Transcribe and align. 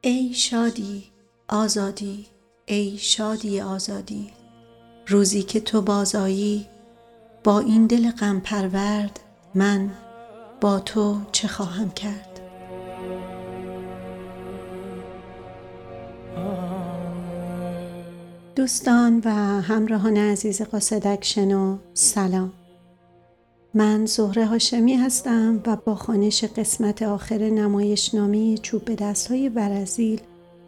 ای 0.00 0.32
شادی 0.34 1.04
آزادی 1.48 2.26
ای 2.66 2.98
شادی 2.98 3.60
آزادی 3.60 4.30
روزی 5.06 5.42
که 5.42 5.60
تو 5.60 5.82
بازایی 5.82 6.66
با 7.44 7.60
این 7.60 7.86
دل 7.86 8.10
غم 8.10 8.40
پرورد 8.40 9.20
من 9.54 9.90
با 10.60 10.80
تو 10.80 11.20
چه 11.32 11.48
خواهم 11.48 11.90
کرد؟ 11.90 12.40
دوستان 18.56 19.22
و 19.24 19.30
همراهان 19.62 20.16
عزیز 20.16 20.62
قاصدک 20.62 21.24
شنو 21.24 21.78
سلام. 21.94 22.52
من 23.76 24.06
زهره 24.06 24.46
هاشمی 24.46 24.94
هستم 24.94 25.60
و 25.66 25.76
با 25.76 25.94
خانش 25.94 26.44
قسمت 26.44 27.02
آخر 27.02 27.38
نمایشنامه 27.38 28.58
چوب 28.58 28.84
به 28.84 28.94
دست 28.94 29.30
های 29.30 29.48
برزیل 29.48 30.20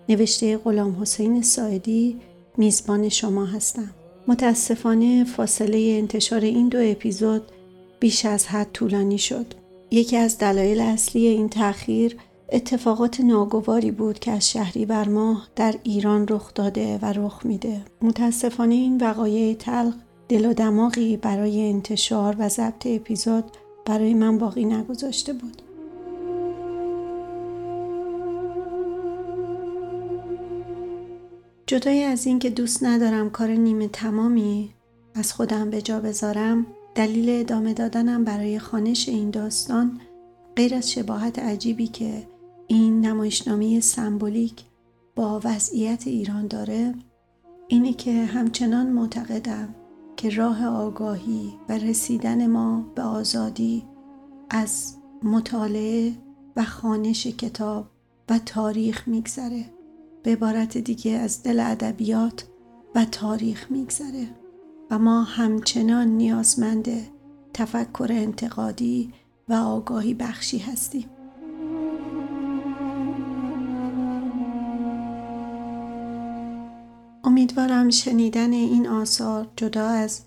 نوشته 0.09 0.57
غلام 0.57 0.97
حسین 1.01 1.43
سایدی 1.43 2.17
میزبان 2.57 3.09
شما 3.09 3.45
هستم. 3.45 3.91
متاسفانه 4.27 5.25
فاصله 5.25 5.97
انتشار 5.99 6.41
این 6.41 6.69
دو 6.69 6.79
اپیزود 6.83 7.43
بیش 8.01 8.25
از 8.25 8.47
حد 8.47 8.69
طولانی 8.73 9.19
شد. 9.19 9.47
یکی 9.91 10.17
از 10.17 10.39
دلایل 10.39 10.81
اصلی 10.81 11.27
این 11.27 11.49
تأخیر 11.49 12.17
اتفاقات 12.53 13.21
ناگواری 13.21 13.91
بود 13.91 14.19
که 14.19 14.31
از 14.31 14.51
شهری 14.51 14.87
بر 14.87 15.09
ماه 15.09 15.49
در 15.57 15.75
ایران 15.83 16.27
رخ 16.29 16.55
داده 16.55 16.99
و 17.03 17.13
رخ 17.13 17.47
میده. 17.47 17.81
متاسفانه 18.03 18.75
این 18.75 18.99
وقایع 19.01 19.55
تلخ 19.55 19.95
دل 20.29 20.47
و 20.47 20.55
دماغی 20.55 21.17
برای 21.17 21.69
انتشار 21.69 22.37
و 22.39 22.49
ضبط 22.49 22.87
اپیزود 22.87 23.45
برای 23.87 24.15
من 24.15 24.39
باقی 24.39 24.65
نگذاشته 24.65 25.33
بود. 25.33 25.63
جدای 31.67 32.03
از 32.03 32.27
اینکه 32.27 32.51
دوست 32.51 32.85
ندارم 32.85 33.31
کار 33.31 33.49
نیمه 33.49 33.89
تمامی 33.89 34.75
از 35.15 35.33
خودم 35.33 35.71
به 35.71 35.83
جا 35.83 36.01
بذارم 36.01 36.67
دلیل 36.95 37.41
ادامه 37.41 37.75
دادنم 37.75 38.25
برای 38.25 38.59
خانش 38.59 39.09
این 39.09 39.31
داستان 39.31 40.01
غیر 40.57 40.75
از 40.75 40.93
شباهت 40.93 41.39
عجیبی 41.39 41.87
که 41.87 42.27
این 42.67 43.07
نمایشنامه 43.07 43.81
سمبولیک 43.81 44.65
با 45.17 45.41
وضعیت 45.45 46.07
ایران 46.07 46.47
داره 46.47 46.95
اینه 47.69 47.93
که 47.93 48.13
همچنان 48.13 48.87
معتقدم 48.87 49.75
که 50.19 50.31
راه 50.31 50.67
آگاهی 50.67 51.59
و 51.69 51.73
رسیدن 51.73 52.47
ما 52.47 52.85
به 52.95 53.03
آزادی 53.03 53.85
از 54.51 54.97
مطالعه 55.23 56.13
و 56.57 56.65
خانش 56.65 57.27
کتاب 57.27 57.87
و 58.29 58.39
تاریخ 58.39 59.09
میگذره. 59.09 59.65
به 60.23 60.33
عبارت 60.33 60.79
دیگه 60.79 61.13
از 61.13 61.43
دل 61.43 61.61
ادبیات 61.61 62.47
و 62.95 63.05
تاریخ 63.05 63.71
میگذره. 63.71 64.29
و 64.91 64.99
ما 64.99 65.23
همچنان 65.23 66.09
نیازمند 66.09 66.89
تفکر 67.55 68.09
انتقادی 68.11 69.13
و 69.49 69.53
آگاهی 69.53 70.15
بخشی 70.15 70.59
هستیم. 70.59 71.11
امیدوارم 77.49 77.91
شنیدن 77.91 78.53
این 78.53 78.89
آثار 78.89 79.49
جدا 79.57 79.87
از 79.87 80.21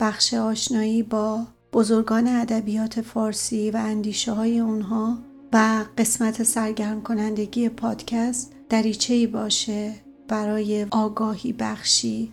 بخش 0.00 0.34
آشنایی 0.34 1.02
با 1.02 1.46
بزرگان 1.72 2.26
ادبیات 2.26 3.00
فارسی 3.00 3.70
و 3.70 3.76
اندیشه 3.76 4.32
های 4.32 4.58
اونها 4.60 5.18
و 5.52 5.84
قسمت 5.98 6.42
سرگرم 6.42 7.02
کنندگی 7.02 7.68
پادکست 7.68 8.52
دریچه 8.68 9.26
باشه 9.26 9.94
برای 10.28 10.86
آگاهی 10.90 11.52
بخشی 11.52 12.32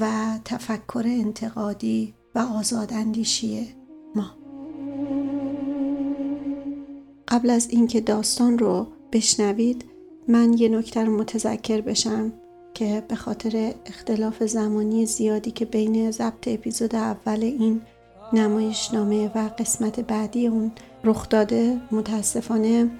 و 0.00 0.08
تفکر 0.44 1.02
انتقادی 1.06 2.14
و 2.34 2.38
آزاداندیشی 2.38 3.68
ما. 4.14 4.30
قبل 7.28 7.50
از 7.50 7.70
اینکه 7.70 8.00
داستان 8.00 8.58
رو 8.58 8.86
بشنوید 9.12 9.84
من 10.28 10.52
یه 10.52 10.68
نکته 10.68 11.04
رو 11.04 11.16
متذکر 11.16 11.80
بشم. 11.80 12.32
که 12.80 13.02
به 13.08 13.16
خاطر 13.16 13.72
اختلاف 13.86 14.42
زمانی 14.42 15.06
زیادی 15.06 15.50
که 15.50 15.64
بین 15.64 16.10
ضبط 16.10 16.48
اپیزود 16.48 16.94
اول 16.94 17.42
این 17.42 17.80
نمایشنامه 18.32 19.30
و 19.34 19.50
قسمت 19.58 20.00
بعدی 20.00 20.46
اون 20.46 20.72
رخ 21.04 21.28
داده 21.28 21.76
متاسفانه 21.90 22.90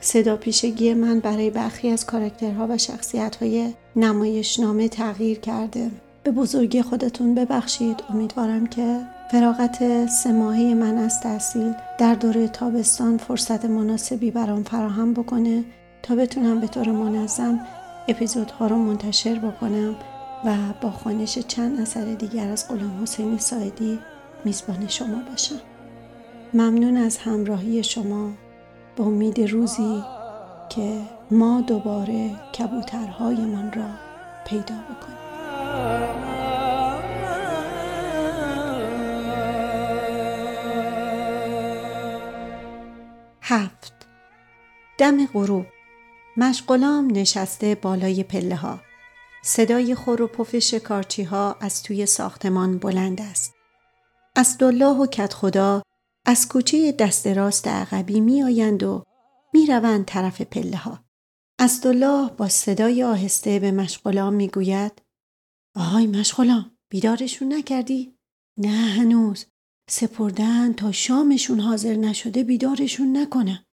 صدا 0.00 0.36
پیشگی 0.36 0.94
من 0.94 1.20
برای 1.20 1.50
برخی 1.50 1.90
از 1.90 2.06
کارکترها 2.06 2.66
و 2.70 2.78
شخصیتهای 2.78 3.72
نمایشنامه 3.96 4.88
تغییر 4.88 5.38
کرده. 5.38 5.90
به 6.22 6.30
بزرگی 6.30 6.82
خودتون 6.82 7.34
ببخشید. 7.34 8.02
امیدوارم 8.10 8.66
که 8.66 9.00
فراغت 9.32 10.06
سه 10.06 10.32
من 10.74 10.98
از 10.98 11.20
تحصیل 11.20 11.72
در 11.98 12.14
دوره 12.14 12.48
تابستان 12.48 13.16
فرصت 13.16 13.64
مناسبی 13.64 14.30
برام 14.30 14.62
فراهم 14.62 15.14
بکنه 15.14 15.64
تا 16.02 16.14
بتونم 16.14 16.60
به 16.60 16.66
طور 16.66 16.88
منظم 16.88 17.60
اپیزودها 18.08 18.66
رو 18.66 18.76
منتشر 18.76 19.38
بکنم 19.38 19.96
و 20.44 20.56
با 20.80 20.90
خانش 20.90 21.38
چند 21.38 21.80
اثر 21.80 22.04
دیگر 22.04 22.48
از 22.48 22.68
غلام 22.68 23.02
حسین 23.02 23.38
سایدی 23.38 23.98
میزبان 24.44 24.88
شما 24.88 25.22
باشم. 25.30 25.60
ممنون 26.54 26.96
از 26.96 27.18
همراهی 27.18 27.82
شما 27.82 28.30
با 28.96 29.04
امید 29.04 29.40
روزی 29.40 30.02
که 30.68 31.00
ما 31.30 31.60
دوباره 31.60 32.30
کبوترهایمان 32.58 33.72
را 33.72 33.88
پیدا 34.46 34.74
بکنیم. 34.74 35.16
هفت. 43.42 43.92
دم 44.98 45.26
غروب. 45.26 45.66
مشغلام 46.36 47.10
نشسته 47.10 47.74
بالای 47.74 48.22
پله 48.22 48.56
ها. 48.56 48.80
صدای 49.42 49.94
خور 49.94 50.22
و 50.22 50.26
پف 50.26 50.58
شکارچی 50.58 51.22
ها 51.22 51.56
از 51.60 51.82
توی 51.82 52.06
ساختمان 52.06 52.78
بلند 52.78 53.20
است. 53.20 53.54
اسدالله 54.36 54.96
و 54.96 55.06
کت 55.06 55.32
خدا 55.34 55.82
از 56.26 56.48
کوچه 56.48 56.92
دست 56.92 57.26
راست 57.26 57.68
عقبی 57.68 58.20
می 58.20 58.42
آیند 58.42 58.82
و 58.82 59.02
می 59.54 59.66
روند 59.66 60.04
طرف 60.04 60.40
پله 60.40 60.76
ها. 60.76 61.04
اسدالله 61.58 62.30
با 62.30 62.48
صدای 62.48 63.02
آهسته 63.02 63.58
به 63.58 63.70
مشغلام 63.70 64.34
می 64.34 64.48
گوید 64.48 65.02
آهای 65.76 66.06
مشغلام 66.06 66.70
بیدارشون 66.90 67.52
نکردی؟ 67.52 68.16
نه 68.58 68.68
هنوز 68.68 69.46
سپردن 69.90 70.72
تا 70.72 70.92
شامشون 70.92 71.60
حاضر 71.60 71.94
نشده 71.94 72.44
بیدارشون 72.44 73.16
نکنه. 73.16 73.66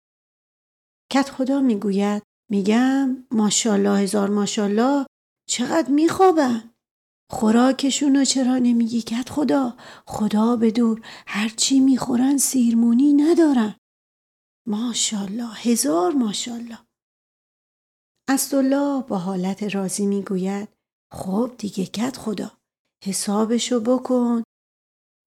کت 1.12 1.30
خدا 1.30 1.62
می 1.62 1.76
گوید 1.76 2.24
میگم 2.52 3.28
ماشاءالله 3.32 4.00
هزار 4.00 4.30
ماشاءالله 4.30 5.06
چقدر 5.50 5.90
میخوابن 5.90 6.72
خوراکشون 7.32 8.16
رو 8.16 8.26
چرا 8.26 8.58
نمیگی؟ 8.58 9.02
کت 9.02 9.30
خدا. 9.30 9.78
خدا 10.08 10.56
به 10.56 10.72
دور 10.72 11.02
هرچی 11.28 11.80
می‌خورن 11.80 12.38
سیرمونی 12.38 13.14
ندارن. 13.14 13.76
ماشاءالله 14.68 15.54
هزار 15.54 16.12
ماشاءالله. 16.12 16.80
اسدالله 18.30 19.04
با 19.04 19.18
حالت 19.18 19.64
راضی 19.76 20.06
می‌گوید 20.06 20.70
خب 21.14 21.52
دیگه 21.58 21.86
کت 21.86 22.18
خدا 22.18 22.52
حسابشو 23.06 23.80
بکن. 23.80 24.44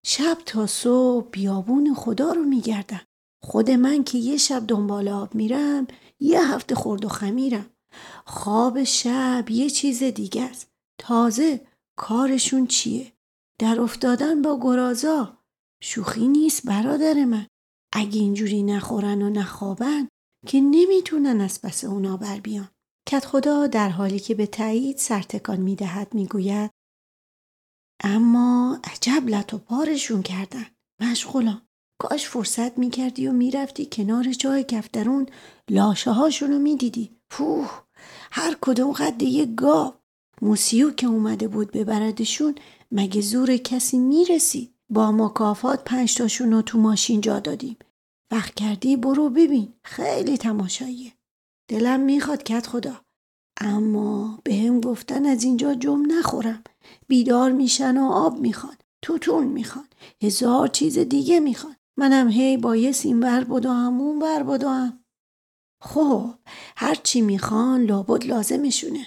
شب 0.07 0.39
تا 0.47 0.67
صبح 0.67 1.31
بیابون 1.31 1.95
خدا 1.95 2.33
رو 2.33 2.43
میگردن. 2.43 3.01
خود 3.43 3.71
من 3.71 4.05
که 4.05 4.19
یه 4.19 4.37
شب 4.37 4.65
دنبال 4.67 5.09
آب 5.09 5.35
میرم 5.35 5.87
یه 6.21 6.55
هفته 6.55 6.75
خورد 6.75 7.05
و 7.05 7.09
خمیرم. 7.09 7.71
خواب 8.27 8.85
شب 8.85 9.45
یه 9.51 9.71
چیز 9.71 10.03
دیگه 10.03 10.43
است. 10.43 10.71
تازه 11.01 11.67
کارشون 11.99 12.67
چیه؟ 12.67 13.13
در 13.59 13.81
افتادن 13.81 14.43
با 14.43 14.59
گرازا. 14.63 15.39
شوخی 15.83 16.29
نیست 16.29 16.67
برادر 16.67 17.25
من. 17.25 17.47
اگه 17.93 18.21
اینجوری 18.21 18.63
نخورن 18.63 19.23
و 19.23 19.31
نخوابن 19.31 20.09
که 20.47 20.61
نمی‌تونن 20.61 21.41
از 21.41 21.63
پس 21.63 21.85
اونا 21.85 22.17
بر 22.17 22.41
بیان. 22.41 22.69
کت 23.09 23.25
خدا 23.25 23.67
در 23.67 23.89
حالی 23.89 24.21
که 24.21 24.35
به 24.35 24.47
تایید 24.47 24.97
سرتکان 24.99 25.61
می‌دهد 25.61 26.15
می‌گوید 26.15 26.71
اما 28.05 28.81
عجب 28.85 29.23
لط 29.29 29.55
و 29.55 29.59
پارشون 29.59 30.23
کردن. 30.23 30.67
مشغولان. 31.01 31.64
کاش 31.99 32.29
فرصت 32.29 32.79
می‌کردی 32.79 33.27
و 33.27 33.33
می‌رفتی 33.33 33.89
کنار 33.93 34.25
جای 34.33 34.65
کفترون 34.65 35.27
لاشه 35.71 36.11
هاشون 36.11 36.51
رو 36.51 36.59
می‌دیدی. 36.59 37.11
پوه 37.31 37.71
هر 38.31 38.57
کدوم 38.61 38.93
قد 38.93 39.23
یه 39.23 39.47
گاو. 39.47 39.93
موسیو 40.43 40.91
که 40.91 41.07
اومده 41.07 41.49
بود 41.49 41.71
ببردشون 41.71 42.55
مگه 42.93 43.21
زور 43.21 43.57
کسی 43.57 43.99
می‌رسید 43.99 44.75
با 44.91 45.13
مکافات 45.13 45.85
پنج 45.85 46.15
تاشون 46.15 46.53
رو 46.53 46.63
تو 46.63 46.79
ماشین 46.79 47.21
جا 47.21 47.41
دادیم. 47.41 47.77
وقت 48.31 48.55
کردی 48.55 48.97
برو 48.97 49.31
ببین. 49.31 49.73
خیلی 49.85 50.37
تماشاییه. 50.39 51.13
دلم 51.69 52.01
می‌خواد 52.01 52.43
کت 52.43 52.67
خدا. 52.67 53.01
اما 53.61 54.39
به 54.45 54.55
هم 54.55 54.81
گفتن 54.81 55.27
از 55.27 55.45
اینجا 55.45 55.75
جم 55.75 56.03
نخورم. 56.07 56.65
بیدار 57.09 57.53
میشن 57.53 57.97
و 57.97 58.11
آب 58.11 58.39
می‌خوان. 58.41 58.77
توتون 59.03 59.47
می‌خوان. 59.47 59.89
هزار 60.23 60.69
چیز 60.69 60.99
دیگه 60.99 61.41
می‌خوان. 61.41 61.77
منم 61.97 62.29
هی 62.29 62.57
بایست 62.57 63.07
این 63.07 63.23
ور 63.23 63.45
بدوم 63.45 64.01
اون 64.01 64.23
ور 64.23 64.43
بدوم 64.43 65.05
خب 65.81 66.35
هر 66.77 66.95
چی 66.95 67.21
می‌خوان 67.21 67.83
لابد 67.85 68.25
لازمشونه. 68.27 69.07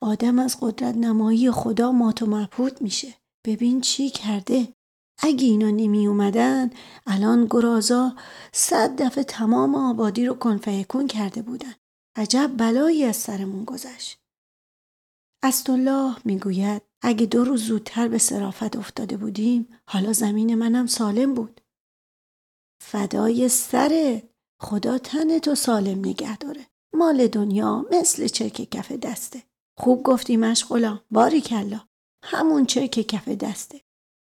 آدم 0.00 0.38
از 0.38 0.56
قدرت 0.60 0.96
نمایی 0.96 1.50
خدا 1.50 1.92
مات 1.92 2.22
و 2.22 2.26
مبهوت 2.26 2.82
میشه. 2.82 3.14
ببین 3.46 3.80
چی 3.80 4.10
کرده. 4.10 4.68
اگه 5.18 5.46
اینا 5.46 5.70
نمی 5.70 6.06
اومدن 6.06 6.70
الان 7.06 7.46
گرازا 7.50 8.16
صد 8.52 9.02
دفعه 9.02 9.24
تمام 9.24 9.74
آبادی 9.74 10.26
رو 10.26 10.34
کنفیکون 10.34 11.06
کرده 11.06 11.42
بودن. 11.42 11.74
عجب 12.16 12.50
بلایی 12.56 13.04
از 13.04 13.16
سرمون 13.16 13.64
گذشت. 13.64 14.18
الله 15.68 16.16
می‌گوید 16.24 16.82
اگه 17.06 17.26
دو 17.26 17.44
روز 17.44 17.64
زودتر 17.64 18.08
به 18.08 18.18
صرافت 18.18 18.76
افتاده 18.76 19.16
بودیم 19.16 19.68
حالا 19.88 20.12
زمین 20.12 20.54
منم 20.54 20.86
سالم 20.86 21.34
بود. 21.34 21.60
فدای 22.82 23.48
سره. 23.48 24.28
خدا 24.60 24.98
تن 24.98 25.38
تو 25.38 25.54
سالم 25.54 25.98
نگه 25.98 26.38
داره. 26.38 26.66
مال 26.94 27.26
دنیا 27.26 27.86
مثل 27.92 28.26
چرک 28.26 28.70
کف 28.70 28.92
دسته. 28.92 29.42
خوب 29.78 30.02
گفتی 30.02 30.36
مشغولم. 30.36 31.00
باری 31.10 31.40
کلا 31.40 31.80
همون 32.24 32.66
چرک 32.66 32.90
کف 32.90 33.28
دسته. 33.28 33.80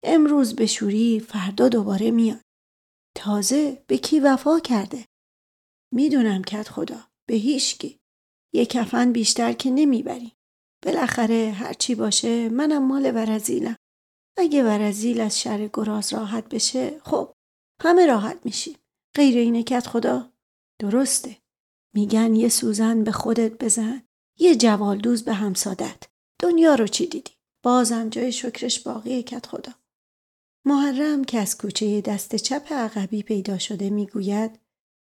امروز 0.03 0.55
به 0.55 0.65
شوری 0.65 1.19
فردا 1.19 1.69
دوباره 1.69 2.11
میاد. 2.11 2.41
تازه 3.17 3.83
به 3.87 3.97
کی 3.97 4.19
وفا 4.19 4.59
کرده؟ 4.59 5.05
می‌دونم 5.93 6.43
کت 6.43 6.69
خدا. 6.69 6.99
به 7.27 7.35
هیچکی 7.35 7.99
یه 8.53 8.65
کفن 8.65 9.11
بیشتر 9.11 9.53
که 9.53 9.71
نمی‌بریم. 9.71 10.31
بالاخره 10.83 11.51
هرچی 11.51 11.95
باشه 11.95 12.49
منم 12.49 12.87
مال 12.87 13.11
ورزیلم. 13.15 13.75
اگه 14.37 14.63
ورزیل 14.63 15.21
از 15.21 15.39
شر 15.39 15.69
گراز 15.73 16.13
راحت 16.13 16.49
بشه 16.49 16.99
خب 17.03 17.33
همه 17.81 18.05
راحت 18.05 18.39
میشیم. 18.43 18.75
غیر 19.15 19.37
اینه 19.37 19.63
کت 19.63 19.87
خدا؟ 19.87 20.29
درسته. 20.79 21.37
میگن 21.93 22.35
یه 22.35 22.49
سوزن 22.49 23.03
به 23.03 23.11
خودت 23.11 23.63
بزن 23.63 24.03
یه 24.39 24.55
جوالدوز 24.55 25.23
به 25.23 25.33
همسادت. 25.33 26.03
دنیا 26.39 26.75
رو 26.75 26.87
چی 26.87 27.07
دیدی؟ 27.07 27.31
بازم 27.63 28.09
جای 28.09 28.31
شکرش 28.31 28.79
باقی 28.79 29.23
کت 29.23 29.45
خدا. 29.45 29.71
محرم 30.65 31.23
که 31.23 31.39
از 31.39 31.57
کوچه 31.57 32.01
دست 32.01 32.35
چپ 32.35 32.73
عقبی 32.73 33.23
پیدا 33.23 33.57
شده 33.57 33.89
می‌گوید 33.89 34.59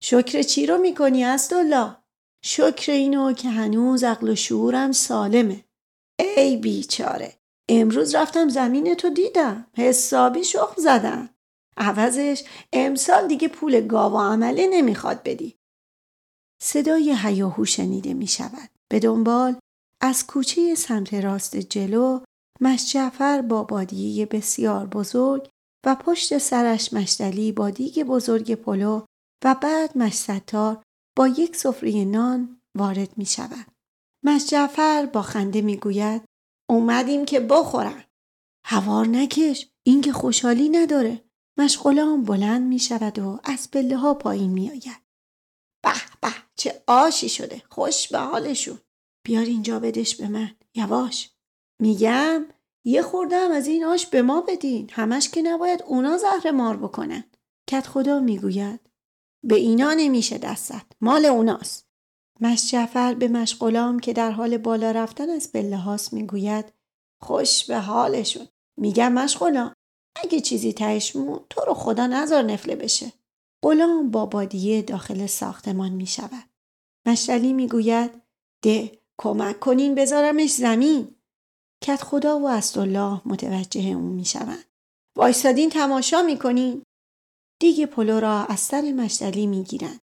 شکر 0.03 0.43
چی 0.43 0.67
رو 0.67 0.79
می‌کنی 0.79 1.25
الله 1.25 1.97
شکر 2.45 2.93
اینو 2.93 3.33
که 3.33 3.49
هنوز 3.49 4.05
عقل 4.05 4.29
و 4.29 4.35
شعورم 4.35 4.93
سالمه. 4.93 5.65
ای 6.19 6.57
بیچاره 6.57 7.35
امروز 7.69 8.15
رفتم 8.15 8.49
زمین 8.49 8.95
تو 8.95 9.11
دیدم 9.11 9.67
حسابی 9.77 10.45
شخم 10.45 10.83
زدم. 10.83 11.31
عوضش 11.77 12.45
امسال 12.73 13.29
دیگه 13.29 13.49
پول 13.49 13.87
گاو 13.87 14.13
و 14.13 14.21
عمله 14.21 14.67
نمی‌خواد 14.67 15.23
بدی. 15.23 15.59
صدای 16.63 17.17
هیاهو 17.23 17.65
شنیده 17.65 18.15
می 18.15 18.27
شود. 18.27 18.71
به 18.89 19.01
دنبال 19.01 19.57
از 20.03 20.27
کوچه 20.27 20.75
سمت 20.75 21.15
راست 21.15 21.57
جلو 21.57 22.21
مشجفر 22.61 23.43
با 23.43 23.65
بادیه 23.65 24.27
بسیار 24.27 24.87
بزرگ 24.87 25.49
و 25.87 25.95
پشت 25.95 26.39
سرش 26.39 26.93
مشتلی 26.93 27.53
با 27.53 27.71
دیگ 27.71 28.03
بزرگ 28.03 28.55
پلو 28.55 29.03
و 29.45 29.55
بعد 29.55 29.99
مشستار 29.99 30.83
با 31.17 31.29
یک 31.29 31.57
سفره 31.57 32.05
نان 32.05 32.61
وارد 32.75 33.19
می 33.19 33.27
شود. 33.27 33.67
مشجفر 34.25 35.07
با 35.07 35.23
خنده 35.23 35.61
می 35.61 35.77
گوید 35.77 36.23
اومدیم 36.71 37.25
که 37.25 37.41
بخورن. 37.41 38.05
هوار 38.65 39.07
نکش 39.07 39.69
این 39.83 40.01
که 40.01 40.13
خوشحالی 40.13 40.69
نداره. 40.69 41.25
مشغولان 41.59 42.25
بلند 42.25 42.63
می 42.63 42.79
شود 42.79 43.19
و 43.19 43.41
از 43.45 43.71
پله 43.71 43.97
ها 43.97 44.15
پایین 44.15 44.51
می 44.53 44.71
آید. 44.71 45.03
به 45.85 45.93
به 46.21 46.29
چه 46.57 46.83
آشی 46.87 47.29
شده 47.29 47.63
خوش 47.71 48.09
به 48.09 48.19
حالشون. 48.19 48.79
بیار 49.27 49.45
اینجا 49.45 49.81
بدش 49.81 50.17
به 50.17 50.29
من 50.29 50.51
یواش. 50.75 51.31
میگم 51.81 52.47
یه 52.85 53.03
خوردم 53.03 53.51
از 53.51 53.67
این 53.67 53.85
آش 53.85 54.07
به 54.07 54.23
ما 54.23 54.41
بدین 54.41 54.91
همش 54.93 55.29
که 55.29 55.43
نباید 55.43 55.83
اونا 55.83 56.19
زهر 56.19 56.51
مار 56.51 56.77
بکنن 56.77 57.25
کت 57.69 57.87
خدا 57.87 58.21
می‌گوید 58.21 58.81
به 59.47 59.55
اینا 59.55 59.95
نمیشه 59.95 60.39
دستت 60.39 60.85
مال 61.01 61.27
اوناست 61.27 61.87
مشجفر 62.41 63.15
به 63.15 63.29
مشغولام 63.29 63.99
که 63.99 64.13
در 64.13 64.31
حال 64.31 64.59
بالا 64.59 64.91
رفتن 64.91 65.31
از 65.31 65.51
بله 65.53 65.77
هاست 65.77 66.13
می‌گوید 66.13 66.73
خوش 67.23 67.65
به 67.65 67.79
حالشون 67.79 68.49
میگم 68.77 69.13
مشغولام 69.13 69.75
اگه 70.23 70.41
چیزی 70.41 70.73
تهش 70.73 71.11
تو 71.51 71.61
رو 71.67 71.75
خدا 71.75 72.07
نظر 72.07 72.43
نفله 72.43 72.77
بشه 72.77 73.13
غلام 73.63 74.11
با 74.11 74.27
بادیه 74.27 74.83
داخل 74.83 75.27
ساختمان 75.27 75.93
می 75.93 76.07
شود. 76.07 76.51
مشتلی 77.07 77.53
می 77.53 77.69
گوید 77.69 78.11
ده 78.63 78.99
کمک 79.19 79.61
کنین 79.61 79.95
بذارمش 79.95 80.51
زمین. 80.51 81.15
کت 81.83 82.03
خدا 82.03 82.39
و 82.39 82.47
الله 82.77 83.21
متوجه 83.25 83.81
اون 83.81 84.13
می 84.13 84.25
شوند. 84.25 84.65
وایستادین 85.17 85.71
تماشا 85.71 86.23
می 86.23 86.39
کنین؟ 86.39 86.83
دیگ 87.61 87.85
پلو 87.85 88.21
را 88.21 88.45
از 88.45 88.61
سر 88.61 88.81
مشتلی 88.81 89.47
می 89.47 89.63
گیرند. 89.63 90.01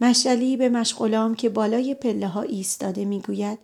مشتلی 0.00 0.56
به 0.56 0.68
مشغولام 0.68 1.34
که 1.34 1.48
بالای 1.48 1.94
پله 1.94 2.28
ها 2.28 2.42
ایستاده 2.42 3.04
می 3.04 3.20
گوید 3.20 3.58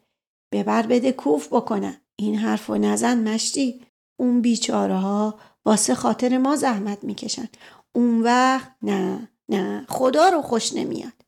ببر 0.52 0.87
بده 0.87 1.12
کوف 1.12 1.48
بکنم. 1.52 2.00
این 2.16 2.34
حرف 2.34 2.70
و 2.70 2.75
نزن 2.75 3.34
مشتی. 3.34 3.87
اون 4.20 4.40
بیچاره 4.40 4.96
ها 4.96 5.38
واسه 5.64 5.94
خاطر 5.94 6.38
ما 6.38 6.56
زحمت 6.56 7.04
می‌کشن. 7.04 7.48
اون 7.94 8.22
وقت 8.22 8.76
نه 8.82 9.28
نه 9.48 9.87
خدا 9.88 10.28
رو 10.28 10.42
خوش 10.42 10.75
نمیاد. 10.75 11.25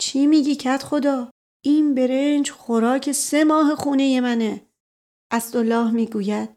چی 0.00 0.26
میگی 0.26 0.56
کت 0.56 0.82
خدا؟ 0.82 1.30
این 1.64 1.94
برنج 1.94 2.50
خوراک 2.50 3.12
سه 3.12 3.44
ماه 3.44 3.74
خونه 3.74 4.20
منه. 4.20 4.66
اسدالله 5.32 5.90
می‌گوید 5.90 6.48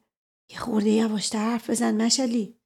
یه 0.51 0.59
خورده 0.59 0.89
یواشتر 0.89 1.39
حرف 1.39 1.69
بزن 1.69 2.01
مشلی 2.01 2.60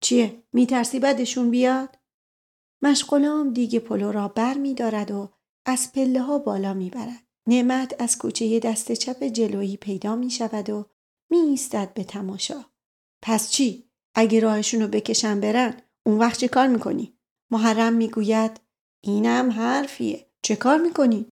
چیه 0.00 0.42
میترسی 0.52 0.98
بدشون 0.98 1.50
بیاد 1.50 1.98
مشغولام 2.82 3.52
دیگه 3.52 3.80
پلو 3.80 4.12
را 4.12 4.28
بر 4.28 4.54
می 4.54 4.74
دارد 4.74 5.10
و 5.10 5.28
از 5.66 5.92
پله 5.92 6.22
ها 6.22 6.38
بالا 6.38 6.74
می 6.74 6.90
برد. 6.90 7.26
نعمت 7.48 8.02
از 8.02 8.18
کوچه 8.18 8.60
دست 8.60 8.92
چپ 8.92 9.24
جلویی 9.24 9.76
پیدا 9.76 10.16
می 10.16 10.30
شود 10.30 10.70
و 10.70 10.86
می 11.30 11.38
ایستد 11.38 11.94
به 11.94 12.04
تماشا. 12.04 12.64
پس 13.22 13.50
چی؟ 13.50 13.90
اگه 14.14 14.40
راهشون 14.40 14.82
رو 14.82 14.88
بکشن 14.88 15.40
برن 15.40 15.82
اون 16.06 16.18
وقت 16.18 16.38
چه 16.38 16.48
کار 16.48 16.66
می‌کنی؟ 16.66 17.18
محرم 17.50 17.92
می‌گوید 17.92 18.60
اینم 19.04 19.50
حرفیه. 19.50 20.26
چه 20.42 20.56
کار 20.56 20.78
می‌کنی؟ 20.78 21.26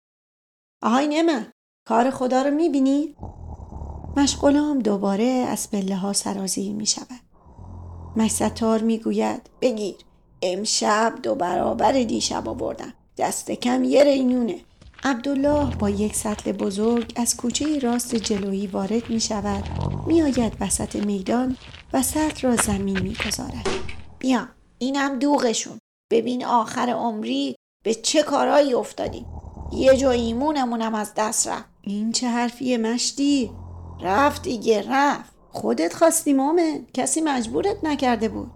آهای 0.83 1.07
نعمت 1.07 1.51
کار 1.87 2.09
خدا 2.09 2.41
رو 2.41 2.51
می‌بینی؟ 2.51 3.15
مشغولام 4.17 4.79
دوباره 4.79 5.23
از 5.23 5.71
پله 5.71 5.95
ها 5.95 6.13
سرازیر 6.13 6.73
می 6.73 6.85
شود. 6.85 7.26
مشستار 8.17 8.81
می 8.81 8.97
گوید 8.97 9.49
بگیر. 9.61 9.95
امشب 10.41 11.13
دو 11.23 11.35
برابر 11.35 11.91
دیشب 11.91 12.49
آوردم. 12.49 12.93
دست 13.17 13.51
کم 13.51 13.83
یه 13.83 14.03
رینونه 14.03 14.59
عبدالله 15.03 15.75
با 15.75 15.89
یک 15.89 16.15
سطل 16.15 16.51
بزرگ 16.51 17.13
از 17.15 17.37
کوچه 17.37 17.79
راست 17.79 18.15
جلویی 18.15 18.67
وارد 18.67 19.09
می 19.09 19.19
شود 19.19 19.63
می 20.07 20.21
آید 20.21 20.53
وسط 20.59 20.95
میدان 20.95 21.57
و 21.93 22.03
سطل 22.03 22.47
را 22.47 22.55
زمین 22.55 22.99
می 22.99 23.15
گذارد. 23.27 23.67
بیا 24.19 24.47
اینم 24.79 25.19
دوغشون. 25.19 25.79
ببین 26.11 26.45
آخر 26.45 26.89
عمری 26.89 27.55
به 27.83 27.93
چه 27.93 28.23
کارایی 28.23 28.73
افتادیم 28.73 29.25
یه 29.71 29.97
جا 29.97 30.11
ایمونمونم 30.11 30.95
از 30.95 31.13
دست 31.17 31.47
رفت. 31.47 31.65
این 31.81 32.11
چه 32.11 32.27
حرفیه 32.27 32.77
مشتی؟ 32.77 33.51
رفت 34.01 34.41
دیگه 34.41 34.83
رفت. 34.89 35.36
خودت 35.51 35.93
خواستی 35.93 36.33
مومن. 36.33 36.85
کسی 36.93 37.21
مجبورت 37.21 37.83
نکرده 37.83 38.29
بود. 38.29 38.51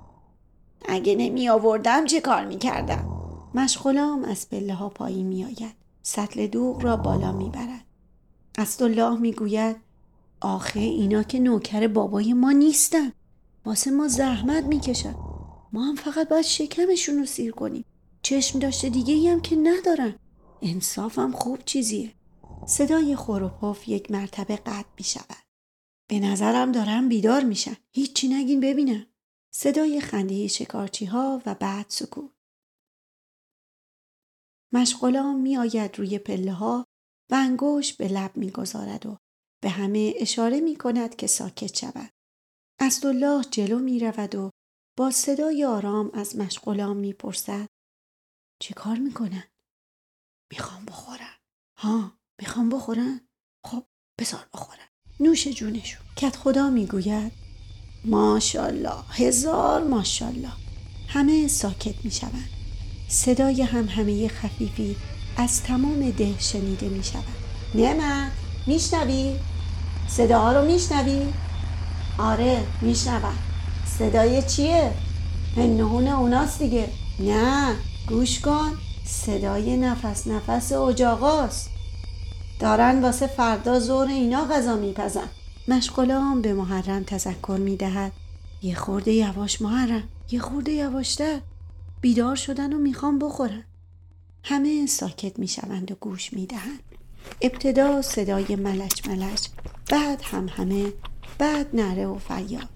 اگه 0.85 1.15
نمی 1.15 1.49
آوردم 1.49 2.05
چه 2.05 2.21
کار 2.21 2.45
می 2.45 2.57
کردم؟ 2.57 3.07
مشغولام 3.55 4.23
از 4.23 4.49
پله 4.49 4.73
ها 4.73 4.89
پایین 4.89 5.27
می 5.27 5.45
آید. 5.45 5.75
سطل 6.03 6.47
دوغ 6.47 6.83
را 6.83 6.97
بالا 6.97 7.31
می 7.31 7.49
برد. 7.49 7.85
الله 8.81 9.19
می 9.19 9.33
گوید 9.33 9.75
آخه 10.41 10.79
اینا 10.79 11.23
که 11.23 11.39
نوکر 11.39 11.87
بابای 11.87 12.33
ما 12.33 12.51
نیستن. 12.51 13.11
واسه 13.65 13.91
ما 13.91 14.07
زحمت 14.07 14.63
می‌کشن 14.63 15.15
ما 15.73 15.85
هم 15.85 15.95
فقط 15.95 16.29
باید 16.29 16.45
شکمشون 16.45 17.17
رو 17.17 17.25
سیر 17.25 17.51
کنیم. 17.51 17.85
چشم 18.21 18.59
داشته 18.59 18.89
دیگه 18.89 19.31
هم 19.31 19.41
که 19.41 19.55
ندارن. 19.55 20.15
انصافم 20.61 21.31
خوب 21.31 21.59
چیزیه. 21.65 22.11
صدای 22.65 23.15
خوروپاف 23.15 23.89
یک 23.89 24.11
مرتبه 24.11 24.55
قطع 24.55 24.87
می 24.97 25.03
شود. 25.03 25.40
به 26.11 26.19
نظرم 26.19 26.71
دارم 26.71 27.09
بیدار 27.09 27.43
میشن. 27.43 27.75
هیچی 27.95 28.27
نگین 28.27 28.59
ببینم. 28.59 29.05
صدای 29.53 30.01
خنده 30.01 30.47
شکارچی 30.47 31.05
ها 31.05 31.41
و 31.45 31.55
بعد 31.55 31.85
سکوت. 31.89 32.31
مشغولام 34.73 35.39
می 35.39 35.57
آید 35.57 35.97
روی 35.97 36.19
پله 36.19 36.53
ها 36.53 36.85
و 37.31 37.35
انگوش 37.35 37.93
به 37.93 38.07
لب 38.07 38.37
می‌گذارد 38.37 39.05
و 39.05 39.17
به 39.63 39.69
همه 39.69 40.13
اشاره 40.17 40.59
می 40.59 40.75
کند 40.75 41.15
که 41.15 41.27
ساکت 41.27 41.77
شود. 41.77 42.11
اسدالله 42.79 43.43
جلو 43.43 43.79
می 43.79 43.99
رود 43.99 44.35
و 44.35 44.49
با 44.97 45.11
صدای 45.11 45.65
آرام 45.65 46.11
از 46.13 46.35
مشغولان 46.35 46.97
می 46.97 47.13
پرسد. 47.13 47.67
چه 48.61 48.73
کار 48.73 48.97
می 48.97 49.13
کنن؟ 49.13 49.51
می‌خوام 50.51 50.85
بخورن. 50.85 51.37
ها 51.77 52.19
می‌خوام 52.41 52.69
بخورن؟ 52.69 53.27
خب 53.65 53.85
بذار 54.19 54.49
بخورن. 54.53 54.90
نوش 55.21 55.47
جونشون. 55.47 56.01
کت 56.15 56.35
خدا 56.35 56.69
می‌گوید 56.69 57.31
ماشالله 58.05 58.93
هزار 59.09 59.83
ماشالله 59.83 60.51
همه 61.07 61.47
ساکت 61.47 61.95
می 62.03 62.11
شوند. 62.11 62.49
صدای 63.07 63.61
هم 63.61 63.85
همه 63.85 64.27
خفیفی 64.27 64.95
از 65.37 65.63
تمام 65.63 66.09
ده 66.09 66.39
شنیده 66.39 66.89
می 66.89 67.03
شود. 67.03 67.23
نعمت 67.75 68.31
میشنوی؟ 68.67 69.35
صداها 70.07 70.51
رو 70.51 70.71
میشنوی؟ 70.71 71.33
آره 72.17 72.63
میشنوم 72.81 73.37
صدای 73.99 74.41
چیه؟ 74.41 74.91
هنهون 75.57 76.07
اوناست 76.07 76.59
دیگه 76.59 76.89
نه 77.19 77.75
گوش 78.07 78.39
کن 78.39 78.71
صدای 79.05 79.77
نفس 79.77 80.27
نفس 80.27 80.71
اجاقاست 80.71 81.70
دارن 82.61 83.01
واسه 83.01 83.27
فردا 83.27 83.79
زور 83.79 84.07
اینا 84.07 84.45
غذا 84.45 84.75
میپزن. 84.75 85.29
مشغولان 85.67 86.41
به 86.41 86.53
محرم 86.53 87.03
تذکر 87.03 87.57
می‌دهد. 87.59 88.11
یه 88.61 88.75
خورده 88.75 89.11
یواش 89.11 89.61
محرم 89.61 90.03
یه 90.31 90.39
خورده 90.39 90.71
یواشتر. 90.71 91.39
بیدار 92.01 92.35
شدن 92.35 92.73
و 92.73 92.77
می‌خوام 92.77 93.19
بخورن. 93.19 93.63
همه 94.43 94.85
ساکت 94.85 95.39
می‌شوند 95.39 95.91
و 95.91 95.95
گوش 95.95 96.33
می‌دهند. 96.33 96.79
ابتدا 97.41 98.01
صدای 98.01 98.55
ملچ 98.55 99.07
ملچ 99.07 99.47
بعد 99.89 100.21
هم 100.21 100.47
همه 100.47 100.93
بعد 101.37 101.67
نره 101.73 102.05
و 102.05 102.17
فریاد. 102.17 102.69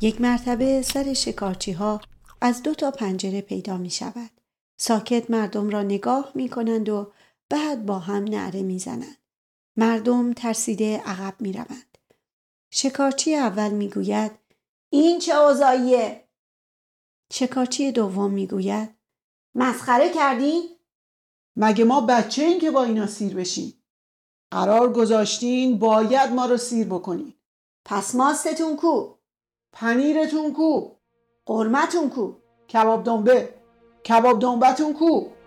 یک 0.00 0.20
مرتبه 0.20 0.82
سر 0.82 1.14
شکارچی 1.14 1.72
ها 1.72 2.00
از 2.40 2.62
دو 2.62 2.74
تا 2.74 2.90
پنجره 2.90 3.40
پیدا 3.40 3.76
می 3.76 3.90
شود. 3.90 4.30
ساکت 4.76 5.30
مردم 5.30 5.70
را 5.70 5.82
نگاه 5.82 6.32
می 6.34 6.48
کنند 6.48 6.88
و 6.88 7.12
بعد 7.48 7.86
با 7.86 7.98
هم 7.98 8.24
نعره 8.24 8.62
می 8.62 8.78
زنند. 8.78 9.19
مردم 9.76 10.32
ترسیده 10.32 11.02
عقب 11.06 11.34
می 11.40 11.52
روند. 11.52 11.98
شکارچی 12.70 13.34
اول 13.34 13.70
می 13.70 13.88
گوید 13.88 14.30
این 14.90 15.18
چه 15.18 15.34
اوضاعیه؟ 15.34 16.28
شکارچی 17.32 17.92
دوم 17.92 18.30
می 18.30 18.46
گوید 18.46 18.94
مسخره 19.54 20.12
کردی؟ 20.12 20.62
مگه 21.56 21.84
ما 21.84 22.00
بچه 22.00 22.42
این 22.42 22.60
که 22.60 22.70
با 22.70 22.84
اینا 22.84 23.06
سیر 23.06 23.34
بشیم؟ 23.34 23.82
قرار 24.50 24.92
گذاشتین 24.92 25.78
باید 25.78 26.30
ما 26.30 26.46
رو 26.46 26.56
سیر 26.56 26.86
بکنین 26.86 27.34
پس 27.84 28.14
ماستتون 28.14 28.76
کو؟ 28.76 29.14
پنیرتون 29.72 30.52
کو؟ 30.52 30.96
قرمتون 31.46 32.10
کو؟ 32.10 32.32
کباب 32.68 33.04
دنبه 33.04 33.54
کباب 34.04 34.40
دنبتون 34.40 34.92
کو؟ 34.94 35.39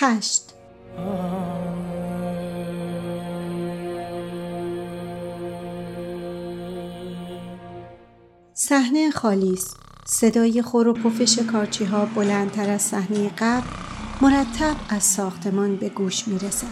هشت 0.00 0.42
صحنه 8.54 9.10
خالی 9.10 9.52
است 9.52 9.76
صدای 10.04 10.62
خور 10.62 10.88
و 10.88 10.92
پف 10.92 11.24
شکارچی 11.24 11.84
ها 11.84 12.06
بلندتر 12.06 12.70
از 12.70 12.82
صحنه 12.82 13.30
قبل 13.38 13.66
مرتب 14.20 14.76
از 14.88 15.02
ساختمان 15.02 15.76
به 15.76 15.88
گوش 15.88 16.28
می 16.28 16.38
رسد. 16.38 16.66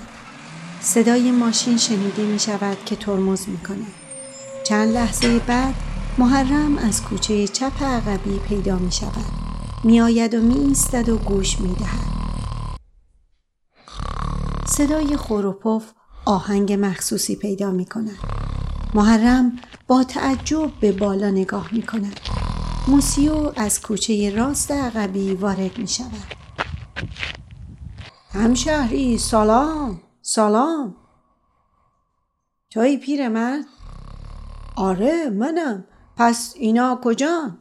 صدای 0.81 1.31
ماشین 1.31 1.77
شنیده 1.77 2.23
می 2.23 2.39
شود 2.39 2.85
که 2.85 2.97
ترمز 2.97 3.49
می 3.49 3.59
کند. 3.59 3.93
چند 4.65 4.95
لحظه 4.95 5.39
بعد 5.39 5.75
محرم 6.19 6.79
از 6.79 7.03
کوچه 7.03 7.49
چپ 7.49 7.83
عقبی 7.83 8.39
پیدا 8.49 8.77
می 8.77 8.93
شود. 8.93 9.27
می 9.85 10.01
آید 10.01 10.35
و 10.35 10.41
می 10.41 10.59
ایستد 10.59 11.09
و 11.09 11.17
گوش 11.17 11.61
می 11.61 11.75
دهد. 11.75 12.16
صدای 14.77 15.17
خور 15.17 15.47
و 15.47 15.53
پف 15.53 15.93
آهنگ 16.25 16.73
مخصوصی 16.73 17.37
پیدا 17.37 17.71
می 17.71 17.85
کند. 17.85 18.19
محرم 18.95 19.59
با 19.87 20.05
تعجب 20.05 20.73
به 20.81 20.93
بالا 20.93 21.31
نگاه 21.31 21.69
می 21.73 21.83
کند. 21.83 22.21
موسیو 22.89 23.53
از 23.57 23.83
کوچه 23.83 24.31
راست 24.37 24.71
عقبی 24.71 25.35
وارد 25.35 25.79
می 25.79 25.89
شود. 25.89 26.35
همشهری 28.33 29.19
سلام 29.19 30.01
سلام 30.23 30.95
توی 32.71 32.97
پیرمرد؟ 32.97 33.65
آره 34.77 35.31
منم 35.31 35.85
پس 36.17 36.55
اینا 36.57 37.01
کجان؟ 37.05 37.59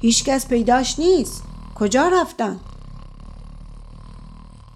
هیچکس 0.00 0.48
پیداش 0.48 0.98
نیست 0.98 1.42
کجا 1.74 2.08
رفتن؟ 2.08 2.60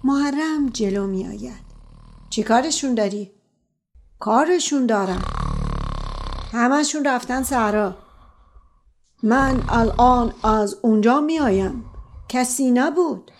محرم 0.03 0.69
جلو 0.69 1.07
می 1.07 1.27
آید 1.27 1.62
چی 2.33 2.43
کارشون 2.43 2.95
داری؟ 2.95 3.31
کارشون 4.19 4.85
دارم 4.85 5.21
همشون 6.51 7.05
رفتن 7.05 7.43
سهرا 7.43 7.95
من 9.23 9.63
الان 9.69 10.33
از 10.43 10.77
اونجا 10.81 11.21
می 11.21 11.39
آیم 11.39 11.85
کسی 12.29 12.71
نبود 12.71 13.31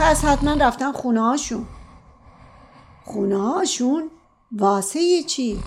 پس 0.00 0.24
حتما 0.24 0.52
رفتن 0.52 0.92
خونه 0.92 1.20
هاشون 1.20 1.66
خونه 3.04 3.52
هاشون؟ 3.52 4.10
واسه 4.52 5.22
چی؟ 5.22 5.60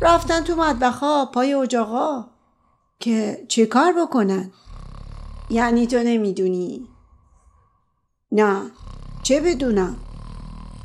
رفتن 0.00 0.40
تو 0.40 0.56
مطبخا 0.56 1.26
پای 1.26 1.54
اجاقا 1.54 2.24
که 3.00 3.44
چه 3.48 3.66
کار 3.66 3.92
بکنن؟ 3.92 4.52
یعنی 5.50 5.86
تو 5.86 5.96
نمی‌دونی؟ 5.98 6.88
نه 8.32 8.70
چه 9.22 9.40
بدونم؟ 9.40 9.96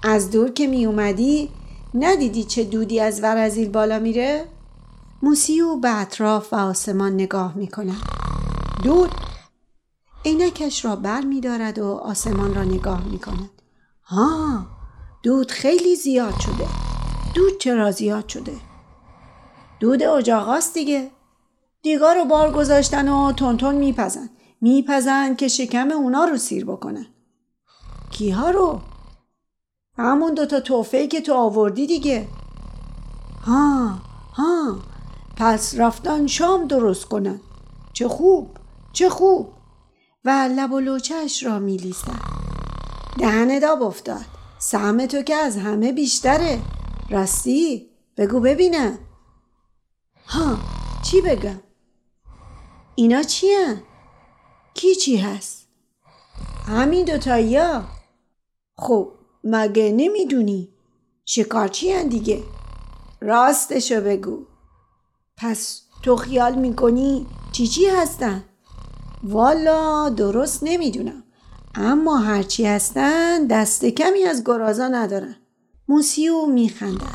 از 0.03 0.31
دور 0.31 0.49
که 0.49 0.67
می 0.67 0.85
اومدی 0.85 1.49
ندیدی 1.93 2.43
چه 2.43 2.63
دودی 2.63 2.99
از 2.99 3.23
ورزیل 3.23 3.69
بالا 3.69 3.99
میره؟ 3.99 4.45
موسیو 5.21 5.75
به 5.75 6.01
اطراف 6.01 6.53
و 6.53 6.55
آسمان 6.55 7.13
نگاه 7.13 7.57
می 7.57 7.67
کند. 7.67 8.01
دود 8.83 9.11
عینکش 10.25 10.85
را 10.85 10.95
بر 10.95 11.21
می 11.21 11.41
دارد 11.41 11.79
و 11.79 11.87
آسمان 11.87 12.55
را 12.55 12.63
نگاه 12.63 13.07
می 13.07 13.19
کند. 13.19 13.49
ها 14.03 14.65
دود 15.23 15.51
خیلی 15.51 15.95
زیاد 15.95 16.39
شده. 16.39 16.67
دود 17.33 17.57
چرا 17.57 17.91
زیاد 17.91 18.27
شده؟ 18.27 18.55
دود 19.79 20.03
اجاقاست 20.03 20.73
دیگه. 20.73 21.11
دیگا 21.81 22.13
رو 22.13 22.25
بار 22.25 22.51
گذاشتن 22.51 23.09
و 23.09 23.31
تونتون 23.31 23.75
میپزن. 23.75 24.29
میپزن 24.61 25.35
که 25.35 25.47
شکم 25.47 25.91
اونا 25.91 26.25
رو 26.25 26.37
سیر 26.37 26.65
بکنن. 26.65 27.05
کیها 28.11 28.49
رو؟ 28.49 28.81
همون 29.97 30.33
دوتا 30.33 30.59
توفه 30.59 31.07
که 31.07 31.21
تو 31.21 31.33
آوردی 31.33 31.87
دیگه. 31.87 32.27
ها 33.41 33.99
ها. 34.33 34.79
پس 35.37 35.75
رفتن 35.77 36.27
شام 36.27 36.67
درست 36.67 37.05
کنن. 37.05 37.39
چه 37.93 38.07
خوب 38.07 38.57
چه 38.93 39.09
خوب. 39.09 39.53
و 40.25 40.49
لب 40.57 40.71
و 40.71 40.79
لوچش 40.79 41.43
را 41.43 41.59
می 41.59 41.95
دهن 43.19 43.59
داب 43.59 43.81
افتاد. 43.81 44.25
سهم 44.59 45.05
تو 45.05 45.21
که 45.21 45.35
از 45.35 45.57
همه 45.57 45.91
بیشتره. 45.91 46.61
راستی 47.09 47.89
بگو 48.17 48.39
ببینم 48.39 48.97
ها 50.27 50.57
چی 51.03 51.21
بگم؟ 51.21 51.59
اینا 52.95 53.23
چی 53.23 53.47
هن؟ 53.47 53.81
کی 54.73 54.95
چی 54.95 55.17
هست؟ 55.17 55.67
همین 56.67 57.05
دوتایی 57.05 57.57
ها. 57.57 57.83
خب 58.77 59.16
مگه 59.49 59.91
نمی‌دونی؟ 59.91 60.69
شکارچی 61.25 61.91
هن 61.91 62.07
دیگه؟ 62.07 62.43
راستشو 63.21 64.01
بگو. 64.01 64.45
پس 65.37 65.81
تو 66.03 66.15
خیال 66.15 66.55
می‌کنی 66.55 67.27
چی 67.51 67.67
چی 67.67 67.85
هستن؟ 67.85 68.43
والا 69.23 70.09
درست 70.09 70.59
نمی‌دونم. 70.63 71.23
اما 71.75 72.17
هرچی 72.17 72.65
هستن 72.65 73.47
دست 73.47 73.85
کمی 73.85 74.23
از 74.23 74.43
گرازا 74.45 74.87
ندارن. 74.87 75.35
موسیو 75.87 76.45
میخندن 76.45 77.13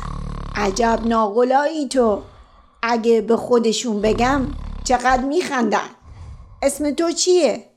عجب 0.55 0.99
ناغلایی 1.05 1.87
تو. 1.87 2.21
اگه 2.83 3.21
به 3.21 3.37
خودشون 3.37 4.01
بگم 4.01 4.41
چقدر 4.83 5.23
میخندن؟ 5.23 5.89
اسم 6.61 6.91
تو 6.91 7.11
چیه؟ 7.11 7.69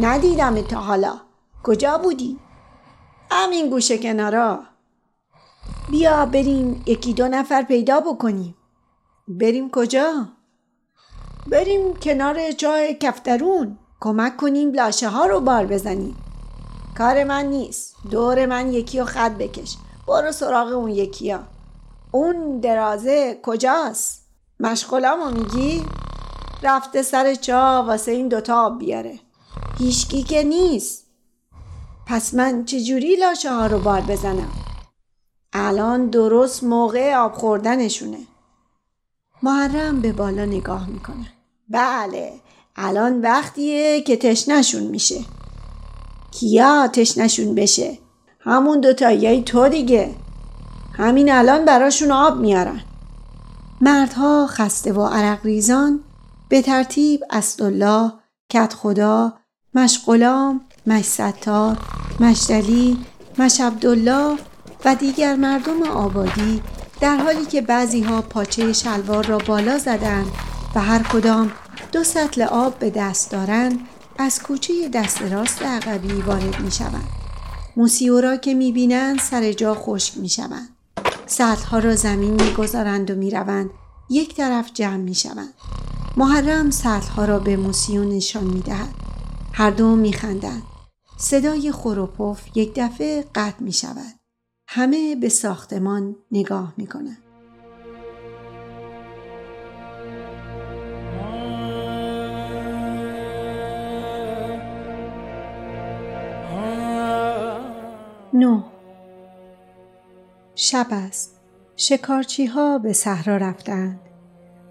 ندیدم 0.00 0.62
تا 0.62 0.80
حالا. 0.80 1.20
کجا 1.62 1.98
بودی؟ 1.98 2.38
همین 3.32 3.70
گوشه 3.70 3.98
کنارا. 3.98 4.62
بیا 5.90 6.26
بریم 6.26 6.82
یکی 6.86 7.12
دو 7.12 7.28
نفر 7.28 7.62
پیدا 7.62 8.00
بکنیم. 8.00 8.54
بریم 9.28 9.70
کجا؟ 9.70 10.28
بریم 11.46 11.94
کنار 11.94 12.50
جای 12.50 12.94
کفترون. 12.94 13.78
کمک 14.00 14.36
کنیم 14.36 14.72
لاشه 14.72 15.08
ها 15.08 15.26
رو 15.26 15.40
بار 15.40 15.66
بزنیم. 15.66 16.16
کار 16.98 17.24
من 17.24 17.46
نیست. 17.46 17.96
دور 18.10 18.46
من 18.46 18.72
یکی 18.72 18.98
رو 18.98 19.04
خط 19.04 19.32
بکش. 19.32 19.76
برو 20.08 20.32
سراغ 20.32 20.72
اون 20.72 20.90
یکی 20.90 21.30
ها 21.30 21.40
اون 22.10 22.60
درازه 22.60 23.40
کجاست؟ 23.42 24.22
مشغولامو 24.60 25.30
میگی؟ 25.30 25.84
رفته 26.62 27.02
سر 27.02 27.34
چا 27.34 27.84
واسه 27.86 28.12
این 28.12 28.28
دوتا 28.28 28.66
آب 28.66 28.78
بیاره. 28.78 29.18
هیچکی 29.78 30.22
که 30.22 30.42
نیست. 30.42 31.06
پس 32.06 32.34
من 32.34 32.64
چجوری 32.64 33.16
لاشه 33.16 33.52
ها 33.52 33.66
رو 33.66 33.78
بار 33.78 34.00
بزنم؟ 34.00 34.52
الان 35.52 36.06
درست 36.06 36.64
موقع 36.64 37.14
آب 37.14 37.32
خوردنشونه. 37.32 38.18
محرم 39.42 40.00
به 40.00 40.12
بالا 40.12 40.44
نگاه 40.44 40.88
می‌کنه. 40.88 41.26
بله 41.68 42.32
الان 42.76 43.20
وقتیه 43.20 44.00
که 44.00 44.16
تشنشون 44.16 44.82
میشه. 44.82 45.20
کیا 46.30 46.88
تشنشون 46.88 47.54
بشه؟ 47.54 47.98
همون 48.40 48.80
دوتایی 48.80 49.42
تو 49.42 49.68
دیگه. 49.68 50.14
همین 50.92 51.32
الان 51.32 51.64
براشون 51.64 52.10
آب 52.10 52.38
میارن. 52.38 52.80
مردها 53.80 54.46
خسته 54.46 54.92
و 54.92 55.06
عرق 55.06 55.46
ریزان 55.46 56.00
به 56.48 56.62
ترتیب 56.62 57.24
اسدالله 57.30 58.12
کت 58.48 58.74
خدا 58.74 59.32
مشغلام 59.74 60.60
مشستار 60.86 61.78
مشدلی 62.20 62.98
مش 63.38 63.60
عبدالله 63.60 64.38
و 64.84 64.94
دیگر 64.94 65.36
مردم 65.36 65.82
آبادی 65.82 66.62
در 67.00 67.16
حالی 67.16 67.44
که 67.44 67.60
بعضی 67.60 68.02
ها 68.02 68.22
پاچه 68.22 68.72
شلوار 68.72 69.26
را 69.26 69.38
بالا 69.38 69.78
زدند 69.78 70.26
و 70.74 70.80
هر 70.80 71.02
کدام 71.02 71.52
دو 71.92 72.04
سطل 72.04 72.42
آب 72.42 72.78
به 72.78 72.90
دست 72.90 73.30
دارند 73.30 73.80
از 74.18 74.42
کوچه 74.42 74.88
دست 74.88 75.22
راست 75.22 75.62
عقبی 75.62 76.12
وارد 76.12 76.60
می 76.60 76.70
شوند. 76.70 77.08
موسیورا 77.76 78.36
که 78.36 78.54
می 78.54 78.72
بینند 78.72 79.18
سر 79.18 79.52
جا 79.52 79.74
خشک 79.74 80.18
می 80.18 80.28
شوند. 80.28 80.68
سطل 81.26 81.64
ها 81.64 81.78
را 81.78 81.96
زمین 81.96 82.42
می 82.42 82.52
گذارند 82.52 83.10
و 83.10 83.14
می 83.14 83.30
روند. 83.30 83.70
یک 84.10 84.36
طرف 84.36 84.70
جمع 84.74 84.96
می 84.96 85.14
شوند. 85.14 85.54
محرم 86.16 86.70
سطل 86.70 87.08
ها 87.16 87.24
را 87.24 87.38
به 87.38 87.56
موسیو 87.56 88.04
نشان 88.04 88.44
می 88.44 88.60
دهد. 88.60 88.94
هر 89.52 89.70
دو 89.70 89.96
می 89.96 90.12
خندند. 90.12 90.62
صدای 91.24 91.72
خروپف 91.72 92.56
یک 92.56 92.72
دفعه 92.76 93.24
قطع 93.34 93.62
می 93.62 93.72
شود. 93.72 94.20
همه 94.68 95.16
به 95.16 95.28
ساختمان 95.28 96.16
نگاه 96.30 96.74
می 96.76 96.86
کنند. 96.86 97.18
نو 108.34 108.62
شب 110.54 110.86
است. 110.90 111.40
شکارچی 111.76 112.46
ها 112.46 112.78
به 112.78 112.92
صحرا 112.92 113.36
رفتند 113.36 114.00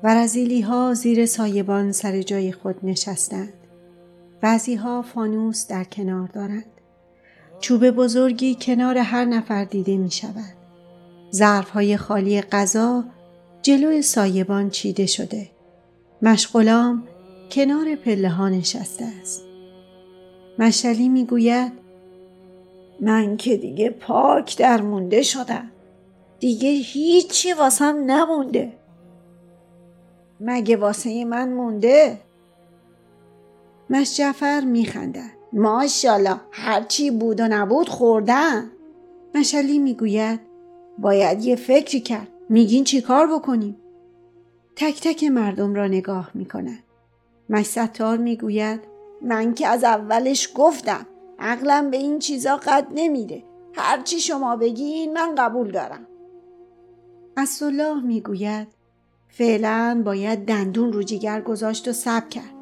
و 0.03 0.15
رزیلی 0.15 0.61
ها 0.61 0.93
زیر 0.93 1.25
سایبان 1.25 1.91
سر 1.91 2.21
جای 2.21 2.51
خود 2.51 2.75
نشستند. 2.83 3.60
بعضی 4.41 4.75
ها 4.75 5.01
فانوس 5.01 5.67
در 5.67 5.83
کنار 5.83 6.27
دارند. 6.27 6.65
چوب 7.59 7.91
بزرگی 7.91 8.57
کنار 8.61 8.97
هر 8.97 9.25
نفر 9.25 9.63
دیده 9.63 9.97
می 9.97 10.11
شود. 10.11 10.53
ظرف 11.33 11.69
های 11.69 11.97
خالی 11.97 12.41
غذا 12.41 13.03
جلوی 13.61 14.01
سایبان 14.01 14.69
چیده 14.69 15.05
شده. 15.05 15.49
مشغلام 16.21 17.03
کنار 17.51 17.95
پله 17.95 18.29
ها 18.29 18.49
نشسته 18.49 19.05
است. 19.21 19.43
مشلی 20.59 21.09
می 21.09 21.25
گوید 21.25 21.71
من 22.99 23.37
که 23.37 23.57
دیگه 23.57 23.89
پاک 23.89 24.57
در 24.57 24.81
مونده 24.81 25.21
شدم. 25.21 25.71
دیگه 26.39 26.69
هیچی 26.69 27.53
واسم 27.53 28.03
نمونده. 28.05 28.73
مگه 30.39 30.77
واسه 30.77 31.25
من 31.25 31.53
مونده؟ 31.53 32.19
مش 33.91 34.17
جعفر 34.17 34.61
میخندد. 34.61 35.31
ماشاءالله 35.53 36.35
هرچی 36.51 37.11
بود 37.11 37.39
و 37.39 37.47
نبود 37.47 37.89
خوردن 37.89 38.71
مشلی 39.35 39.79
می‌گوید 39.79 40.39
باید 40.97 41.45
یه 41.45 41.55
فکری 41.55 42.01
کرد. 42.01 42.27
میگین 42.49 42.83
چی 42.83 43.01
کار 43.01 43.27
بکنیم؟ 43.27 43.77
تک 44.75 45.01
تک 45.01 45.23
مردم 45.23 45.73
را 45.73 45.87
نگاه 45.87 46.31
می‌کنن 46.33 46.79
مشستار 47.49 48.17
می‌گوید 48.17 48.79
من 49.21 49.53
که 49.53 49.67
از 49.67 49.83
اولش 49.83 50.49
گفتم 50.55 51.05
عقلم 51.39 51.91
به 51.91 51.97
این 51.97 52.19
چیزا 52.19 52.57
قد 52.57 52.87
نمیده 52.95 53.43
هرچی 53.73 54.19
شما 54.19 54.55
بگین 54.55 55.13
من 55.13 55.35
قبول 55.35 55.71
دارم. 55.71 56.07
الله 57.61 58.01
می‌گوید 58.01 58.67
فعلا 59.27 60.01
باید 60.05 60.45
دندون 60.45 60.93
رو 60.93 61.03
جگر 61.03 61.41
گذاشت 61.41 61.87
و 61.87 61.91
سب 61.91 62.29
کرد. 62.29 62.60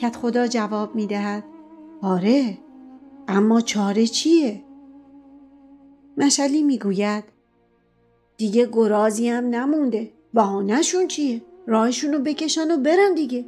کت 0.00 0.16
خدا 0.16 0.46
جواب 0.46 0.94
می‌دهد. 0.94 1.44
آره 2.02 2.58
اما 3.28 3.60
چاره 3.60 4.06
چیه؟ 4.06 4.62
مشلی 6.16 6.62
می‌گوید 6.62 7.24
دیگه 8.36 8.68
گرازی 8.72 9.28
هم 9.28 9.44
نمونده. 9.44 10.10
بهانهشون 10.34 11.06
چیه؟ 11.08 11.42
راهشون 11.66 12.12
رو 12.12 12.18
بکشن 12.18 12.70
و 12.70 12.76
برن 12.76 13.14
دیگه. 13.14 13.44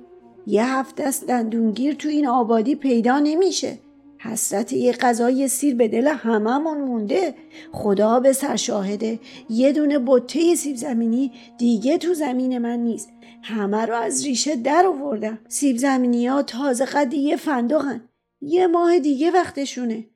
یه 0.46 0.66
هفته 0.66 1.02
است 1.02 1.26
دندونگیر 1.26 1.94
تو 1.94 2.08
این 2.08 2.26
آبادی 2.26 2.74
پیدا 2.74 3.18
نمیشه. 3.18 3.78
حسرت 4.18 4.72
یه 4.72 4.92
غذای 4.92 5.48
سیر 5.48 5.74
به 5.74 5.88
دل 5.88 6.08
هممون 6.08 6.80
مونده. 6.80 7.34
خدا 7.72 8.20
به 8.20 8.32
سر 8.32 8.56
شاهده. 8.56 9.18
یه 9.50 9.72
دونه 9.72 9.98
بطه 10.06 10.54
سیب 10.54 10.76
زمینی 10.76 11.32
دیگه 11.58 11.98
تو 11.98 12.14
زمین 12.14 12.58
من 12.58 12.78
نیست. 12.78 13.10
همه 13.42 13.86
رو 13.86 13.94
از 13.94 14.24
ریشه 14.24 14.56
در 14.56 14.86
آوردم 14.86 15.38
سیب 15.48 15.76
زمینی 15.76 16.26
ها 16.26 16.42
تازه 16.42 16.84
قد 16.84 17.14
یه 17.14 17.36
فندقن 17.36 18.08
یه 18.40 18.66
ماه 18.66 18.98
دیگه 18.98 19.30
وقتشونه. 19.30 20.06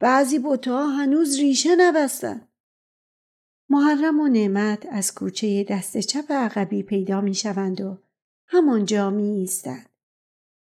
بعضی 0.00 0.38
بوتا 0.38 0.86
هنوز 0.86 1.38
ریشه 1.38 1.76
نبستن. 1.76 2.48
محرم 3.70 4.20
و 4.20 4.28
نعمت 4.28 4.86
از 4.90 5.14
کوچه 5.14 5.64
دست 5.64 5.98
چپ 5.98 6.32
عقبی 6.32 6.82
پیدا 6.82 7.20
می 7.20 7.34
شوند 7.34 7.80
و 7.80 7.98
همانجا 8.46 9.10
می 9.10 9.28
ایستند. 9.28 9.88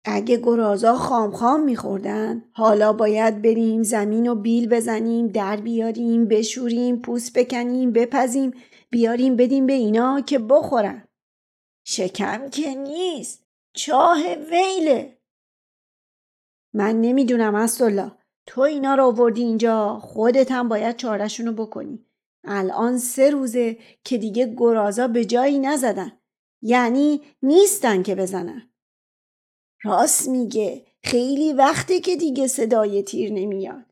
اگه 0.05 0.37
گرازا 0.37 0.95
خام 0.95 1.31
خام 1.31 1.63
میخوردن 1.63 2.45
حالا 2.53 2.93
باید 2.93 3.43
بریم 3.43 3.83
زمین 3.83 4.29
و 4.29 4.35
بیل 4.35 4.69
بزنیم 4.69 5.29
در 5.29 5.57
بیاریم 5.57 6.29
بشوریم 6.29 6.97
پوست 6.97 7.39
بکنیم 7.39 7.93
بپزیم 7.93 8.51
بیاریم 8.91 9.37
بدیم 9.37 9.67
به 9.67 9.73
اینا 9.73 10.21
که 10.21 10.39
بخورن 10.39 11.05
شکم 11.85 12.51
که 12.51 12.75
نیست. 12.75 13.45
چاه 13.75 14.35
ویله. 14.35 15.19
من 16.75 17.01
نمی‌دونم 17.01 17.55
الله 17.81 18.13
تو 18.47 18.61
اینا 18.61 18.95
رو 18.95 19.05
آوردی 19.05 19.43
اینجا. 19.43 19.99
خودت 19.99 20.53
هم 20.53 20.69
باید 20.69 20.97
چارشونو 20.97 21.53
بکنی. 21.53 22.07
الان 22.45 22.99
سه 22.99 23.31
روزه 23.31 23.79
که 24.05 24.19
دیگه 24.19 24.55
گرازا 24.57 25.09
به 25.09 25.25
جایی 25.25 25.59
نزدن. 25.59 26.13
یعنی 26.63 27.21
نیستن 27.43 28.03
که 28.03 28.15
بزنن. 28.15 28.71
راست 29.83 30.29
میگه. 30.29 30.87
خیلی 31.03 31.53
وقته 31.53 32.01
که 32.01 32.17
دیگه 32.17 32.47
صدای 32.47 33.03
تیر 33.03 33.33
نمیاد. 33.33 33.85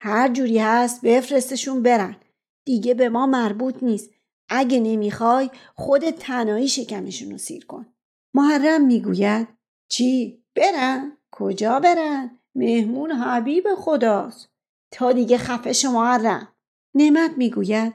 هر 0.00 0.32
جوری 0.32 0.58
هست 0.58 1.00
بفرستشون 1.00 1.82
برن. 1.82 2.16
دیگه 2.64 2.94
به 2.94 3.08
ما 3.08 3.26
مربوط 3.26 3.82
نیست. 3.82 4.10
اگه 4.50 4.80
نمی‌خوای 4.80 5.50
خودت 5.76 6.18
تنهایی 6.18 6.68
شکمشون 6.68 7.30
رو 7.30 7.38
سیر 7.38 7.66
کن. 7.66 7.86
محرم 8.34 8.82
می‌گوید 8.86 9.48
چی؟ 9.88 10.44
برن 10.56 11.16
کجا 11.32 11.80
برن؟ 11.80 12.38
مهمون 12.54 13.10
حبیب 13.10 13.64
خداست. 13.76 14.48
تا 14.92 15.12
دیگه 15.12 15.38
خفه 15.38 15.72
شما 15.72 16.06
هرم 16.06 16.48
نعمت 16.94 17.30
می‌گوید 17.36 17.94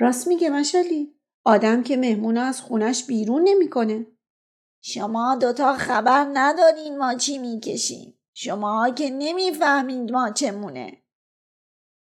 راست 0.00 0.28
میگه 0.28 0.50
مشالی. 0.50 1.14
آدم 1.44 1.82
که 1.82 1.96
مهمون 1.96 2.38
از 2.38 2.60
خونش 2.60 3.04
بیرون 3.04 3.42
نمی‌کنه. 3.44 4.06
شما 4.84 5.36
دوتا 5.36 5.74
خبر 5.74 6.30
ندارین 6.32 6.98
ما 6.98 7.14
چی 7.14 7.38
می‌کشیم. 7.38 8.14
شما 8.34 8.90
که 8.90 9.10
نمی‌فهمید 9.10 10.12
ما 10.12 10.30
چمونه. 10.30 11.02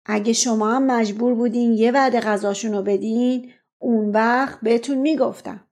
اگه 0.07 0.33
شما 0.33 0.73
هم 0.73 0.87
مجبور 0.87 1.35
بودین 1.35 1.73
یه 1.73 1.93
وعده 1.93 2.21
غذاشونو 2.21 2.83
بدین 2.83 3.53
اون 3.79 4.11
وقت 4.11 4.61
بهتون 4.61 4.99
می‌گفتم 4.99 5.69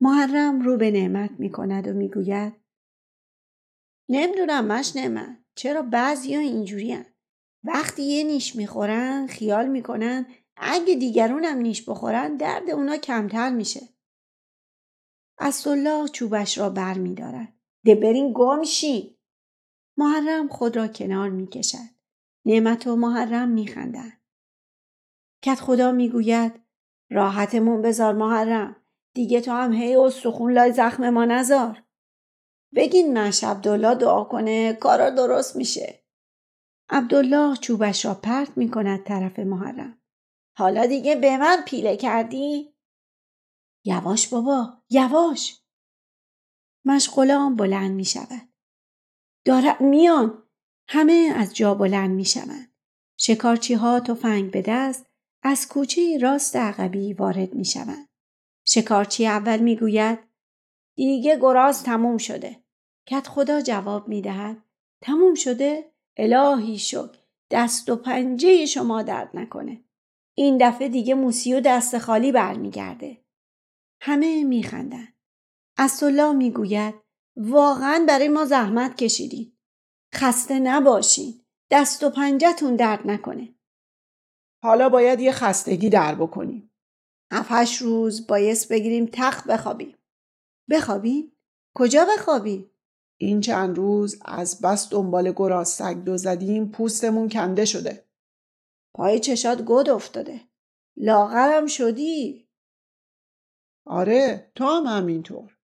محرم 0.00 0.60
رو 0.60 0.76
به 0.76 0.90
نعمت 0.90 1.30
می‌کند 1.38 1.88
و 1.88 1.92
می‌گوید 1.92 2.52
نمی‌دونم 4.08 4.66
مش 4.66 4.96
من 4.96 5.44
چرا 5.54 5.82
بعضی 5.82 6.34
ها 6.34 6.40
اینجوری 6.40 6.92
هن. 6.92 7.06
وقتی 7.64 8.02
یه 8.02 8.24
نیش 8.24 8.56
می‌خورن 8.56 9.26
خیال 9.26 9.68
می‌کنن 9.68 10.26
اگه 10.56 10.94
دیگرونم 10.94 11.58
نیش 11.58 11.88
بخورن 11.88 12.36
درد 12.36 12.70
اونا 12.70 12.96
کمتر 12.96 13.50
میشه. 13.50 13.88
الله 15.66 16.08
چوبش 16.08 16.58
را 16.58 16.70
بر 16.70 16.98
می 16.98 17.14
دارد. 17.14 17.52
ده 17.84 17.94
برین. 17.94 18.34
محرم 19.96 20.48
خود 20.48 20.76
را 20.76 20.88
کنار 20.88 21.30
می 21.30 21.46
کشد. 21.46 21.97
نعمت 22.48 22.86
و 22.86 22.96
محرم 22.96 23.48
می 23.48 23.66
خندن. 23.66 24.12
کت 25.42 25.60
خدا 25.60 25.92
می 25.92 26.08
گوید 26.08 26.52
راحتمون 27.10 27.82
بذار 27.82 28.14
محرم. 28.14 28.76
دیگه 29.14 29.40
تو 29.40 29.52
هم 29.52 29.72
هی 29.72 29.96
استخون 29.96 30.52
لای 30.52 30.72
زخم 30.72 31.10
ما 31.10 31.24
نزار. 31.24 31.82
بگین 32.74 33.18
مش 33.18 33.44
عبدالله 33.44 33.94
دعا 33.94 34.24
کنه 34.24 34.72
کارا 34.72 35.10
درست 35.10 35.56
میشه. 35.56 36.04
عبدالله 36.90 37.56
چوبش 37.56 38.04
را 38.04 38.14
پرت 38.14 38.56
می 38.56 38.70
کند 38.70 39.04
طرف 39.04 39.38
محرم. 39.38 40.00
حالا 40.56 40.86
دیگه 40.86 41.16
به 41.16 41.36
من 41.36 41.62
پیله 41.66 41.96
کردی؟ 41.96 42.74
یواش 43.84 44.28
بابا 44.28 44.82
یواش 44.90 45.62
مشغولان 46.84 47.56
بلند 47.56 47.90
می 47.90 48.04
شود 48.04 48.48
دارد 49.44 49.80
میان 49.80 50.47
همه 50.88 51.32
از 51.36 51.54
جا 51.54 51.74
بلند 51.74 52.10
می 52.10 52.24
شوند. 52.24 52.72
شکارچی 53.16 53.74
ها 53.74 54.00
تفنگ 54.00 54.50
به 54.50 54.62
دست 54.62 55.06
از 55.42 55.68
کوچه 55.68 56.18
راست 56.18 56.56
عقبی 56.56 57.12
وارد 57.12 57.54
می 57.54 57.64
شوند. 57.64 58.08
شکارچی 58.66 59.26
اول 59.26 59.58
می 59.58 59.76
گوید 59.76 60.18
دیگه 60.96 61.38
گراز 61.40 61.82
تموم 61.82 62.18
شده. 62.18 62.64
کت 63.06 63.26
خدا 63.28 63.60
جواب 63.60 64.08
می 64.08 64.22
دهد 64.22 64.64
تموم 65.02 65.34
شده؟ 65.34 65.92
الهی 66.16 66.78
شک 66.78 67.10
دست 67.50 67.88
و 67.88 67.96
پنجه 67.96 68.66
شما 68.66 69.02
درد 69.02 69.30
نکنه. 69.34 69.84
این 70.34 70.58
دفعه 70.60 70.88
دیگه 70.88 71.14
موسی 71.14 71.54
و 71.54 71.60
دست 71.60 71.98
خالی 71.98 72.32
برمیگرده. 72.32 73.24
همه 74.00 74.44
میخندند. 74.44 75.14
اسدالله 75.78 76.32
می‌گوید 76.32 76.94
واقعا 77.36 78.04
برای 78.08 78.28
ما 78.28 78.44
زحمت 78.44 78.96
کشیدین. 78.96 79.57
خسته 80.18 80.58
نباشین. 80.58 81.40
دست 81.70 82.04
و 82.04 82.10
پنجتون 82.10 82.76
درد 82.76 83.06
نکنه. 83.06 83.54
حالا 84.62 84.88
باید 84.88 85.20
یه 85.20 85.32
خستگی 85.32 85.88
در 85.88 86.14
بکنیم. 86.14 86.70
هفت 87.32 87.82
روز 87.82 88.26
بایست 88.26 88.72
بگیریم 88.72 89.08
تخت 89.12 89.46
بخوابیم. 89.46 89.94
بخوابیم؟ 90.70 91.32
کجا 91.74 92.06
بخوابیم؟ 92.14 92.70
این 93.20 93.40
چند 93.40 93.76
روز 93.76 94.18
از 94.24 94.60
بس 94.60 94.90
دنبال 94.90 95.32
گراز 95.32 95.68
سگ 95.68 95.96
دو 96.04 96.16
زدیم 96.16 96.68
پوستمون 96.68 97.28
کنده 97.28 97.64
شده. 97.64 98.04
پای 98.94 99.20
چشات 99.20 99.64
گد 99.66 99.88
افتاده. 99.88 100.40
لاغرم 100.96 101.66
شدی. 101.66 102.48
آره 103.86 104.52
تو 104.54 104.64
هم 104.64 104.86
همینطور 104.86 105.58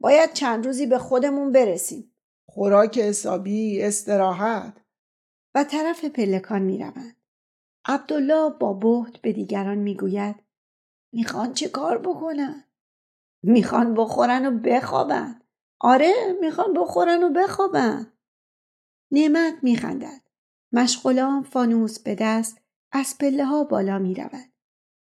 باید 0.00 0.32
چند 0.32 0.66
روزی 0.66 0.86
به 0.86 0.98
خودمون 0.98 1.52
برسیم 1.52 2.09
خوراک 2.52 2.98
حسابی 2.98 3.82
استراحت 3.82 4.80
و 5.54 5.64
طرف 5.64 6.04
پلکان 6.04 6.62
می 6.62 6.78
روند. 6.78 7.16
عبدالله 7.84 8.50
با 8.50 8.72
بهت 8.72 9.20
به 9.20 9.32
دیگران 9.32 9.78
می‌گوید 9.78 10.36
می‌خوان 11.12 11.52
چه 11.52 11.68
کار 11.68 11.98
بکنن؟ 11.98 12.64
می‌خوان 13.42 13.94
بخورن 13.94 14.46
و 14.46 14.58
بخوابن. 14.58 15.40
آره 15.80 16.12
می‌خوان 16.40 16.74
بخورن 16.74 17.22
و 17.22 17.30
بخوابن. 17.30 18.12
نعمت 19.10 19.54
میخندد. 19.62 20.20
مشغولان 20.72 21.42
فانوس 21.42 21.98
به 21.98 22.14
دست 22.14 22.60
از 22.92 23.18
پله 23.20 23.44
ها 23.44 23.64
بالا 23.64 23.98
می 23.98 24.14
رود. 24.14 24.52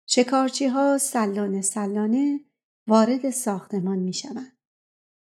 شکارچی 0.07 0.67
ها 0.67 0.99
سلانه 0.99 1.61
سلانه 1.61 2.41
وارد 2.87 3.31
ساختمان 3.31 3.99
می 3.99 4.13
شوند. 4.13 4.57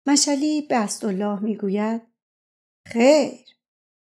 مشلی 0.08 0.62
به 0.62 0.88
الله 1.04 1.40
می 1.40 1.58
گوید 1.58 2.02
خیر 2.88 3.46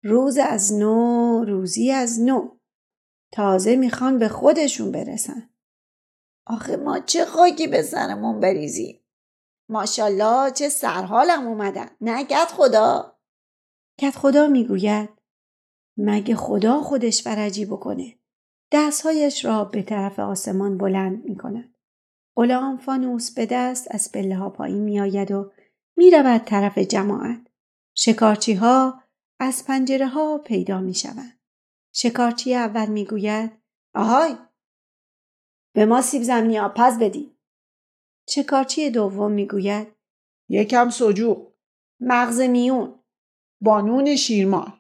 روز 0.04 0.38
از 0.38 0.74
نو 0.74 1.44
روزی 1.48 1.92
از 1.92 2.22
نو. 2.22 2.58
تازه 3.34 3.76
می‌خوان 3.76 4.20
به 4.20 4.28
خودشون 4.28 4.92
برسن. 4.92 5.50
آخه 6.48 6.76
ما 6.76 7.00
چه 7.00 7.26
خاکی 7.26 7.68
به 7.68 7.82
سرمون 7.82 8.40
بریزیم؟ 8.40 9.00
ماشالله 9.70 10.52
چه 10.52 10.70
سرحالم 10.70 11.48
اومدن. 11.48 11.90
نگد 12.02 12.48
خدا. 12.48 13.18
کت 14.00 14.16
خدا 14.16 14.48
می‌گوید 14.48 15.10
مگه 15.98 16.36
خدا 16.36 16.82
خودش 16.82 17.24
فرجی 17.24 17.66
بکنه؟ 17.66 18.16
دستهایش 18.72 19.46
را 19.46 19.64
به 19.64 19.84
طرف 19.84 20.20
آسمان 20.20 20.78
بلند 20.78 21.26
می 21.26 21.38
کند. 21.38 21.76
غلام 22.36 22.78
فانوس 22.78 23.32
به 23.32 23.46
دست 23.46 23.88
از 23.92 24.12
پله 24.12 24.36
ها 24.36 24.50
پایین 24.50 24.82
می 24.84 25.00
آید 25.00 25.32
و 25.32 25.52
می 25.98 26.12
رود 26.12 26.42
طرف 26.42 26.78
جماعت. 26.78 27.48
شکارچی 27.96 28.54
ها 28.54 29.04
از 29.40 29.66
پنجره 29.66 30.08
ها 30.08 30.38
پیدا 30.38 30.82
می 30.82 30.94
شوند. 30.94 31.40
شکارچی 31.94 32.56
اول 32.56 32.86
می 32.86 33.06
گوید 33.06 33.52
آهای 33.96 34.36
به 35.76 35.86
ما 35.86 36.02
سیب 36.02 36.24
زمینی 36.24 36.60
آپز 36.60 37.00
بدی. 37.00 37.36
شکارچی 38.30 38.90
دوم 38.90 39.32
می 39.32 39.48
گوید 39.48 39.88
یکم 40.50 40.90
سجوق 40.90 41.54
مغز 42.00 42.40
میون 42.40 43.00
بانون 43.62 44.16
شیرمال 44.16 44.72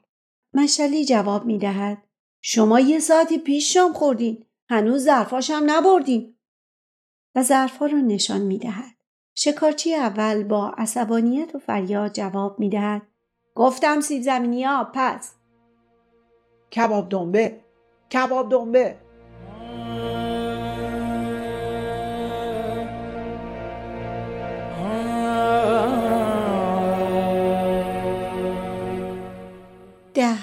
مشلی 0.53 1.05
جواب 1.05 1.45
می 1.45 1.57
دهد 1.57 2.03
شما 2.41 2.79
یه 2.79 2.99
ساعتی 2.99 3.37
پیش 3.37 3.73
شام 3.73 3.93
خوردین. 3.93 4.45
هنوز 4.69 5.03
ظرفاش 5.03 5.49
هم 5.49 5.63
نبردین. 5.71 6.37
و 7.35 7.43
ظرفها 7.43 7.85
را 7.85 7.97
نشان 7.97 8.41
می 8.41 8.57
دهد. 8.57 8.95
شکارچی 9.35 9.95
اول 9.95 10.43
با 10.43 10.69
عصبانیت 10.69 11.55
و 11.55 11.59
فریاد 11.59 12.13
جواب 12.13 12.59
می 12.59 12.69
دهد. 12.69 13.01
گفتم 13.55 14.01
سیب 14.01 14.21
زمینی 14.21 14.63
ها 14.63 14.91
پس. 14.93 15.33
کباب 16.75 17.09
دنبه. 17.09 17.59
کباب 18.13 18.51
دنبه. 18.51 18.97
ده 30.13 30.37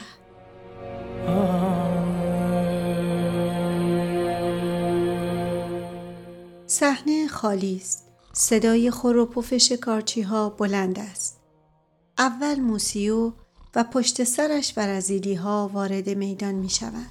صحنه 6.66 7.28
خالی 7.28 7.76
است. 7.76 8.09
صدای 8.40 8.90
خور 8.90 9.16
و 9.16 9.26
پف 9.26 9.56
شکارچی 9.56 10.22
ها 10.22 10.50
بلند 10.50 10.98
است. 10.98 11.40
اول 12.18 12.60
موسیو 12.60 13.32
و 13.74 13.84
پشت 13.84 14.24
سرش 14.24 14.74
ورزیلی 14.76 15.34
ها 15.34 15.70
وارد 15.72 16.08
میدان 16.08 16.54
می 16.54 16.70
شوند. 16.70 17.10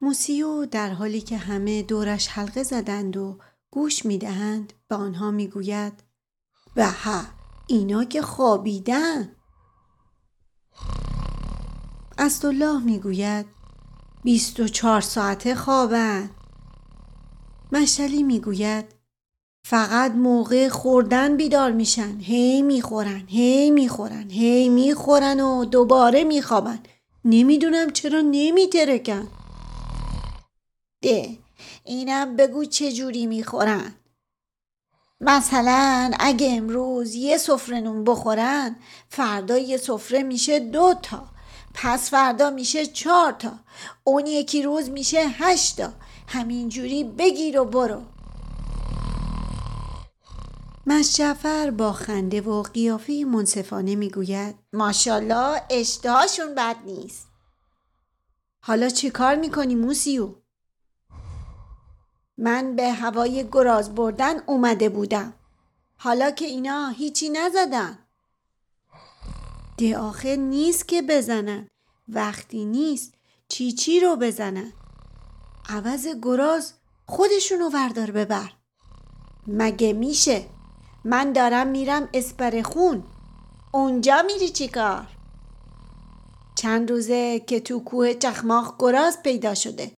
موسیو 0.00 0.66
در 0.66 0.90
حالی 0.90 1.20
که 1.20 1.36
همه 1.36 1.82
دورش 1.82 2.28
حلقه 2.28 2.62
زدند 2.62 3.16
و 3.16 3.38
گوش 3.70 4.04
می 4.04 4.18
دهند 4.18 4.72
به 4.88 4.96
آنها 4.96 5.30
می 5.30 5.48
گوید 5.48 6.02
به 6.74 6.88
اینا 7.66 8.04
که 8.04 8.22
خوابیدن. 8.22 9.36
الله 12.44 12.82
می 12.84 12.98
گوید 12.98 13.46
بیست 14.24 14.60
و 14.60 14.68
چهار 14.68 15.00
ساعته 15.00 15.54
خوابن 15.54 16.30
مشتلی 17.72 18.22
می‌گوید 18.22 18.84
فقط 19.64 20.12
موقع 20.12 20.68
خوردن 20.68 21.36
بیدار 21.36 21.72
میشن 21.72 22.20
هی 22.20 22.62
می‌خورن 22.62 23.24
هی 23.28 23.70
می‌خورن 23.70 24.30
هی 24.30 24.68
می‌خورن 24.68 25.40
و 25.40 25.64
دوباره 25.64 26.24
میخوابن. 26.24 26.78
نمی‌دونم 27.24 27.90
چرا 27.90 28.20
نمیترکن. 28.20 29.28
ده 31.02 31.38
اینم 31.84 32.36
بگو 32.36 32.64
چه 32.64 32.92
جوری 32.92 33.26
می‌خورن؟ 33.26 33.94
مثلا 35.20 36.10
اگه 36.20 36.56
امروز 36.56 37.14
یه 37.14 37.38
سفره 37.38 37.80
نون 37.80 38.04
بخورن 38.04 38.76
فردا 39.08 39.58
یه 39.58 39.76
سفره 39.76 40.22
میشه 40.22 40.58
دو 40.58 40.94
تا 41.02 41.26
پس 41.74 42.10
فردا 42.10 42.50
میشه 42.50 42.86
چهار 42.86 43.32
تا 43.32 43.52
اون 44.04 44.26
یکی 44.26 44.62
روز 44.62 44.90
میشه 44.90 45.28
هشتا 45.28 45.92
همینجوری 46.28 47.04
بگیر 47.04 47.60
و 47.60 47.64
برو. 47.64 48.02
مشجفر 50.86 51.70
با 51.70 51.92
خنده 51.92 52.40
و 52.40 52.62
قیافه 52.62 53.24
منصفانه 53.24 53.94
می‌گوید 53.96 54.54
ماشالله 54.72 55.62
اشتهاشون 55.70 56.54
بد 56.54 56.76
نیست. 56.86 57.28
حالا 58.60 58.88
چی 58.88 59.10
کار 59.10 59.34
می‌کنی 59.34 59.74
موسیو؟ 59.74 60.34
من 62.38 62.76
به 62.76 62.92
هوای 62.92 63.48
گراز 63.52 63.94
بردن 63.94 64.38
اومده 64.46 64.88
بودم. 64.88 65.32
حالا 65.96 66.30
که 66.30 66.44
اینا 66.44 66.88
هیچی 66.88 67.28
نزدن. 67.28 67.98
ده 69.76 69.98
آخر 69.98 70.36
نیست 70.36 70.88
که 70.88 71.02
بزنن. 71.02 71.68
وقتی 72.08 72.64
نیست 72.64 73.14
چی 73.48 73.72
چی 73.72 74.00
رو 74.00 74.16
بزنن؟ 74.16 74.72
عوض 75.68 76.06
گراز 76.22 76.72
خودشونو 77.06 77.70
وردار 77.70 78.10
ببر. 78.10 78.52
مگه 79.46 79.92
میشه؟ 79.92 80.46
من 81.04 81.32
دارم 81.32 81.66
میرم 81.66 82.08
اسپرخون 82.14 83.04
اونجا 83.72 84.22
میری 84.22 84.48
چیکار 84.48 85.06
چند 86.54 86.90
روزه 86.90 87.40
که 87.40 87.60
تو 87.60 87.80
کوه 87.80 88.14
چخماخ 88.14 88.74
گراز 88.78 89.22
پیدا 89.22 89.54
شده. 89.54 89.92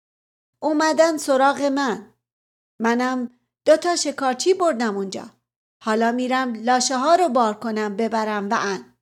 اومدن 0.62 1.16
سراغ 1.16 1.62
من. 1.62 2.14
منم 2.80 3.30
دو 3.64 3.76
تا 3.76 3.96
شکارچی 3.96 4.54
بردم 4.54 4.96
اونجا. 4.96 5.30
حالا 5.84 6.12
میرم 6.12 6.54
لاشه 6.54 6.98
ها 6.98 7.14
رو 7.14 7.28
بار 7.28 7.54
کنم 7.54 7.96
ببرم 7.96 8.50
و 8.50 8.54
ان. 8.60 8.96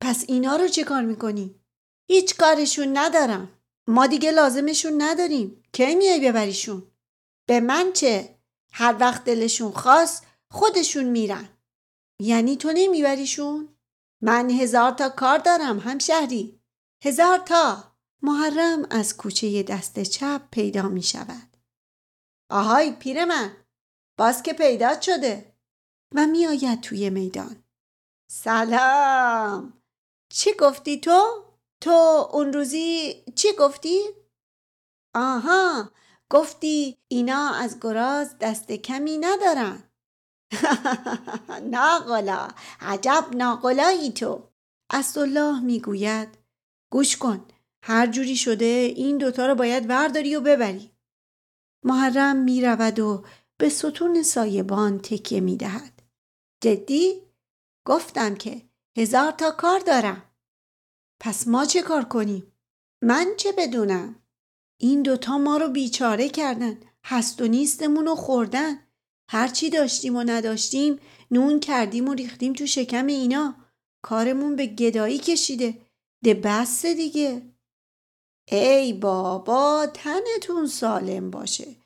پس 0.00 0.24
اینا 0.28 0.56
رو 0.56 0.68
چه 0.68 0.84
کار 0.84 1.02
می‌کنی؟ 1.02 1.54
هیچ 2.08 2.36
کارشون 2.36 2.98
ندارم. 2.98 3.61
ما 3.86 4.06
دیگه 4.06 4.30
لازمشون 4.30 5.02
نداریم 5.02 5.62
کی 5.72 5.94
میای 5.94 6.20
ببریشون؟ 6.20 6.92
به 7.48 7.60
من 7.60 7.92
چه؟ 7.92 8.38
هر 8.72 8.96
وقت 9.00 9.24
دلشون 9.24 9.72
خواست 9.72 10.26
خودشون 10.50 11.04
میرن 11.04 11.48
یعنی 12.20 12.56
تو 12.56 12.72
نمیبریشون؟ 12.74 13.76
من 14.20 14.50
هزار 14.50 14.90
تا 14.90 15.08
کار 15.08 15.38
دارم 15.38 15.78
همشهری 15.78 16.60
هزار 17.04 17.38
تا 17.38 17.92
محرم 18.22 18.86
از 18.90 19.16
کوچه 19.16 19.62
دست 19.62 20.02
چپ 20.02 20.42
پیدا 20.50 20.88
می 20.88 21.02
شود 21.02 21.56
آهای 22.50 22.92
پیر 22.92 23.24
من 23.24 23.56
باز 24.18 24.42
که 24.42 24.52
پیدا 24.52 25.00
شده 25.00 25.54
و 26.14 26.26
میآید 26.26 26.80
توی 26.80 27.10
میدان 27.10 27.64
سلام 28.30 29.82
چی 30.32 30.50
گفتی 30.60 31.00
تو؟ 31.00 31.51
تو 31.82 32.28
اون 32.32 32.52
روزی 32.52 33.14
چی 33.34 33.48
گفتی؟ 33.58 34.00
آها 35.14 35.90
گفتی 36.30 36.98
اینا 37.08 37.50
از 37.54 37.80
گراز 37.80 38.38
دست 38.40 38.72
کمی 38.72 39.18
ندارن. 39.18 39.82
ناقلا 41.72 42.48
عجب 42.80 43.26
ناقلایی 43.34 44.12
تو. 44.12 44.48
الله 45.16 45.60
می‌گوید 45.60 46.28
گوش 46.92 47.16
کن 47.16 47.44
هر 47.84 48.06
جوری 48.06 48.36
شده 48.36 48.92
این 48.96 49.18
دوتا 49.18 49.46
رو 49.46 49.54
باید 49.54 49.90
ورداری 49.90 50.36
و 50.36 50.40
ببری. 50.40 50.90
محرم 51.84 52.36
می‌رود 52.36 52.98
و 52.98 53.24
به 53.58 53.68
ستون 53.68 54.22
سایبان 54.22 54.98
تکیه 54.98 55.40
می‌دهد. 55.40 56.02
جدی؟ 56.60 57.22
گفتم 57.86 58.34
که 58.34 58.62
هزار 58.96 59.30
تا 59.32 59.50
کار 59.50 59.80
دارم. 59.80 60.31
پس 61.24 61.48
ما 61.48 61.64
چه 61.64 61.82
کار 61.82 62.04
کنیم؟ 62.04 62.52
من 63.02 63.26
چه 63.36 63.52
بدونم؟ 63.52 64.16
این 64.78 65.02
دوتا 65.02 65.38
ما 65.38 65.56
رو 65.56 65.68
بیچاره 65.68 66.28
کردن 66.28 66.80
هست 67.04 67.42
و 67.42 67.46
نیستمون 67.46 68.06
رو 68.06 68.14
خوردن. 68.14 68.78
هرچی 69.28 69.70
داشتیم 69.70 70.16
و 70.16 70.22
نداشتیم 70.26 70.98
نون 71.30 71.60
کردیم 71.60 72.08
و 72.08 72.14
ریختیم 72.14 72.52
تو 72.52 72.66
شکم 72.66 73.06
اینا. 73.06 73.54
کارمون 74.02 74.56
به 74.56 74.66
گدایی 74.66 75.18
کشیده. 75.18 75.78
ده 76.24 76.34
بس 76.34 76.86
دیگه. 76.86 77.42
ای 78.48 78.92
بابا 78.92 79.86
تنتون 79.94 80.66
سالم 80.66 81.30
باشه. 81.30 81.76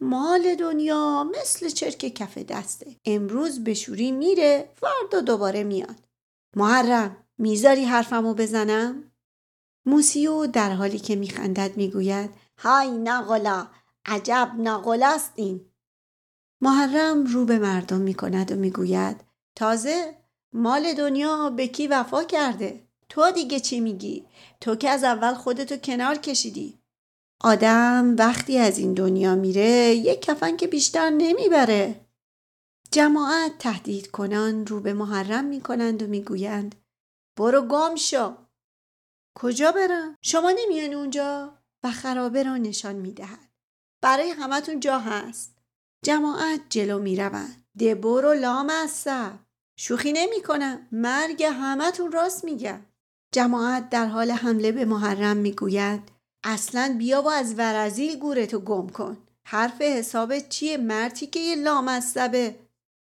مال 0.00 0.54
دنیا 0.54 1.24
مثل 1.24 1.68
چرک 1.68 1.98
کف 1.98 2.38
دسته. 2.38 2.96
امروز 3.04 3.64
بشوری 3.64 4.12
میره 4.12 4.68
فردا 4.74 5.20
دوباره 5.20 5.64
میاد. 5.64 5.96
محرم. 6.56 7.21
می‌ذاری 7.42 7.84
حرفمو 7.84 8.34
بزنم؟ 8.34 9.12
موسیو 9.86 10.46
در 10.46 10.72
حالی 10.72 10.98
که 10.98 11.16
میخندد 11.16 11.76
می‌گوید 11.76 12.30
های 12.58 12.90
نقلا 12.90 13.66
عجب 14.06 14.52
نقلاست 14.58 15.32
این 15.34 15.60
محرم 16.60 17.26
رو 17.26 17.44
به 17.44 17.58
مردم 17.58 18.00
می‌کند 18.00 18.52
و 18.52 18.56
می‌گوید 18.56 19.16
تازه 19.54 20.14
مال 20.52 20.92
دنیا 20.92 21.50
به 21.50 21.66
کی 21.66 21.86
وفا 21.86 22.24
کرده؟ 22.24 22.80
تو 23.08 23.30
دیگه 23.30 23.60
چی 23.60 23.80
میگی؟ 23.80 24.24
تو 24.60 24.76
که 24.76 24.90
از 24.90 25.04
اول 25.04 25.34
خودتو 25.34 25.76
کنار 25.76 26.14
کشیدی. 26.14 26.78
آدم 27.40 28.14
وقتی 28.18 28.58
از 28.58 28.78
این 28.78 28.94
دنیا 28.94 29.34
میره 29.34 29.94
یک 29.94 30.22
کفن 30.22 30.56
که 30.56 30.66
بیشتر 30.66 31.10
نمی‌بره. 31.10 32.00
جماعت 32.90 33.58
تهدید 33.58 34.10
کنان 34.10 34.66
رو 34.66 34.80
به 34.80 34.92
محرم 34.92 35.44
می‌کنند 35.44 36.02
و 36.02 36.06
می‌گویند 36.06 36.74
برو 37.36 37.62
گم 37.62 37.96
شو. 37.96 38.36
کجا 39.34 39.72
برم؟ 39.72 40.16
شما 40.22 40.52
نمیان 40.58 40.92
اونجا؟ 40.92 41.58
و 41.84 41.90
خرابه 41.90 42.42
را 42.42 42.56
نشان 42.56 42.96
می‌دهد. 42.96 43.48
برای 44.02 44.30
همتون 44.30 44.80
جا 44.80 44.98
هست. 44.98 45.58
جماعت 46.04 46.60
جلو 46.68 46.98
می‌روند. 46.98 47.64
ده 47.78 47.94
برو 47.94 48.32
لام 48.32 48.86
سب 48.86 49.32
شوخی 49.76 50.12
نمی‌کنم. 50.12 50.88
مرگ 50.92 51.44
همتون 51.44 52.12
راست 52.12 52.44
میگم. 52.44 52.80
جماعت 53.32 53.90
در 53.90 54.06
حال 54.06 54.30
حمله 54.30 54.72
به 54.72 54.84
محرم 54.84 55.36
می‌گوید 55.36 56.02
اصلا 56.44 56.96
بیا 56.98 57.22
و 57.22 57.28
از 57.28 57.54
ورزیل 57.58 58.18
گورتو 58.18 58.58
گم 58.58 58.88
کن. 58.88 59.16
حرف 59.44 59.80
حساب 59.80 60.38
چیه 60.38 60.76
مرتی 60.76 61.26
که 61.26 61.40
یه 61.40 61.56
لامصبه 61.56 62.58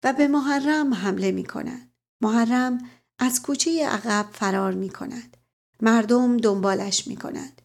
و 0.03 0.13
به 0.13 0.27
محرم 0.27 0.93
حمله 0.93 1.31
می‌کنند. 1.31 1.93
محرم 2.21 2.89
از 3.23 3.41
کوچه 3.41 3.87
عقب 3.87 4.25
فرار 4.31 4.73
می 4.73 4.89
کند. 4.89 5.37
مردم 5.81 6.37
دنبالش 6.37 7.07
می 7.07 7.15
کند. 7.15 7.61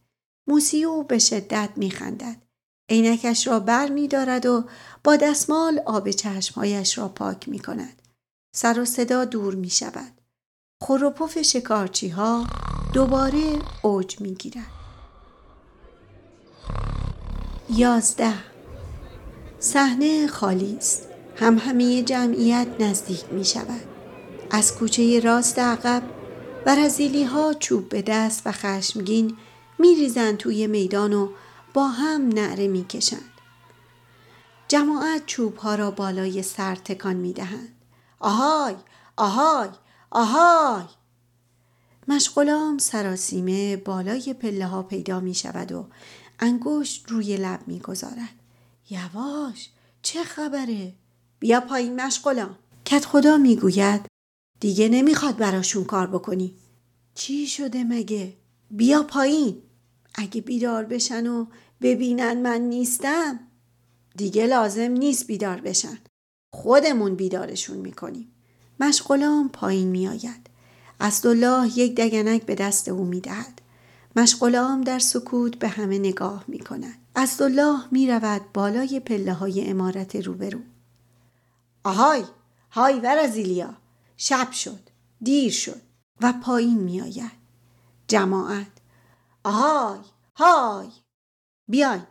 موسیو 0.48 1.02
به 1.02 1.18
شدت 1.18 1.70
می 1.76 1.90
خندد. 1.90 2.42
عینکش 2.88 3.46
را 3.46 3.60
بر 3.60 3.90
می 3.90 4.08
دارد 4.08 4.46
و 4.46 4.64
با 5.04 5.16
دستمال 5.16 5.82
آب 5.86 6.10
چشمهایش 6.10 6.98
را 6.98 7.08
پاک 7.08 7.48
می 7.48 7.58
کند. 7.58 8.02
سر 8.56 8.80
و 8.80 8.84
صدا 8.84 9.24
دور 9.24 9.54
می 9.54 9.70
شود. 9.70 10.20
خروپف 10.82 11.42
شکارچی 11.42 12.08
ها 12.08 12.46
دوباره 12.92 13.58
اوج 13.82 14.20
می 14.20 14.34
گیرد. 14.34 14.72
یازده 17.70 18.34
صحنه 19.58 20.26
خالی 20.26 20.76
است. 20.76 21.08
هم 21.36 21.58
همه 21.58 22.02
جمعیت 22.02 22.68
نزدیک 22.80 23.24
می 23.32 23.44
شود. 23.44 23.95
از 24.50 24.74
کوچه 24.74 25.20
راست 25.20 25.58
عقب 25.58 26.02
و 26.66 26.74
رزیلی 26.74 27.24
ها 27.24 27.54
چوب 27.54 27.88
به 27.88 28.02
دست 28.02 28.42
و 28.46 28.52
خشمگین 28.52 29.36
ریزند 29.78 30.36
توی 30.36 30.66
میدان 30.66 31.12
و 31.12 31.28
با 31.74 31.88
هم 31.88 32.28
نعره 32.28 32.68
می‌کشند. 32.68 33.30
جماعت 34.68 35.26
چوب 35.26 35.56
ها 35.56 35.74
را 35.74 35.90
بالای 35.90 36.42
سر 36.42 36.74
تکان 36.74 37.16
می 37.16 37.32
دهند. 37.32 37.74
آهای 38.20 38.74
آهای 39.16 39.68
آهای 40.10 40.84
مشغلام 42.08 42.78
سراسیمه 42.78 43.76
بالای 43.76 44.34
پله 44.34 44.66
ها 44.66 44.82
پیدا 44.82 45.20
می 45.20 45.34
شود 45.34 45.72
و 45.72 45.86
انگشت 46.40 47.04
روی 47.08 47.36
لب 47.36 47.60
می 47.66 47.80
گذارد. 47.80 48.34
یواش 48.90 49.70
چه 50.02 50.24
خبره؟ 50.24 50.92
بیا 51.38 51.60
پایین 51.60 52.00
مشغلام. 52.00 52.58
کت 52.84 53.04
خدا 53.04 53.36
می 53.36 53.56
گوید 53.56 54.15
دیگه 54.60 54.88
نمی‌خواد 54.88 55.36
براشون 55.36 55.84
کار 55.84 56.06
بکنی. 56.06 56.54
چی 57.14 57.46
شده 57.46 57.84
مگه؟ 57.84 58.34
بیا 58.70 59.02
پایین. 59.02 59.62
اگه 60.14 60.40
بیدار 60.40 60.84
بشن 60.84 61.26
و 61.26 61.46
ببینن 61.82 62.42
من 62.42 62.60
نیستم 62.60 63.40
دیگه 64.16 64.46
لازم 64.46 64.90
نیست 64.90 65.26
بیدار 65.26 65.60
بشن. 65.60 65.98
خودمون 66.54 67.14
بیدارشون 67.14 67.76
می‌کنیم. 67.76 68.32
مشغلام 68.80 69.48
پایین 69.48 69.88
میآید. 69.88 70.46
اسدالله 71.00 71.78
یک 71.78 71.94
دگنک 71.94 72.42
به 72.42 72.54
دست 72.54 72.88
او 72.88 73.04
می‌دهد. 73.04 73.60
مشغلام 74.16 74.80
در 74.80 74.98
سکوت 74.98 75.58
به 75.58 75.68
همه 75.68 75.98
نگاه 75.98 76.44
می 76.48 76.58
کند. 76.58 76.98
اسدالله 77.16 77.78
می 77.90 78.08
رود 78.10 78.42
بالای 78.54 79.00
پله 79.00 79.32
های 79.32 79.70
امارت 79.70 80.16
روبرو. 80.16 80.58
آهای 81.84 82.24
های 82.70 83.00
ورزیلیا. 83.00 83.74
شب 84.16 84.50
شد 84.50 84.88
دیر 85.20 85.52
شد 85.52 85.80
و 86.20 86.34
پایین 86.42 86.78
می 86.78 87.00
آید 87.00 87.46
جماعت 88.08 88.72
آهای 89.44 90.00
های. 90.36 90.88
بیاین 91.70 92.02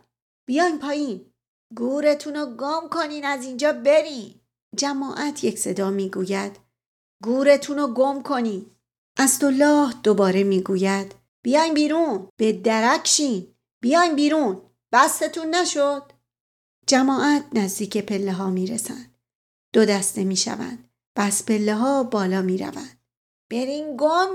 بیاین 0.46 0.78
پایین. 0.78 1.32
گورتون 1.76 2.34
رو 2.34 2.46
گم 2.46 2.88
کنین 2.90 3.24
از 3.24 3.44
اینجا 3.44 3.72
برین. 3.72 4.34
جماعت 4.76 5.44
یک 5.44 5.58
صدا 5.58 5.90
می‌گوید 5.90 6.58
گورتون 7.22 7.78
رو 7.78 7.94
گم 7.94 8.22
کنین. 8.22 8.70
الله 9.18 9.92
دوباره 10.02 10.44
می‌گوید 10.44 11.14
بیاین 11.42 11.74
بیرون 11.74 12.28
به 12.36 12.52
درکشین 12.52 13.54
بیاین 13.82 14.16
بیرون 14.16 14.62
بستتون 14.92 15.54
نشد. 15.54 16.12
جماعت 16.86 17.44
نزدیک 17.52 17.96
پله 17.96 18.32
ها 18.32 18.50
می‌رسند. 18.50 19.14
دو 19.72 19.84
دسته 19.84 20.24
می‌شوند. 20.24 20.85
بس 21.16 21.42
پله 21.42 21.74
ها 21.74 22.02
بالا 22.02 22.42
می 22.42 22.58
روند. 22.58 23.00
برین 23.50 23.96
گم 23.96 24.32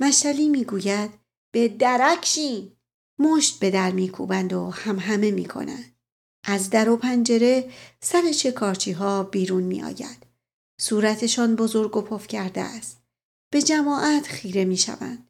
مشتلی 0.00 0.48
می‌گوید 0.48 1.10
به 1.54 1.68
درکشین 1.68 2.72
مشت 3.18 3.58
به 3.58 3.70
در 3.70 3.90
میکوبند 3.90 4.52
و 4.52 4.70
هم 4.70 4.98
همه 4.98 5.30
می‌کنند 5.30 5.96
از 6.44 6.70
در 6.70 6.88
و 6.88 6.96
پنجره 6.96 7.70
سر 8.00 8.32
شکارچی 8.32 8.92
ها 8.92 9.22
بیرون 9.22 9.62
می 9.62 9.82
آید. 9.82 10.26
صورتشان 10.80 11.56
بزرگ 11.56 11.96
و 11.96 12.02
پف 12.02 12.26
کرده 12.26 12.60
است. 12.60 13.02
به 13.52 13.62
جماعت 13.62 14.26
خیره 14.26 14.64
می 14.64 14.76
شوند. 14.76 15.28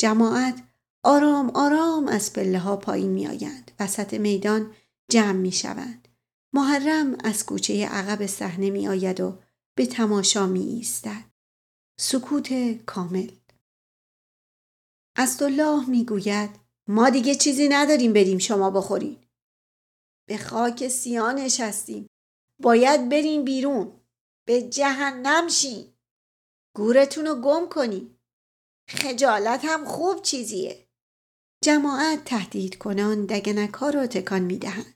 جماعت 0.00 0.62
آرام 1.04 1.50
آرام 1.50 2.08
از 2.08 2.32
پله 2.32 2.58
ها 2.58 2.76
پایین 2.76 3.10
می 3.10 3.26
آیند. 3.26 3.70
وسط 3.80 4.14
میدان 4.14 4.70
جمع 5.10 5.32
می 5.32 5.52
شوند. 5.52 6.08
محرم 6.52 7.16
از 7.24 7.46
کوچه 7.46 7.86
عقب 7.86 8.26
صحنه 8.26 8.70
می 8.70 8.88
آید 8.88 9.20
و 9.20 9.38
به 9.76 9.86
تماشا 9.86 10.46
می 10.46 10.60
ایستد. 10.60 11.24
سکوت 12.00 12.72
کامل 12.84 13.30
الله 15.16 15.90
می 15.90 16.04
گوید 16.04 16.50
ما 16.88 17.10
دیگه 17.10 17.34
چیزی 17.34 17.68
نداریم 17.68 18.12
بریم 18.12 18.38
شما 18.38 18.70
بخوریم. 18.70 19.28
به 20.28 20.38
خاک 20.38 20.88
سیاه 20.88 21.32
نشستیم. 21.32 22.06
باید 22.62 23.08
برین 23.08 23.44
بیرون. 23.44 24.00
به 24.46 24.62
جهنم 24.62 25.48
شین. 25.48 25.92
گورتون 26.76 27.26
رو 27.26 27.34
گم 27.34 27.68
کنی. 27.68 28.18
خجالت 28.88 29.60
هم 29.64 29.84
خوب 29.84 30.22
چیزیه. 30.22 30.88
جماعت 31.64 32.24
تهدید 32.24 32.78
کنان 32.78 33.26
دگنک 33.26 33.74
ها 33.74 33.90
را 33.90 34.06
تکان 34.06 34.42
می 34.42 34.58
دهند. 34.58 34.94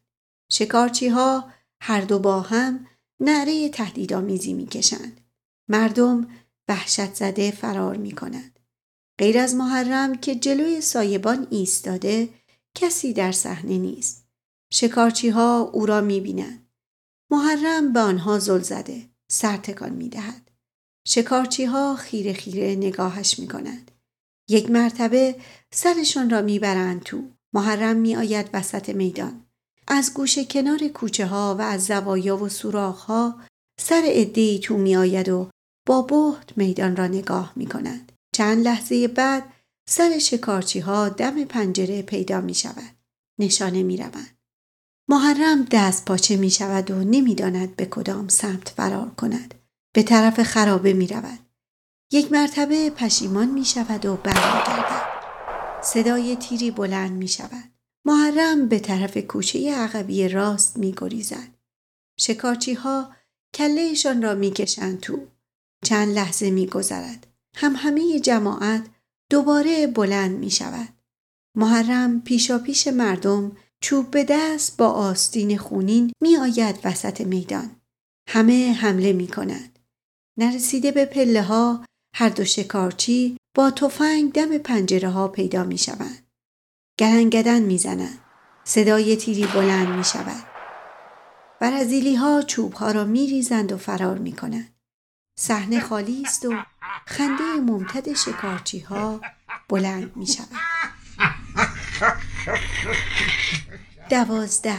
شکارچی 0.53 1.09
ها 1.09 1.53
هر 1.83 2.01
دو 2.01 2.19
با 2.19 2.41
هم 2.41 2.87
نعره 3.21 3.69
تهدیدآمیزی 3.69 4.55
می 4.55 4.67
کشند. 4.67 5.21
مردم 5.69 6.29
وحشت 6.69 7.15
زده 7.15 7.51
فرار 7.51 7.97
می 7.97 8.13
کنند. 8.13 8.59
غیر 9.19 9.39
از 9.39 9.55
محرم 9.55 10.15
که 10.15 10.35
جلوی 10.35 10.81
سایبان 10.81 11.47
ایستاده 11.51 12.29
کسی 12.75 13.13
در 13.13 13.33
صحنه 13.33 13.79
نیست. 13.79 14.27
شکارچی 14.73 15.29
ها 15.29 15.61
او 15.61 15.87
را 15.87 16.01
می 16.01 16.21
بینند. 16.21 16.69
محرم 17.31 17.93
به 17.93 18.01
آنها 18.01 18.39
زل 18.39 18.61
زده. 18.61 19.11
سر 19.31 19.57
تکان 19.57 19.93
می 19.93 20.09
دهد. 20.09 20.51
شکارچی 21.07 21.65
ها 21.65 21.97
خیره 21.97 22.33
خیره 22.33 22.75
نگاهش 22.75 23.39
می 23.39 23.49
کنند. 23.49 23.91
یک 24.49 24.71
مرتبه 24.71 25.37
سرشان 25.73 26.31
را 26.31 26.43
می‌برند 26.43 27.03
تو. 27.03 27.23
محرم 27.53 27.97
می 27.97 28.17
آید 28.17 28.51
وسط 28.53 28.89
میدان. 28.89 29.46
از 29.89 30.15
گوشه 30.15 30.45
کنار 30.45 30.89
کوچه 30.89 31.27
ها 31.27 31.57
و 31.59 31.63
از 31.63 31.87
زوایا 31.87 32.37
و 32.37 32.49
سوراخ 32.49 33.01
ها 33.01 33.41
سر 33.81 34.03
ادهی 34.07 34.59
تو 34.59 34.77
می 34.77 34.97
آید 34.97 35.29
و 35.29 35.51
با 35.87 36.03
بهت 36.03 36.59
میدان 36.59 36.97
را 36.97 37.07
نگاه 37.07 37.53
می 37.57 37.67
کند. 37.67 38.13
چند 38.37 38.65
لحظه 38.65 39.09
بعد 39.09 39.53
سر 39.89 40.19
شکارچی 40.19 40.81
ها 40.81 41.09
دم 41.09 41.45
پنجره 41.45 42.03
پیدا 42.03 42.41
می 42.41 42.55
شود. 42.55 42.97
نشانه 43.41 43.83
می 43.83 43.97
روند. 43.97 44.37
محرم 45.09 45.67
دست 45.71 46.05
پاچه 46.05 46.37
می 46.37 46.51
شود 46.51 46.91
و 46.91 47.05
نمی‌داند 47.05 47.77
به 47.77 47.87
کدام 47.87 48.29
سمت 48.29 48.69
فرار 48.69 49.11
کند. 49.11 49.55
به 49.95 50.03
طرف 50.03 50.43
خرابه 50.43 50.93
می 50.93 51.07
رود. 51.07 51.39
یک 52.13 52.33
مرتبه 52.33 52.91
پشیمان 52.91 53.51
می 53.51 53.65
شود 53.65 54.07
و 54.07 54.17
برمیگردد. 54.17 55.03
صدای 55.83 56.37
تیری 56.37 56.71
بلند 56.71 57.13
می 57.13 57.29
شود. 57.29 57.76
محرم 58.07 58.69
به 58.69 58.79
طرف 58.79 59.17
کوچه 59.17 59.75
عقبی 59.75 60.29
راست 60.29 60.77
می 60.77 60.95
گریزد. 60.97 61.49
شکارچی 62.19 62.75
ها 62.75 63.13
کلهشان 63.55 64.23
را 64.23 64.35
می 64.35 64.51
کشند 64.51 65.01
تو. 65.01 65.27
چند 65.85 66.15
لحظه 66.15 66.51
می 66.51 66.67
گذرد. 66.67 67.27
هم 67.57 67.75
همه 67.77 68.21
جماعت 68.21 68.87
دوباره 69.31 69.87
بلند 69.87 70.39
می 70.39 70.51
شود. 70.51 70.89
محرم 71.57 72.21
پیشا 72.21 72.59
پیش 72.59 72.89
مردم 72.89 73.57
چوب 73.81 74.11
به 74.11 74.27
دست 74.29 74.77
با 74.77 74.89
آستین 74.89 75.59
خونین 75.59 76.13
می 76.23 76.37
آید 76.37 76.77
وسط 76.85 77.21
میدان. 77.21 77.71
همه 78.29 78.73
حمله 78.73 79.13
می 79.13 79.29
کنند. 79.29 79.79
نرسیده 80.39 80.93
به 80.93 81.05
پله 81.05 81.43
ها 81.43 81.85
هر 82.15 82.29
دو 82.29 82.45
شکارچی 82.45 83.37
با 83.57 83.71
تفنگ 83.71 84.33
دم 84.33 84.59
پنجره 84.59 85.09
ها 85.09 85.29
پیدا 85.29 85.65
می 85.65 85.79
شوند. 85.79 86.26
گرنگدن 86.99 87.63
می 87.63 87.79
زنند. 87.79 88.19
صدای 88.65 89.17
تیری 89.17 89.47
بلند 89.47 89.89
می 89.89 90.05
شود. 90.05 90.43
برزیلی 91.61 92.15
ها 92.15 92.43
چوب 92.43 92.73
ها 92.73 92.91
را 92.91 93.05
می 93.05 93.27
ریزند 93.27 93.73
و 93.73 93.79
فرار 93.79 94.19
می 94.19 94.33
کنند. 94.33 94.75
صحنه 95.39 95.81
خالی 95.81 96.23
است 96.23 96.45
و 96.47 96.55
خنده 97.07 97.55
ممتد 97.55 98.13
شکارچی 98.13 98.79
ها 98.79 99.21
بلند 99.69 100.17
می 100.17 100.27
شود. 100.27 100.49
دوازده 104.11 104.79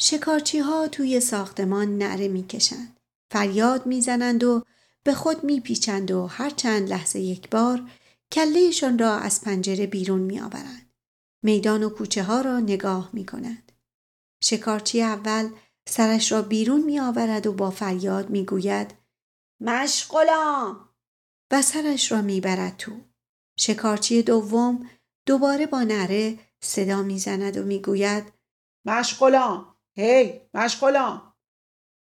شکارچی 0.00 0.58
ها 0.58 0.88
توی 0.88 1.20
ساختمان 1.20 1.98
نعره 1.98 2.28
می‌کشند. 2.28 3.00
فریاد 3.30 3.86
می‌زنند 3.86 4.44
و 4.44 4.64
به 5.04 5.14
خود 5.14 5.44
میپیچند 5.44 6.10
و 6.10 6.26
هر 6.26 6.50
چند 6.50 6.88
لحظه 6.88 7.20
یک 7.20 7.50
بار 7.50 7.90
کلهشان 8.32 8.98
را 8.98 9.18
از 9.18 9.40
پنجره 9.40 9.86
بیرون 9.86 10.20
میآورند. 10.20 10.94
میدان 11.44 11.82
و 11.82 11.88
کوچه 11.88 12.22
ها 12.22 12.40
را 12.40 12.60
نگاه 12.60 13.10
می 13.12 13.26
کنند. 13.26 13.72
شکارچی 14.42 15.02
اول 15.02 15.50
سرش 15.88 16.32
را 16.32 16.42
بیرون 16.42 16.80
می 16.84 17.00
آورد 17.00 17.46
و 17.46 17.52
با 17.52 17.70
فریاد 17.70 18.30
می 18.30 18.44
گوید 18.44 18.94
مشغلام 19.60 20.88
و 21.50 21.62
سرش 21.62 22.12
را 22.12 22.22
می 22.22 22.40
برد 22.40 22.76
تو. 22.76 22.92
شکارچی 23.58 24.22
دوم 24.22 24.90
دوباره 25.26 25.66
با 25.66 25.82
نره 25.82 26.38
صدا 26.60 27.02
می‌زند 27.02 27.56
و 27.56 27.62
می‌گوید 27.62 28.32
مشغلام 28.84 29.74
هی 29.96 30.40
مشغلام 30.54 31.34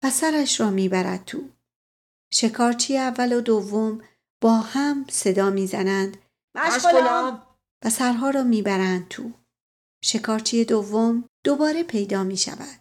و 0.03 0.11
سرش 0.11 0.61
را 0.61 0.71
می‌برد 0.71 1.25
تو 1.25 1.49
شکارچی 2.33 2.99
اول 2.99 3.33
و 3.33 3.41
دوم 3.41 4.03
با 4.41 4.53
هم 4.53 5.07
صدا 5.11 5.51
می‌زنند. 5.51 6.17
مشغلام 6.55 7.43
و 7.85 7.91
سرها 7.91 8.31
را 8.31 8.43
می‌برند 8.43 9.09
تو. 9.09 9.33
شکارچی 10.05 10.65
دوم 10.65 11.29
دوباره 11.45 11.83
پیدا 11.83 12.25
می 12.25 12.37
شود. 12.37 12.81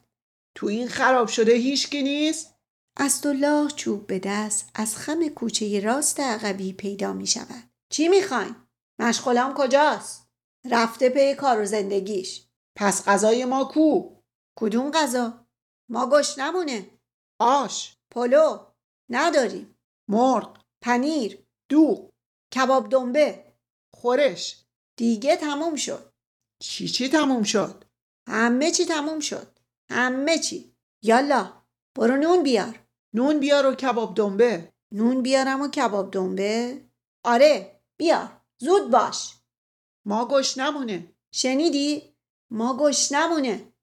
تو 0.58 0.68
این 0.68 0.88
خراب 0.88 1.28
شده 1.28 1.54
هیچکی 1.54 2.04
نیست؟ 2.04 2.56
اسدالله 2.98 3.68
چوب 3.68 4.08
به 4.08 4.20
دست 4.20 4.70
از 4.76 4.98
خم 4.98 5.28
کوچه 5.28 5.80
راست 5.80 6.20
عقبی 6.20 6.74
پیدا 6.74 7.14
می 7.14 7.28
شود. 7.28 7.70
چی 7.92 8.08
می‌خواین؟ 8.08 8.56
مشغلام 9.00 9.54
کجاست؟ 9.54 10.28
رفته 10.72 11.10
پی 11.10 11.36
کار 11.36 11.62
و 11.62 11.66
زندگیش. 11.66 12.48
پس 12.78 13.08
غذای 13.08 13.46
ما 13.46 13.66
کو؟ 13.66 14.16
کدوم 14.60 14.92
غذا؟ 14.92 15.46
ما 15.90 16.10
گوش 16.10 16.38
نمونه 16.38 16.90
آش. 17.40 17.98
پلو. 18.12 18.66
نداریم. 19.10 19.76
مرغ. 20.10 20.58
پنیر. 20.82 21.45
دوغ 21.70 22.10
کباب 22.56 22.90
دنبه 22.90 23.46
خورش. 23.94 24.66
دیگه 24.98 25.36
تموم 25.36 25.76
شد. 25.76 26.14
چی 26.60 26.88
چی 26.88 27.10
تموم 27.10 27.44
شد؟ 27.44 27.84
همه 28.28 28.72
چی 28.72 28.86
تموم 28.86 29.20
شد. 29.20 29.60
همه 29.90 30.40
چی. 30.40 30.76
یالا 31.04 31.54
برو 31.96 32.18
نون 32.18 32.44
بیار. 32.44 32.80
نون 33.14 33.40
بیار 33.40 33.66
و 33.66 33.76
کباب 33.76 34.16
دنبه. 34.16 34.74
نون 34.92 35.22
بیارم 35.22 35.62
و 35.62 35.68
کباب 35.68 36.12
دنبه. 36.12 36.82
آره 37.24 37.82
بیار. 37.98 38.42
زود 38.58 38.92
باش. 38.92 39.34
ما 40.06 40.26
گوش 40.26 40.58
نمونه. 40.58 41.12
شنیدی؟ 41.32 42.16
ما 42.52 42.78
گوش 42.78 43.12
نمونه. 43.12 43.74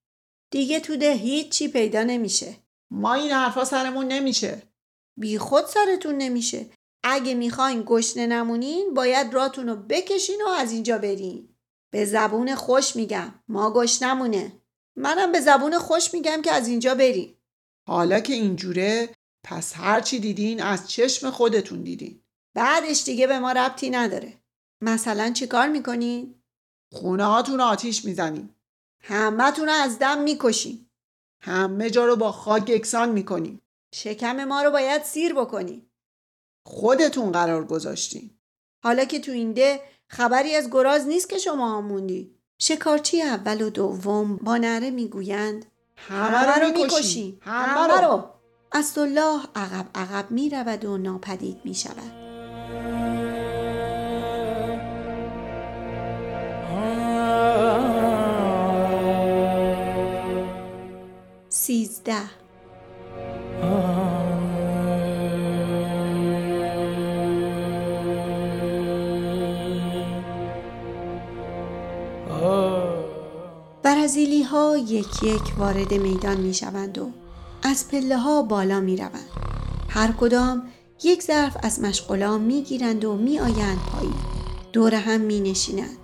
دیگه 0.50 0.80
تو 0.80 0.96
ده 0.96 1.12
هیچی 1.12 1.68
پیدا 1.68 2.02
نمیشه. 2.02 2.56
ما 2.90 3.14
این 3.14 3.30
حرفا 3.30 3.64
سرمون 3.64 4.08
نمیشه. 4.08 4.62
بی 5.16 5.38
خود 5.38 5.66
سرتون 5.66 6.14
نمیشه. 6.14 6.66
اگه 7.04 7.34
می‌خواین 7.34 7.82
گشنه 7.86 8.26
نمونین 8.26 8.94
باید 8.94 9.34
راتون 9.34 9.68
رو 9.68 9.76
بکشین 9.76 10.42
و 10.46 10.48
از 10.48 10.72
اینجا 10.72 10.98
برین. 10.98 11.48
به 11.92 12.04
زبون 12.04 12.54
خوش 12.54 12.96
میگم 12.96 13.34
ما 13.48 13.70
گوش 13.70 14.02
نمونه. 14.02 14.52
منم 14.96 15.32
به 15.32 15.40
زبون 15.40 15.78
خوش 15.78 16.14
میگم 16.14 16.42
که 16.42 16.52
از 16.52 16.68
اینجا 16.68 16.94
برین. 16.94 17.34
حالا 17.88 18.20
که 18.20 18.32
اینجوره 18.32 19.08
پس 19.44 19.72
هرچی 19.76 20.18
دیدین 20.18 20.62
از 20.62 20.90
چشم 20.90 21.30
خودتون 21.30 21.82
دیدین. 21.82 22.22
بعدش 22.54 23.04
دیگه 23.04 23.26
به 23.26 23.38
ما 23.38 23.52
ربطی 23.52 23.90
نداره. 23.90 24.42
مثلا 24.80 25.30
چی 25.30 25.46
کار 25.46 25.68
می‌کنین؟ 25.68 26.42
خونه 26.92 27.24
هاتون 27.24 27.60
آتیش 27.60 28.04
می‌زنیم 28.04 28.56
همه 29.02 29.50
تون 29.50 29.68
از 29.68 29.98
دم 29.98 30.22
می‌کشیم 30.22 30.90
همه 31.40 31.90
جا 31.90 32.06
رو 32.06 32.16
با 32.16 32.32
خاک 32.32 32.68
یکسان 32.68 33.08
می‌کنیم 33.08 33.62
شکم 33.94 34.44
ما 34.44 34.62
رو 34.62 34.70
باید 34.70 35.02
سیر 35.02 35.34
بکنیم 35.34 35.91
خودتون 36.64 37.32
قرار 37.32 37.64
گذاشتین. 37.64 38.30
حالا 38.82 39.04
که 39.04 39.20
تو 39.20 39.32
این 39.32 39.52
ده 39.52 39.80
خبری 40.08 40.54
از 40.54 40.70
گراز 40.70 41.06
نیست 41.06 41.28
که 41.28 41.38
شما 41.38 41.80
موندی 41.80 42.34
شکارچی 42.58 43.22
اول 43.22 43.62
و 43.62 43.70
دوم 43.70 44.36
با 44.36 44.56
نره 44.56 44.90
می‌گویند 44.90 45.66
همه 45.96 46.64
رو 46.64 46.72
می‌کشیم 46.72 47.38
همه 47.42 48.00
رو. 48.06 48.24
اسدالله 48.72 49.40
عقب 49.54 49.86
عقب 49.94 50.30
می‌رود 50.30 50.84
و 50.84 50.98
ناپدید 50.98 51.60
می‌شود. 51.64 52.22
سیزده. 61.48 62.22
برازیلی 74.02 74.42
ها 74.42 74.76
یک 74.76 75.22
یک 75.22 75.58
وارد 75.58 75.94
میدان 75.94 76.36
می 76.36 76.54
شوند 76.54 76.98
و 76.98 77.10
از 77.62 77.88
پله 77.88 78.16
ها 78.18 78.42
بالا 78.42 78.80
می 78.80 78.96
روند. 78.96 79.28
هر 79.88 80.12
کدام 80.12 80.62
یک 81.04 81.22
ظرف 81.22 81.56
از 81.62 81.80
مشغولان 81.80 82.40
می 82.40 82.62
گیرند 82.62 83.04
و 83.04 83.16
می 83.16 83.40
آیند 83.40 83.78
پایین. 83.78 84.14
دور 84.72 84.94
هم 84.94 85.20
می 85.20 85.40
نشینند. 85.40 85.96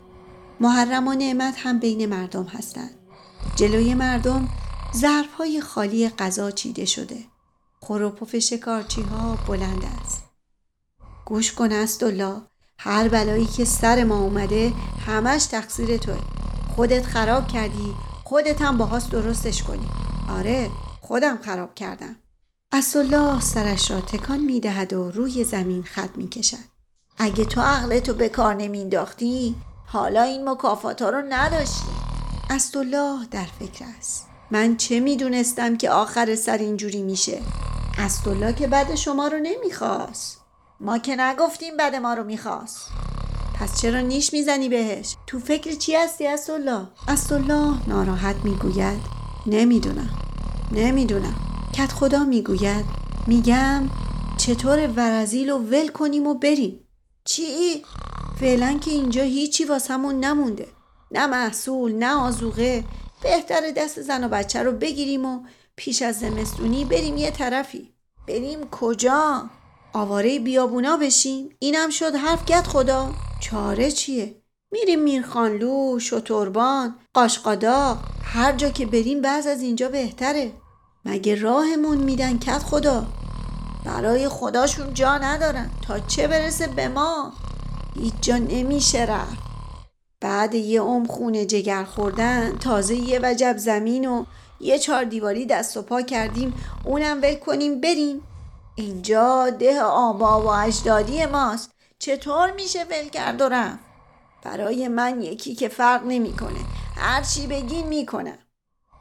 محرم 0.60 1.08
و 1.08 1.14
نعمت 1.14 1.54
هم 1.58 1.78
بین 1.78 2.06
مردم 2.06 2.44
هستند. 2.44 2.94
جلوی 3.56 3.94
مردم 3.94 4.48
ظرف 4.96 5.32
های 5.32 5.60
خالی 5.60 6.08
غذا 6.08 6.50
چیده 6.50 6.84
شده. 6.84 7.18
خروپف 7.80 8.38
شکارچی 8.38 9.02
ها 9.02 9.38
بلند 9.48 9.84
است. 10.00 10.24
گوش 11.24 11.52
کن 11.52 11.72
الله 12.02 12.42
هر 12.78 13.08
بلایی 13.08 13.46
که 13.46 13.64
سر 13.64 14.04
ما 14.04 14.20
اومده 14.20 14.72
همش 15.06 15.44
تقصیر 15.44 15.96
توه. 15.96 16.37
خودت 16.78 17.06
خراب 17.06 17.48
کردی 17.48 17.94
خودت 18.24 18.62
هم 18.62 18.78
باهاست 18.78 19.10
درستش 19.10 19.62
کنی. 19.62 19.88
آره 20.38 20.70
خودم 21.00 21.38
خراب 21.42 21.74
کردم. 21.74 22.16
الله 22.72 23.40
سرش 23.40 23.90
را 23.90 24.00
تکان 24.00 24.40
می 24.40 24.60
دهد 24.60 24.92
و 24.92 25.10
روی 25.10 25.44
زمین 25.44 25.82
خط 25.82 26.10
می 26.16 26.28
کشد. 26.28 26.56
اگه 27.18 27.44
تو 27.44 27.60
عقلتو 27.60 28.14
به 28.14 28.28
کار 28.28 28.54
نمینداختی 28.54 29.56
حالا 29.86 30.22
این 30.22 30.48
مکافات 30.48 31.02
ها 31.02 31.10
رو 31.10 31.22
نداشتی. 31.28 31.88
الله 32.74 33.26
در 33.30 33.46
فکر 33.58 33.84
است. 33.98 34.26
من 34.50 34.76
چه 34.76 35.00
می‌دونستم 35.00 35.76
که 35.76 35.90
آخر 35.90 36.34
سر 36.34 36.58
اینجوری 36.58 37.02
میشه 37.02 37.42
الله 38.26 38.52
که 38.52 38.66
بعد 38.66 38.94
شما 38.94 39.28
رو 39.28 39.38
نمی‌خواست 39.38 40.40
ما 40.80 40.98
که 40.98 41.16
نگفتیم 41.16 41.76
بعد 41.76 41.94
ما 41.94 42.14
رو 42.14 42.24
می‌خواست 42.24 42.90
پس 43.60 43.80
چرا 43.80 44.00
نیش 44.00 44.32
می‌زنی 44.32 44.68
بهش؟ 44.68 45.16
تو 45.26 45.38
فکر 45.38 45.74
چی 45.74 45.94
هستی 45.94 46.26
الله 46.26 46.86
الله 47.30 47.88
ناراحت 47.88 48.36
می‌گوید. 48.44 49.00
نمی‌دونم. 49.46 50.10
نمی‌دونم. 50.72 51.34
کت 51.74 51.92
خدا 51.92 52.24
می‌گوید. 52.24 52.84
میگم 53.26 53.88
چطور 54.36 54.86
ورزیل 54.96 55.50
و 55.50 55.58
ول 55.58 55.88
کنیم 55.88 56.26
و 56.26 56.34
بریم. 56.34 56.80
چی؟ 57.24 57.82
فعلا 58.40 58.78
که 58.84 58.90
اینجا 58.90 59.22
هیچی 59.22 59.64
واسمون 59.64 60.20
نمونده. 60.20 60.66
نه 61.10 61.26
محصول 61.26 61.92
نه 61.92 62.14
آزوغه. 62.14 62.84
بهتر 63.22 63.60
دست 63.76 64.02
زن 64.02 64.24
و 64.24 64.28
بچه 64.28 64.62
رو 64.62 64.72
بگیریم 64.72 65.24
و 65.24 65.40
پیش 65.76 66.02
از 66.02 66.18
زمستونی 66.18 66.84
بریم 66.84 67.16
یه 67.16 67.30
طرفی. 67.30 67.92
بریم 68.28 68.58
کجا؟ 68.70 69.50
آواره 69.92 70.38
بیابونا 70.38 70.96
بشیم؟ 70.96 71.48
اینم 71.58 71.90
شد 71.90 72.14
حرف 72.14 72.44
گد 72.44 72.66
خدا. 72.66 73.14
چاره 73.40 73.90
چیه؟ 73.90 74.42
میریم 74.70 75.02
میرخانلو، 75.02 75.98
شتربان، 75.98 76.94
قاشقاداق 77.14 77.98
هر 78.22 78.52
جا 78.52 78.68
که 78.68 78.86
بریم 78.86 79.22
بعض 79.22 79.46
از 79.46 79.62
اینجا 79.62 79.88
بهتره. 79.88 80.52
مگه 81.04 81.34
راهمون 81.34 81.98
میدن 81.98 82.38
کت 82.38 82.58
خدا؟ 82.58 83.06
برای 83.84 84.28
خداشون 84.28 84.94
جا 84.94 85.18
ندارن. 85.18 85.70
تا 85.86 85.98
چه 85.98 86.26
برسه 86.26 86.66
به 86.66 86.88
ما؟ 86.88 87.32
هیچ 87.94 88.14
جا 88.20 88.36
نمیشه 88.36 89.04
رفت. 89.04 89.48
بعد 90.20 90.54
یه 90.54 90.80
عم 90.80 91.06
خونه 91.06 91.46
جگر 91.46 91.84
خوردن 91.84 92.58
تازه 92.58 92.94
یه 92.94 93.20
وجب 93.22 93.56
زمین 93.58 94.08
و 94.08 94.24
یه 94.60 94.78
چهار 94.78 95.04
دیواری 95.04 95.46
دست 95.46 95.76
و 95.76 95.82
پا 95.82 96.02
کردیم. 96.02 96.54
اونم 96.84 97.18
ول 97.22 97.34
کنیم 97.34 97.80
بریم. 97.80 98.22
اینجا 98.74 99.50
ده 99.50 99.82
آبا 99.82 100.42
و 100.42 100.46
اجدادی 100.46 101.26
ماست. 101.26 101.70
چطور 101.98 102.50
میشه 102.50 102.84
ول 102.84 103.08
کرد 103.08 103.42
برای 104.42 104.88
من 104.88 105.22
یکی 105.22 105.54
که 105.54 105.68
فرق 105.68 106.02
نمی‌کنه. 106.06 106.60
هر 106.96 107.22
چی 107.22 107.46
بگین 107.46 107.86
می‌کنم. 107.86 108.38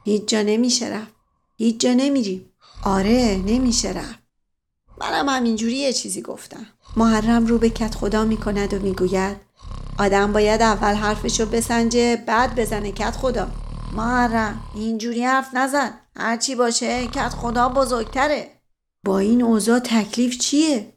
هیچ 0.04 0.28
جا 0.28 0.42
نمیشه 0.42 0.86
رفت. 0.86 1.14
هیچ 1.56 1.80
جا 1.80 1.92
نمیریم. 1.92 2.52
آره 2.84 3.42
نمیشه 3.46 3.88
رفت. 3.88 4.18
منم 5.00 5.28
همینجوری 5.28 5.76
یه 5.76 5.92
چیزی 5.92 6.22
گفتم. 6.22 6.66
محرم 6.96 7.46
رو 7.46 7.58
به 7.58 7.70
کت 7.70 7.94
خدا 7.94 8.24
می‌کند 8.24 8.74
و 8.74 8.78
می‌گوید 8.78 9.36
آدم 9.98 10.32
باید 10.32 10.62
اول 10.62 10.94
حرفشو 10.94 11.46
بسنجه 11.46 12.16
بعد 12.16 12.54
بزنه 12.54 12.92
کت 12.92 13.16
خدا. 13.16 13.50
محرم 13.92 14.60
اینجوری 14.74 15.24
حرف 15.24 15.54
نزن. 15.54 16.00
هرچی 16.16 16.54
باشه 16.54 17.06
کت 17.06 17.28
خدا 17.28 17.68
بزرگتره. 17.68 18.50
با 19.04 19.18
این 19.18 19.42
اوضاع 19.42 19.78
تکلیف 19.78 20.38
چیه؟ 20.38 20.92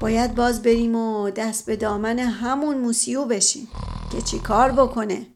باید 0.00 0.34
باز 0.34 0.62
بریم 0.62 0.96
و 0.96 1.30
دست 1.30 1.66
به 1.66 1.76
دامن 1.76 2.18
همون 2.18 2.78
موسیو 2.78 3.24
بشیم 3.24 3.68
که 4.12 4.22
چی 4.22 4.38
کار 4.38 4.72
بکنه. 4.72 5.26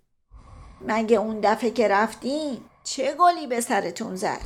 مگه 0.81 1.17
اون 1.17 1.41
دفعه 1.41 1.71
که 1.71 1.89
رفتیم 1.89 2.61
چه 2.85 3.15
گلی 3.19 3.47
به 3.47 3.61
سرتون 3.61 4.17
زد؟ 4.17 4.41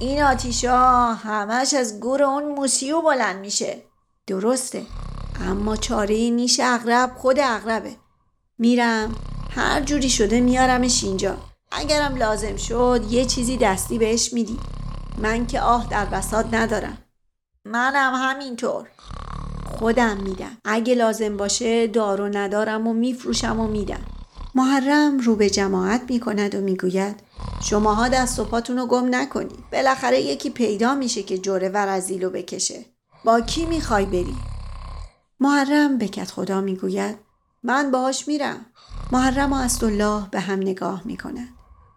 این 0.00 0.22
آتیشا 0.22 1.14
همش 1.14 1.74
از 1.74 2.00
گور 2.00 2.22
اون 2.22 2.44
موسیو 2.44 3.00
بلند 3.02 3.40
میشه. 3.40 3.82
درسته 4.26 4.82
اما 5.40 5.76
چاره 5.76 6.30
نیش 6.30 6.60
اغرب 6.62 7.10
خود 7.16 7.38
اغربه. 7.38 7.96
میرم 8.58 9.14
هر 9.50 9.80
جوری 9.80 10.10
شده 10.10 10.40
میارمش 10.40 11.04
اینجا. 11.04 11.36
اگرم 11.72 12.16
لازم 12.16 12.56
شد 12.56 13.04
یه 13.10 13.24
چیزی 13.24 13.56
دستی 13.56 13.98
بهش 13.98 14.32
میدی. 14.32 14.58
من 15.18 15.46
که 15.46 15.60
آه 15.60 15.88
در 15.90 16.04
بساط 16.04 16.46
ندارم. 16.52 16.98
منم 17.64 18.12
همینطور. 18.14 18.88
خودم 19.80 20.16
میدم. 20.16 20.56
اگه 20.64 20.94
لازم 20.94 21.36
باشه 21.36 21.86
دارو 21.86 22.28
ندارم 22.28 22.86
و 22.86 22.92
میفروشم 22.92 23.60
و 23.60 23.66
میدم. 23.66 24.00
محرم 24.54 25.18
رو 25.18 25.36
به 25.36 25.50
جماعت 25.50 26.02
می‌کند 26.08 26.54
و 26.54 26.60
می‌گوید 26.60 27.16
شماها 27.62 28.08
دست 28.08 28.38
و 28.38 28.44
پاتون 28.44 28.78
رو 28.78 28.86
گم 28.86 29.14
نکنید. 29.14 29.70
بالاخره 29.72 30.20
یکی 30.20 30.50
پیدا 30.50 30.94
میشه 30.94 31.22
که 31.22 31.38
جوره 31.38 31.68
ورزیلو 31.68 32.30
بکشه. 32.30 32.84
با 33.24 33.40
کی 33.40 33.66
می‌خوای 33.66 34.06
بری? 34.06 34.36
محرم 35.40 35.98
به 35.98 36.08
کت 36.08 36.30
خدا 36.30 36.60
می‌گوید 36.60 37.16
من 37.62 37.90
باهاش 37.90 38.28
میرم. 38.28 38.66
محرم 39.12 39.52
و 39.52 39.68
الله 39.82 40.28
به 40.30 40.40
هم 40.40 40.58
نگاه 40.58 41.02
می‌کنند. 41.04 41.54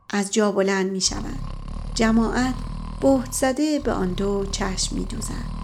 از 0.10 0.34
جا 0.34 0.52
بلند 0.52 0.92
می‌شوند. 0.92 1.40
جماعت 1.96 2.54
بهت 3.02 3.32
زده 3.32 3.80
به 3.80 3.92
آن 3.92 4.14
دو 4.14 4.46
چشم 4.52 4.96
میدوزند 4.96 5.63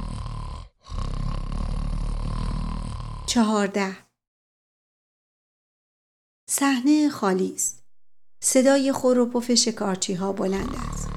چهارده. 3.29 3.97
صحنه 6.49 7.09
خالی 7.09 7.53
است. 7.55 7.83
صدای 8.39 8.91
خور 8.91 9.19
و 9.19 9.25
پف 9.25 9.53
شکارچی 9.53 10.13
ها 10.13 10.31
بلند 10.31 10.75
است. 10.89 11.07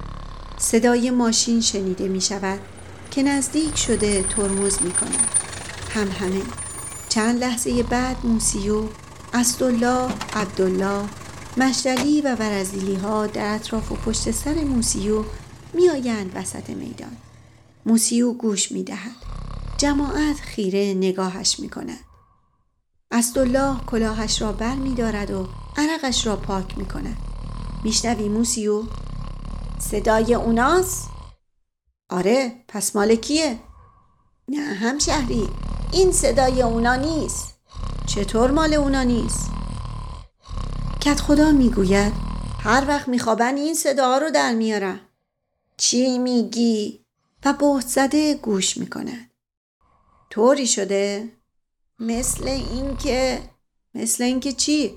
صدای 0.58 1.10
ماشین 1.10 1.60
شنیده 1.60 2.08
می 2.08 2.20
شود 2.20 2.60
که 3.10 3.22
نزدیک 3.22 3.76
شده 3.76 4.22
ترمز 4.22 4.82
می 4.82 4.92
کند 4.92 5.28
هم 5.90 6.08
همه. 6.08 6.42
چند 7.08 7.40
لحظه 7.40 7.82
بعد 7.82 8.26
موسیو 8.26 8.88
اسدالله 9.32 10.12
عبدالله 10.32 11.08
مشتلی 11.56 12.20
و 12.20 12.34
ورزیلی 12.34 12.94
ها 12.94 13.26
در 13.26 13.54
اطراف 13.54 13.92
و 13.92 13.94
پشت 13.94 14.30
سر 14.30 14.54
موسیو 14.54 15.24
میآیند 15.74 16.32
وسط 16.34 16.70
میدان. 16.70 17.16
موسیو 17.86 18.32
گوش 18.32 18.72
می 18.72 18.82
دهد. 18.82 19.41
جماعت 19.82 20.36
خیره 20.40 20.94
نگاهش 20.94 21.60
می 21.60 21.68
کند. 21.70 21.98
اسدالله 23.10 23.80
کلاهش 23.86 24.42
را 24.42 24.52
بر 24.52 24.74
می 24.74 24.94
دارد 24.94 25.30
و 25.30 25.48
عرقش 25.76 26.26
را 26.26 26.36
پاک 26.36 26.78
می 26.78 26.86
کند. 26.86 27.16
میشنوی 27.84 28.28
موسیو؟ 28.28 28.82
صدای 29.78 30.34
اوناست؟ 30.34 31.08
آره 32.10 32.52
پس 32.68 32.96
مال 32.96 33.14
کیه؟ 33.14 33.58
نه 34.48 34.74
همشهری 34.74 35.48
این 35.92 36.12
صدای 36.12 36.62
اونا 36.62 36.94
نیست 36.94 37.54
چطور 38.06 38.50
مال 38.50 38.74
اونا 38.74 39.02
نیست؟ 39.02 39.50
کت 41.00 41.20
خدا 41.20 41.52
می‌گوید 41.52 42.12
هر 42.60 42.84
وقت 42.88 43.08
میخوابن 43.08 43.56
این 43.56 43.74
صدا 43.74 44.18
رو 44.18 44.30
در 44.30 44.52
میارن 44.52 45.00
چی 45.76 46.18
میگی؟ 46.18 47.04
و 47.44 47.52
بهت 47.52 47.86
زده 47.86 48.34
گوش 48.34 48.76
می‌کند 48.76 49.31
طوری 50.32 50.66
شده؟ 50.66 51.28
مثل 51.98 52.48
اینکه 52.48 53.42
مثل 53.94 54.24
اینکه 54.24 54.52
چی؟ 54.52 54.94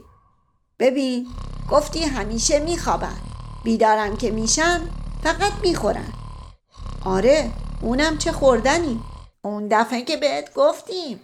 ببین 0.80 1.28
گفتی 1.72 2.04
همیشه 2.04 2.60
میخوابن. 2.60 3.18
بیدارم 3.64 4.18
که 4.18 4.32
میشن 4.32 4.82
فقط 5.24 5.52
می‌خورن. 5.62 6.14
آره 7.06 7.52
اونم 7.82 8.18
چه 8.18 8.32
خوردنی؟ 8.32 9.00
اون 9.42 9.68
دفعه 9.72 10.02
که 10.02 10.18
بهت 10.18 10.54
گفتیم. 10.54 11.20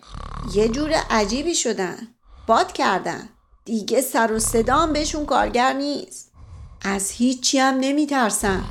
یه 0.53 0.67
جور 0.67 0.93
عجیبی 1.09 1.55
شدن. 1.55 2.07
باد 2.47 2.71
کردن. 2.71 3.29
دیگه 3.65 4.01
سر 4.01 4.31
و 4.31 4.39
صدام 4.39 4.93
بهشون 4.93 5.25
کارگر 5.25 5.73
نیست. 5.73 6.31
از 6.81 7.11
هیچی 7.11 7.59
هم 7.59 7.77
نمیترسن. 7.79 8.63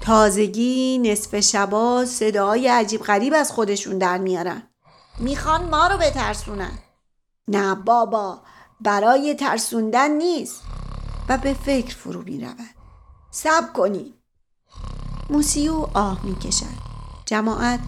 تازگی 0.00 0.98
نصف 0.98 1.40
شبا 1.40 2.04
صدای 2.04 2.68
عجیب 2.68 3.00
غریب 3.00 3.34
از 3.36 3.52
خودشون 3.52 3.98
در 3.98 4.18
میارن. 4.18 4.69
می‌خوان 5.20 5.70
ما 5.70 5.86
رو 5.86 5.98
بترسونن. 5.98 6.78
نه 7.48 7.74
بابا 7.74 8.40
برای 8.80 9.34
ترسوندن 9.34 10.10
نیست. 10.10 10.62
و 11.28 11.38
به 11.38 11.54
فکر 11.54 11.96
فرو 11.96 12.22
می 12.22 12.40
رود 12.40 12.74
سب 13.30 13.72
کنی. 13.72 14.14
موسیو 15.30 15.72
آه 15.94 16.24
می 16.24 16.34
کشد 16.38 16.66
جماعت 17.26 17.80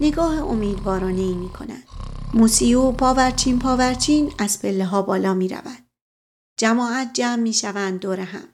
نگاه 0.00 0.42
امیدوارانه 0.42 1.20
ای 1.20 1.34
می 1.34 1.48
کند 1.48 1.82
موسیو 2.34 2.92
پاورچین 2.92 3.58
پاورچین 3.58 4.32
از 4.38 4.62
پله 4.62 4.84
ها 4.84 5.02
بالا 5.02 5.34
می 5.34 5.48
رود 5.48 5.88
جماعت 6.56 7.12
جمع 7.14 7.42
می 7.42 7.52
شوند 7.52 8.00
دور 8.00 8.20
هم. 8.20 8.48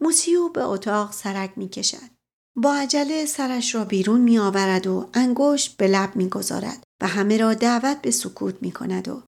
موسیو 0.00 0.48
به 0.48 0.62
اتاق 0.62 1.12
سرک 1.12 1.52
می 1.56 1.68
کشد 1.68 2.10
با 2.56 2.74
عجله 2.74 3.26
سرش 3.26 3.74
را 3.74 3.84
بیرون 3.84 4.20
می 4.20 4.38
آورد 4.38 4.86
و 4.86 5.10
انگشت 5.14 5.76
به 5.76 5.88
لب 5.88 6.16
می 6.16 6.28
گذارد 6.28 6.84
و 7.00 7.06
همه 7.06 7.36
را 7.36 7.54
دعوت 7.54 8.02
به 8.02 8.10
سکوت 8.10 8.62
می 8.62 8.72
کند 8.72 9.08
و 9.08 9.22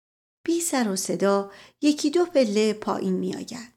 بی 0.47 0.61
سر 0.61 0.89
و 0.89 0.97
صدا 0.97 1.51
یکی 1.83 2.11
دو 2.11 2.25
پله 2.25 2.73
پایین 2.73 3.15
می 3.15 3.35
آید. 3.35 3.75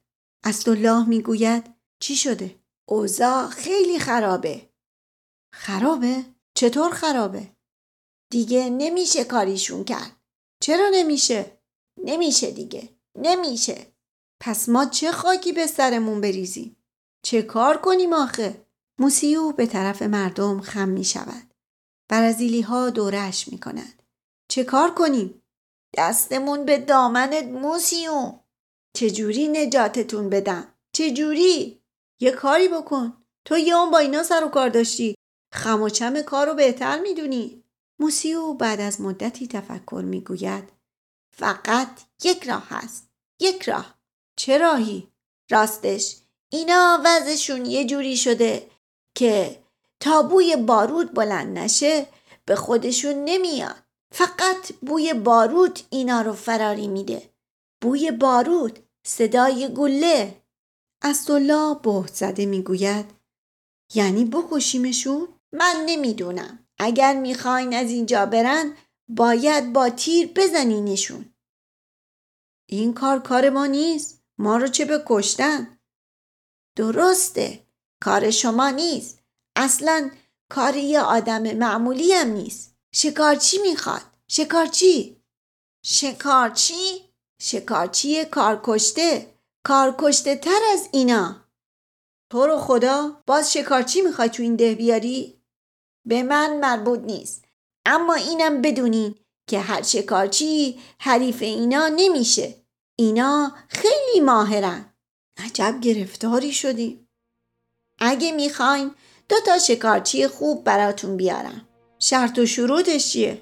الله 0.67 1.07
می 1.07 1.21
گوید 1.21 1.63
چی 1.99 2.15
شده؟ 2.15 2.59
اوضاع 2.89 3.47
خیلی 3.47 3.99
خرابه. 3.99 4.69
خرابه؟ 5.55 6.25
چطور 6.55 6.91
خرابه؟ 6.91 7.55
دیگه 8.31 8.69
نمیشه 8.69 9.23
کاریشون 9.23 9.83
کرد. 9.83 10.17
چرا 10.61 10.89
نمیشه؟ 10.93 11.61
نمیشه 12.03 12.51
دیگه. 12.51 12.89
نمیشه. 13.17 13.93
پس 14.41 14.69
ما 14.69 14.85
چه 14.85 15.11
خاکی 15.11 15.51
به 15.51 15.67
سرمون 15.67 16.21
بریزیم؟ 16.21 16.77
چه 17.25 17.41
کار 17.41 17.77
کنیم 17.77 18.13
آخه؟ 18.13 18.65
موسیو 18.99 19.51
به 19.51 19.65
طرف 19.65 20.01
مردم 20.01 20.61
خم 20.61 20.89
می 20.89 21.03
شود. 21.03 21.52
برازیلی 22.09 22.61
ها 22.61 22.89
دورش 22.89 23.47
می 23.47 23.59
کند. 23.59 24.03
چه 24.47 24.63
کار 24.63 24.93
کنیم؟ 24.93 25.43
دستمون 25.97 26.65
به 26.65 26.77
دامنت 26.77 27.43
موسیو. 27.43 28.33
چجوری 28.93 29.47
نجاتتون 29.47 30.29
بدم؟ 30.29 30.67
چجوری؟ 30.95 31.81
یه 32.19 32.31
کاری 32.31 32.67
بکن. 32.67 33.17
تو 33.45 33.57
یه 33.57 33.75
اون 33.75 33.91
با 33.91 33.97
اینا 33.97 34.23
سر 34.23 34.43
و 34.43 34.47
کار 34.47 34.69
داشتی. 34.69 35.15
خم 35.53 35.81
و 35.81 36.21
کار 36.21 36.47
رو 36.47 36.53
بهتر 36.53 36.99
می‌دونی. 36.99 37.63
موسیو 37.99 38.53
بعد 38.53 38.81
از 38.81 39.01
مدتی 39.01 39.47
تفکر 39.47 40.03
می‌گوید 40.05 40.63
فقط 41.37 42.01
یک 42.23 42.43
راه 42.43 42.67
هست. 42.69 43.09
یک 43.39 43.69
راه. 43.69 43.95
چه 44.35 44.57
راهی؟ 44.57 45.07
راستش 45.51 46.17
اینا 46.49 47.01
وضعشون 47.05 47.65
یه 47.65 47.85
جوری 47.85 48.17
شده 48.17 48.69
که 49.15 49.62
تابوی 50.03 50.55
بارود 50.55 51.13
بلند 51.13 51.57
نشه 51.57 52.07
به 52.45 52.55
خودشون 52.55 53.13
نمیاد. 53.25 53.75
فقط 54.11 54.73
بوی 54.81 55.13
بارود 55.13 55.79
اینا 55.89 56.21
رو 56.21 56.33
فراری 56.33 56.87
میده. 56.87 57.29
بوی 57.81 58.11
بارود، 58.11 58.79
صدای 59.05 59.73
گله. 59.73 60.41
الله 61.29 61.75
بهت 61.83 62.15
زده 62.15 62.45
می‌گوید 62.45 63.05
یعنی 63.93 64.25
بکشیمشون؟ 64.25 65.27
من 65.53 65.83
نمی‌دونم. 65.85 66.59
اگر 66.77 67.19
می‌خواین 67.19 67.73
از 67.73 67.89
اینجا 67.89 68.25
برن 68.25 68.77
باید 69.07 69.73
با 69.73 69.89
تیر 69.89 70.31
بزنینشون. 70.35 71.33
این 72.69 72.93
کار 72.93 73.19
کار 73.19 73.49
ما 73.49 73.65
نیست. 73.65 74.23
ما 74.37 74.57
رو 74.57 74.67
چه 74.67 74.85
به؟ 74.85 75.67
درسته. 76.75 77.59
کار 78.01 78.31
شما 78.31 78.69
نیست. 78.69 79.22
اصلا 79.55 80.11
کار 80.49 80.75
یه 80.75 81.01
آدم 81.01 81.53
معمولی 81.53 82.13
هم 82.13 82.27
نیست. 82.27 82.75
شکارچی 82.93 83.57
می‌خواد. 83.57 84.01
شکارچی. 84.27 85.21
شکارچی؟ 85.85 87.13
شکارچی 87.41 88.25
کارکشته. 88.25 89.33
کارکشته 89.65 90.35
تر 90.35 90.59
از 90.73 90.89
اینا. 90.91 91.45
تو 92.31 92.45
رو 92.45 92.57
خدا 92.57 93.23
باز 93.27 93.53
شکارچی 93.53 94.01
می‌خوای 94.01 94.29
تو 94.29 94.43
این 94.43 94.55
ده 94.55 94.75
بیاری؟ 94.75 95.41
به 96.07 96.23
من 96.23 96.59
مربوط 96.59 96.99
نیست. 96.99 97.45
اما 97.85 98.13
اینم 98.13 98.61
بدونین 98.61 99.15
که 99.49 99.59
هر 99.59 99.81
شکارچی 99.81 100.79
حریف 100.99 101.41
اینا 101.41 101.87
نمیشه. 101.87 102.55
اینا 102.95 103.55
خیلی 103.69 104.19
ماهرن. 104.25 104.93
عجب 105.37 105.79
گرفتاری 105.81 106.51
شدیم. 106.51 107.09
اگه 107.99 108.31
می‌خواین 108.31 108.95
دو 109.29 109.35
تا 109.45 109.57
شکارچی 109.57 110.27
خوب 110.27 110.63
براتون 110.63 111.17
بیارم. 111.17 111.67
شرط 111.99 112.39
و 112.39 112.45
شروطش 112.45 113.11
چیه؟ 113.11 113.37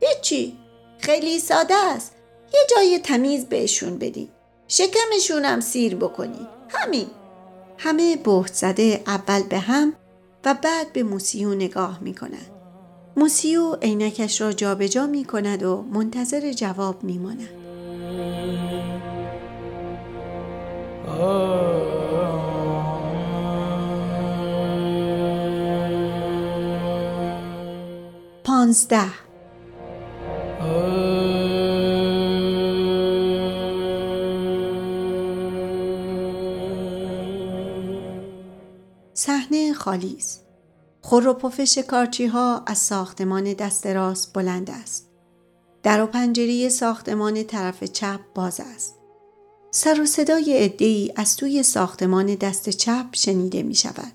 هیچی. 0.00 0.58
خیلی 0.98 1.38
ساده 1.38 1.74
است. 1.74 2.14
یه 2.54 2.60
جای 2.70 2.98
تمیز 2.98 3.46
بهشون 3.46 3.98
بدین. 3.98 4.28
شکمشونم 4.68 5.60
سیر 5.60 5.96
بکنین. 5.96 6.46
همین. 6.68 7.06
همه 7.78 8.16
بهت 8.16 8.52
زده 8.54 9.02
اول 9.06 9.42
به 9.42 9.58
هم 9.58 9.92
و 10.44 10.54
بعد 10.62 10.92
به 10.92 11.02
موسیو 11.02 11.54
نگاه 11.54 11.98
می 12.00 12.14
کند. 12.14 12.46
موسیو 13.16 13.74
عینکش 13.74 14.40
را 14.40 14.52
جابجا 14.52 14.86
جا 14.88 15.06
می 15.06 15.26
و 15.62 15.82
منتظر 15.82 16.52
جواب 16.52 17.04
می 17.04 17.18
ماند. 17.18 17.48
پانزده 28.62 29.10
صحنه 39.14 39.72
خالی 39.74 40.16
است. 40.18 40.44
خور 41.00 41.28
و 41.28 41.34
پف 41.34 41.64
شکارچی 41.64 42.26
ها 42.26 42.62
از 42.66 42.78
ساختمان 42.78 43.52
دست 43.52 43.86
راست 43.86 44.32
بلند 44.32 44.70
است. 44.70 45.10
در 45.82 46.02
و 46.02 46.06
پنجره 46.06 46.68
ساختمان 46.68 47.42
طرف 47.42 47.84
چپ 47.84 48.20
باز 48.34 48.60
است. 48.74 48.94
سر 49.70 50.00
و 50.00 50.06
صدای 50.06 50.64
عدهای 50.64 51.12
از 51.16 51.36
توی 51.36 51.62
ساختمان 51.62 52.34
دست 52.34 52.68
چپ 52.68 53.06
شنیده 53.12 53.62
می 53.62 53.74
شود. 53.74 54.12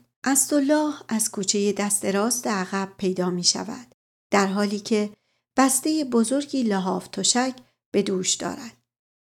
الله 0.51 0.93
از 1.07 1.31
کوچه 1.31 1.71
دست 1.71 2.05
راست 2.05 2.47
عقب 2.47 2.89
پیدا 2.97 3.29
می 3.29 3.43
شود. 3.43 3.86
در 4.31 4.47
حالی 4.47 4.79
که 4.79 5.09
بسته 5.57 6.03
بزرگی 6.03 6.63
لحاف 6.63 7.07
تشک 7.07 7.55
به 7.91 8.03
دوش 8.03 8.33
دارد. 8.33 8.77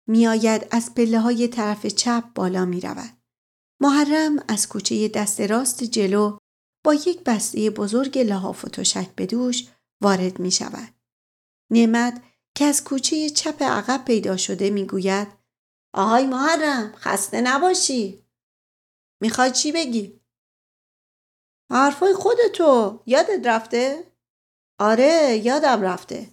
میآید 0.07 0.67
از 0.71 0.95
پله 0.95 1.21
های 1.21 1.49
طرف 1.49 1.87
چپ 1.87 2.25
بالا 2.35 2.65
می 2.65 2.81
رود. 2.81 3.17
محرم 3.81 4.45
از 4.49 4.69
کوچه 4.69 5.09
دست 5.09 5.41
راست 5.41 5.85
جلو 5.85 6.39
با 6.85 6.95
یک 6.95 7.25
بسته 7.25 7.71
بزرگ 7.71 8.19
لحاف 8.19 8.65
و 8.65 8.69
تشک 8.69 9.15
به 9.15 9.27
دوش 9.27 9.69
وارد 10.01 10.39
می 10.39 10.51
شود. 10.51 10.95
نعمت 11.71 12.23
که 12.55 12.65
از 12.65 12.85
کوچه 12.85 13.31
چپ 13.31 13.63
عقب 13.63 14.05
پیدا 14.05 14.37
شده 14.37 14.71
می 14.71 14.87
گوید 14.87 15.29
آهای 15.95 16.27
محرم 16.27 16.93
خسته 16.93 17.41
نباشی. 17.41 18.27
می‌خوای 19.21 19.51
چی 19.51 19.73
بگی؟ 19.73 20.21
حرفای 21.71 22.15
خودتو 22.15 23.03
یادت 23.07 23.47
رفته؟ 23.47 24.13
آره 24.79 25.41
یادم 25.45 25.83
رفته. 25.83 26.31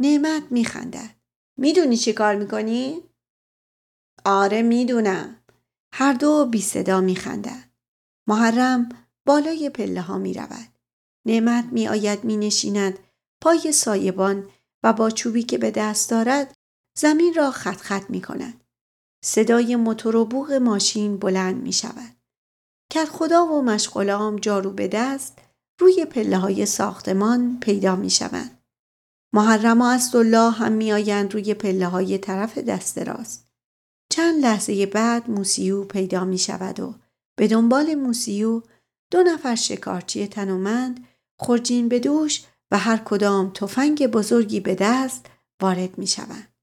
نعمت 0.00 0.42
میخندد. 0.50 1.10
می‌دونی 1.58 1.96
چی 1.96 2.12
کار 2.12 2.34
می‌کنی؟ 2.34 3.02
آره 4.24 4.62
می‌دونم. 4.62 5.42
هر 5.92 6.12
دو 6.12 6.46
بی 6.46 6.60
صدا 6.60 7.00
میخندد. 7.00 7.70
محرم 8.28 8.88
بالای 9.26 9.70
پله 9.70 10.00
ها 10.00 10.18
می 10.18 10.34
رود. 10.34 10.68
نعمت 11.26 11.64
می 11.72 11.88
آید 11.88 12.24
می 12.24 12.36
نشیند 12.36 12.98
پای 13.42 13.72
سایبان 13.72 14.48
و 14.82 14.92
با 14.92 15.10
چوبی 15.10 15.42
که 15.42 15.58
به 15.58 15.70
دست 15.70 16.10
دارد 16.10 16.54
زمین 16.98 17.34
را 17.34 17.50
خط 17.50 17.76
خط 17.76 18.10
می 18.10 18.20
کند. 18.20 18.64
صدای 19.24 19.76
موتور 19.76 20.16
و 20.16 20.24
بوغ 20.24 20.52
ماشین 20.52 21.16
بلند 21.16 21.62
می 21.62 21.72
شود. 21.72 22.16
کت 22.92 23.08
خدا 23.08 23.46
و 23.46 23.62
مشغولام 23.62 24.36
جارو 24.36 24.70
به 24.70 24.88
دست 24.88 25.38
روی 25.78 26.04
پله 26.04 26.38
های 26.38 26.66
ساختمان 26.66 27.60
پیدا 27.60 27.96
می 27.96 28.10
شوند. 28.10 28.62
محرم 29.32 29.82
و 29.82 29.98
الله 30.14 30.50
هم 30.50 30.72
می 30.72 30.92
آیند 30.92 31.34
روی 31.34 31.54
پله 31.54 31.86
های 31.86 32.18
طرف 32.18 32.58
دست 32.58 32.98
راست. 32.98 33.48
چند 34.10 34.42
لحظه 34.42 34.86
بعد 34.86 35.30
موسیو 35.30 35.84
پیدا 35.84 36.24
می 36.24 36.38
شود 36.38 36.80
و 36.80 36.94
به 37.36 37.48
دنبال 37.48 37.94
موسیو 37.94 38.62
دو 39.10 39.22
نفر 39.22 39.54
شکارچی 39.54 40.26
تنومند 40.26 41.06
خورجین 41.38 41.88
به 41.88 41.98
دوش 41.98 42.44
و 42.70 42.78
هر 42.78 42.96
کدام 42.96 43.50
تفنگ 43.50 44.06
بزرگی 44.06 44.60
به 44.60 44.74
دست 44.74 45.26
وارد 45.62 45.98
می 45.98 46.06
شوند. 46.06 46.54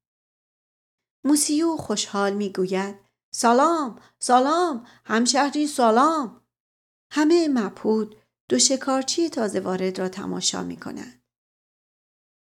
موسیو 1.26 1.76
خوشحال 1.78 2.34
می 2.34 2.54
گوید 2.54 2.96
سلام 3.34 4.00
سلام 4.20 4.86
همشهری 5.06 5.68
سلام 5.68 6.42
همه 7.12 7.48
مبهود 7.48 8.16
دو 8.54 8.60
شکارچی 8.60 9.30
تازه 9.30 9.60
وارد 9.60 10.00
را 10.00 10.10
تماشا 10.10 10.64
می 10.64 10.78
کنند. 10.78 11.24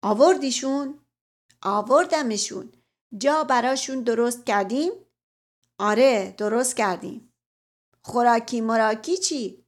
آوردیشون؟ 0.03 0.99
آوردمشون. 1.63 2.73
جا 3.19 3.45
براشون 3.45 4.03
درست 4.03 4.47
کردیم؟ 4.47 4.93
آره 5.79 6.35
درست 6.39 6.77
کردیم. 6.77 7.33
خوراکی 8.03 8.61
مراکی 8.61 9.17
چی؟ 9.17 9.67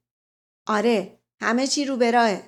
آره 0.66 1.20
همه 1.40 1.66
چی 1.66 1.84
رو 1.84 1.96
براه. 1.96 2.40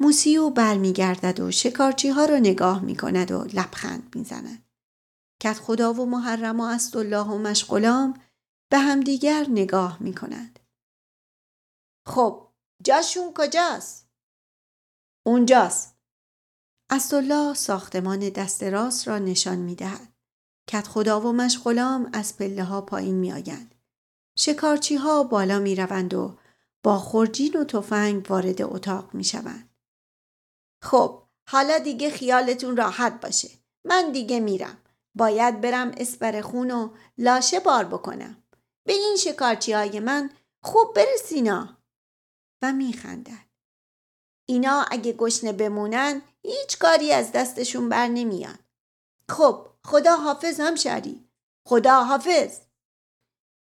موسیو 0.00 0.50
برمیگردد 0.50 1.40
و 1.40 1.50
شکارچی 1.50 2.08
ها 2.08 2.24
را 2.24 2.36
نگاه 2.38 2.84
می 2.84 2.96
کند 2.96 3.30
و 3.30 3.44
لبخند 3.44 4.16
می 4.16 4.24
زند. 4.24 4.70
کت 5.40 5.58
خدا 5.58 5.92
و 5.92 6.06
محرم 6.06 6.60
و 6.60 6.78
الله 6.94 7.26
و 7.26 7.38
مشغلام 7.38 8.20
به 8.70 8.78
همدیگر 8.78 9.46
نگاه 9.48 10.02
می 10.02 10.14
کند. 10.14 10.58
خب 12.06 12.47
جاشون 12.88 13.32
کجاست؟ 13.36 14.08
اونجاست. 15.26 15.96
الله 17.12 17.54
ساختمان 17.54 18.18
دست 18.18 18.62
راست 18.62 19.08
را 19.08 19.18
نشان 19.18 19.58
می 19.58 19.74
دهد. 19.74 20.12
کت 20.68 20.88
خدا 20.88 21.20
و 21.20 21.32
مشغلام 21.32 22.10
از 22.12 22.36
پله 22.36 22.64
ها 22.64 22.80
پایین 22.80 23.14
می 23.14 23.32
آیند. 23.32 23.74
شکارچی 24.38 24.96
ها 24.96 25.24
بالا 25.24 25.58
می 25.58 25.74
روند 25.74 26.14
و 26.14 26.38
با 26.82 26.98
خورجین 26.98 27.56
و 27.56 27.64
تفنگ 27.64 28.30
وارد 28.30 28.62
اتاق 28.62 29.14
می 29.14 29.24
شوند. 29.24 29.74
خب 30.82 31.22
حالا 31.48 31.78
دیگه 31.78 32.10
خیالتون 32.10 32.76
راحت 32.76 33.20
باشه. 33.20 33.48
من 33.84 34.12
دیگه 34.12 34.40
میرم. 34.40 34.78
باید 35.14 35.60
برم 35.60 35.92
اسپر 35.96 36.40
خون 36.40 36.70
و 36.70 36.90
لاشه 37.18 37.60
بار 37.60 37.84
بکنم. 37.84 38.42
به 38.86 38.92
این 38.92 39.16
شکارچی 39.16 39.72
های 39.72 40.00
من 40.00 40.30
خوب 40.62 40.94
برسینا. 40.94 41.77
و 42.62 42.72
میخندد. 42.72 43.48
اینا 44.48 44.86
اگه 44.90 45.12
گشنه 45.12 45.52
بمونن 45.52 46.22
هیچ 46.42 46.78
کاری 46.78 47.12
از 47.12 47.32
دستشون 47.32 47.88
بر 47.88 48.08
نمیاد. 48.08 48.58
خب 49.28 49.68
خدا 49.84 50.16
حافظ 50.16 50.60
هم 50.60 50.74
شری. 50.74 51.28
خدا 51.66 52.04
حافظ. 52.04 52.60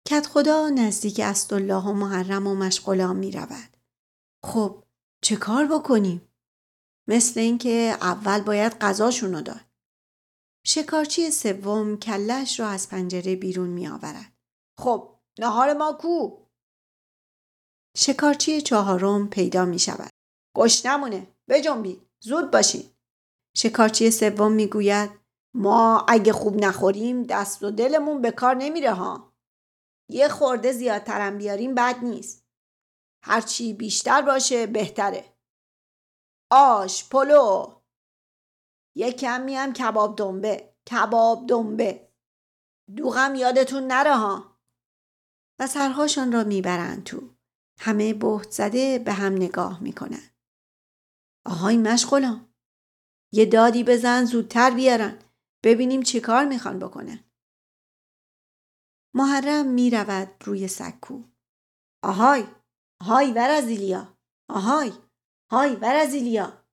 کت 0.08 0.28
خدا 0.28 0.70
نزدیک 0.70 1.22
الله 1.52 1.84
و 1.84 1.94
محرم 1.94 2.48
و 2.48 2.56
مشغلان 2.56 3.16
می 3.16 3.32
رود. 3.32 3.78
خب 4.44 4.84
چه 5.22 5.36
کار 5.36 5.66
بکنیم؟ 5.66 6.30
مثل 7.08 7.40
اینکه 7.40 7.98
اول 8.02 8.42
باید 8.42 8.80
غذاشون 8.80 9.34
رو 9.34 9.42
داد. 9.42 9.66
شکارچی 10.66 11.32
سوم 11.32 11.98
کلش 11.98 12.60
را 12.60 12.68
از 12.68 12.90
پنجره 12.90 13.36
بیرون 13.36 13.70
می 13.70 13.88
آورد. 13.88 14.34
خب 14.80 15.16
نهار 15.40 15.74
ما 15.74 15.94
کو؟ 15.94 16.47
شکارچی 18.00 18.62
چهارم 18.62 19.30
پیدا 19.30 19.66
می 19.66 19.80
شود. 19.80 20.10
گشنمونه 20.56 21.28
بجنبید 21.50 22.02
زود 22.20 22.52
باشید. 22.52 22.94
شکارچی 23.56 24.12
سوم 24.12 24.52
می 24.52 24.68
گوید 24.68 25.10
ما 25.54 26.06
اگه 26.08 26.34
خوب 26.34 26.66
نخوریم 26.66 27.24
دست 27.24 27.64
و 27.64 27.72
دلمون 27.72 28.22
به 28.22 28.32
کار 28.32 28.56
نمیره 28.56 28.94
ها. 28.94 29.34
یه 30.10 30.28
خورده 30.28 30.72
زیادترم 30.72 31.38
بیاریم 31.38 31.76
بد 31.76 31.96
نیست. 32.04 32.46
هرچی 33.24 33.74
بیشتر 33.74 34.22
باشه 34.22 34.68
بهتره. 34.68 35.26
آش 36.52 37.10
پلو 37.10 37.76
یه 38.96 39.12
کمی 39.12 39.56
هم 39.56 39.74
کباب 39.74 40.16
دنبه 40.16 40.74
کباب 40.92 41.48
دنبه 41.48 42.08
دوغم 42.96 43.36
یادتون 43.36 43.88
نره 43.88 44.16
ها 44.16 44.58
و 45.60 45.68
سرهاشان 45.68 46.32
را 46.32 46.44
می‌برند 46.44 47.04
تو 47.04 47.37
همه 47.80 48.14
بهت 48.14 48.52
زده 48.52 49.00
به 49.00 49.14
هم 49.14 49.34
نگاه 49.34 49.84
می‌کنن. 49.84 50.30
آهای 51.46 51.78
مشغولم 51.78 52.54
یه 53.34 53.46
دادی 53.46 53.84
بزن 53.84 54.26
زودتر 54.26 54.72
بیارن 54.72 55.20
ببینیم 55.64 56.02
چی 56.02 56.20
کار 56.20 56.46
می‌خوان 56.46 56.80
بکنن. 56.80 57.24
محرم 59.16 59.66
می‌رود 59.66 60.44
روی 60.44 60.68
سکو. 60.68 61.24
آهای 62.04 62.48
آهای 63.02 63.32
ورزیلیا 63.32 64.18
آهای 64.50 64.92
های 65.52 65.76
ورزیلیا. 65.76 66.66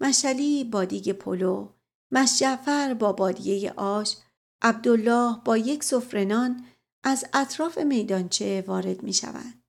مشلی 0.00 0.64
با 0.64 0.84
دیگ 0.84 1.12
پلو 1.12 1.72
مشجعفر 2.12 2.94
با 2.94 3.12
بادیه 3.12 3.72
آش 3.72 4.16
عبدالله 4.62 5.40
با 5.44 5.56
یک 5.56 5.84
سفرنان 5.84 6.66
از 7.04 7.24
اطراف 7.32 7.78
میدانچه 7.78 8.64
وارد 8.66 9.02
می 9.02 9.12
شوند. 9.12 9.61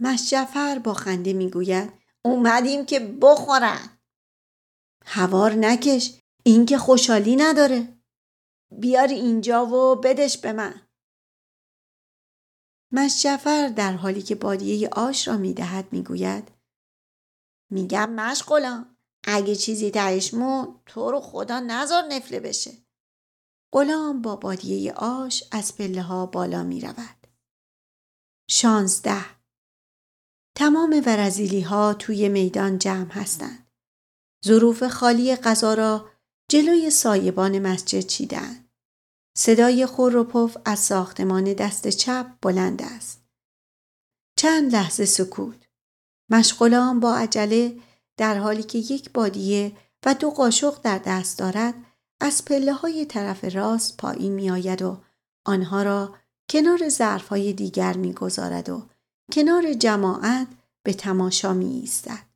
مشجعفر 0.00 0.78
با 0.78 0.94
خنده 0.94 1.32
می 1.32 1.50
گوید 1.50 1.92
اومدیم 2.22 2.86
که 2.86 3.00
بخورن. 3.22 3.98
هوار 5.04 5.52
نکش 5.52 6.20
این 6.44 6.66
که 6.66 6.78
خوشحالی 6.78 7.36
نداره. 7.36 8.00
بیار 8.80 9.08
اینجا 9.08 9.66
و 9.66 9.96
بدش 9.96 10.38
به 10.38 10.52
من. 10.52 10.80
مشجفر 12.92 13.68
در 13.68 13.92
حالی 13.92 14.22
که 14.22 14.34
بادیه 14.34 14.88
آش 14.88 15.28
را 15.28 15.36
می 15.36 15.54
دهد 15.54 15.92
می 15.92 16.02
گوید 16.02 16.50
میگم 17.70 18.10
مشغولم 18.10 18.96
اگه 19.24 19.56
چیزی 19.56 19.90
تهش 19.90 20.34
مون 20.34 20.80
تو 20.86 21.10
رو 21.10 21.20
خدا 21.20 21.60
نزار 21.60 22.02
نفله 22.02 22.40
بشه. 22.40 22.72
غلام 23.72 24.22
با 24.22 24.36
بادیه 24.36 24.92
آش 24.92 25.44
از 25.52 25.76
پله 25.76 26.02
ها 26.02 26.26
بالا 26.26 26.62
می 26.62 26.80
رود. 26.80 27.26
شانزده 28.50 29.39
تمام 30.60 31.02
ورزیلی 31.06 31.60
ها 31.60 31.94
توی 31.94 32.28
میدان 32.28 32.78
جمع 32.78 33.12
هستند. 33.12 33.66
ظروف 34.46 34.86
خالی 34.88 35.36
غذا 35.36 35.74
را 35.74 36.10
جلوی 36.48 36.90
سایبان 36.90 37.58
مسجد 37.58 38.00
چیدن. 38.00 38.64
صدای 39.36 39.86
خور 39.86 40.16
و 40.16 40.24
پف 40.24 40.56
از 40.64 40.78
ساختمان 40.78 41.44
دست 41.44 41.88
چپ 41.88 42.26
بلند 42.42 42.82
است. 42.82 43.24
چند 44.36 44.72
لحظه 44.72 45.04
سکوت. 45.04 45.66
مشغولان 46.30 47.00
با 47.00 47.16
عجله 47.16 47.76
در 48.16 48.38
حالی 48.38 48.62
که 48.62 48.78
یک 48.78 49.12
بادیه 49.12 49.72
و 50.06 50.14
دو 50.14 50.30
قاشق 50.30 50.80
در 50.82 50.98
دست 50.98 51.38
دارد 51.38 51.74
از 52.20 52.44
پله 52.44 52.72
های 52.72 53.06
طرف 53.06 53.54
راست 53.54 53.96
پایین 53.96 54.32
می 54.32 54.50
آید 54.50 54.82
و 54.82 55.00
آنها 55.46 55.82
را 55.82 56.14
کنار 56.50 56.88
ظرف 56.88 57.28
های 57.28 57.52
دیگر 57.52 57.96
می 57.96 58.12
گذارد 58.12 58.68
و 58.68 58.89
کنار 59.32 59.72
جماعت 59.72 60.48
به 60.82 60.92
تماشا 60.92 61.52
می 61.54 61.80
ایستد. 61.80 62.26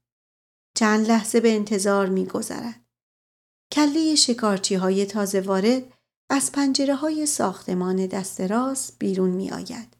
چند 0.76 1.08
لحظه 1.08 1.40
به 1.40 1.54
انتظار 1.54 2.06
می 2.06 2.26
گذارد. 2.26 2.80
کله 3.72 4.14
شکارچی 4.14 4.74
های 4.74 5.06
تازه 5.06 5.40
وارد 5.40 5.92
از 6.30 6.52
پنجره 6.52 6.94
های 6.94 7.26
ساختمان 7.26 8.06
دست 8.06 8.40
راست 8.40 8.96
بیرون 8.98 9.30
می 9.30 9.50
آید. 9.50 9.96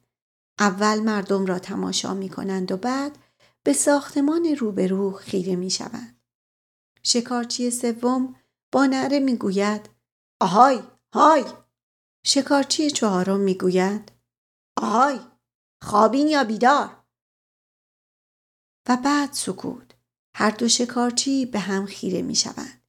اول 0.59 1.01
مردم 1.01 1.47
را 1.47 1.59
تماشا 1.59 2.15
می 2.15 2.29
کنند 2.29 2.73
و 2.73 2.77
بعد 2.77 3.19
به 3.63 3.73
ساختمان 3.73 4.47
روبرو 4.47 5.13
خیره 5.13 5.57
می 5.57 5.71
شوند. 5.71 6.21
شکارچی 7.03 7.71
سوم 7.71 8.35
با 8.73 8.87
نعره 8.87 9.19
می 9.19 9.37
گوید 9.37 9.89
آهای 10.41 10.81
های 11.15 11.45
شکارچی 12.27 12.91
چهارم 12.91 13.41
می 13.41 13.55
گوید 13.55 14.13
آهای 14.77 15.21
خوابین 15.85 16.29
یا 16.29 16.45
بیدار 16.45 17.05
و 18.89 18.97
بعد 18.97 19.33
سکوت 19.33 19.95
هر 20.37 20.51
دو 20.51 20.69
شکارچی 20.69 21.47
به 21.47 21.59
هم 21.59 21.87
خیره 21.87 22.23
می 22.23 22.35
شوند. 22.35 22.83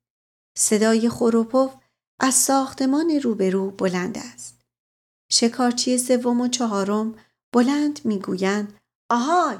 صدای 0.57 1.09
خروپف 1.09 1.75
از 2.19 2.33
ساختمان 2.33 3.09
روبرو 3.23 3.71
بلند 3.71 4.17
است. 4.17 4.61
شکارچی 5.31 5.97
سوم 5.97 6.41
و 6.41 6.47
چهارم 6.47 7.15
بلند 7.53 8.05
می‌گویند 8.05 8.79
آهای 9.09 9.57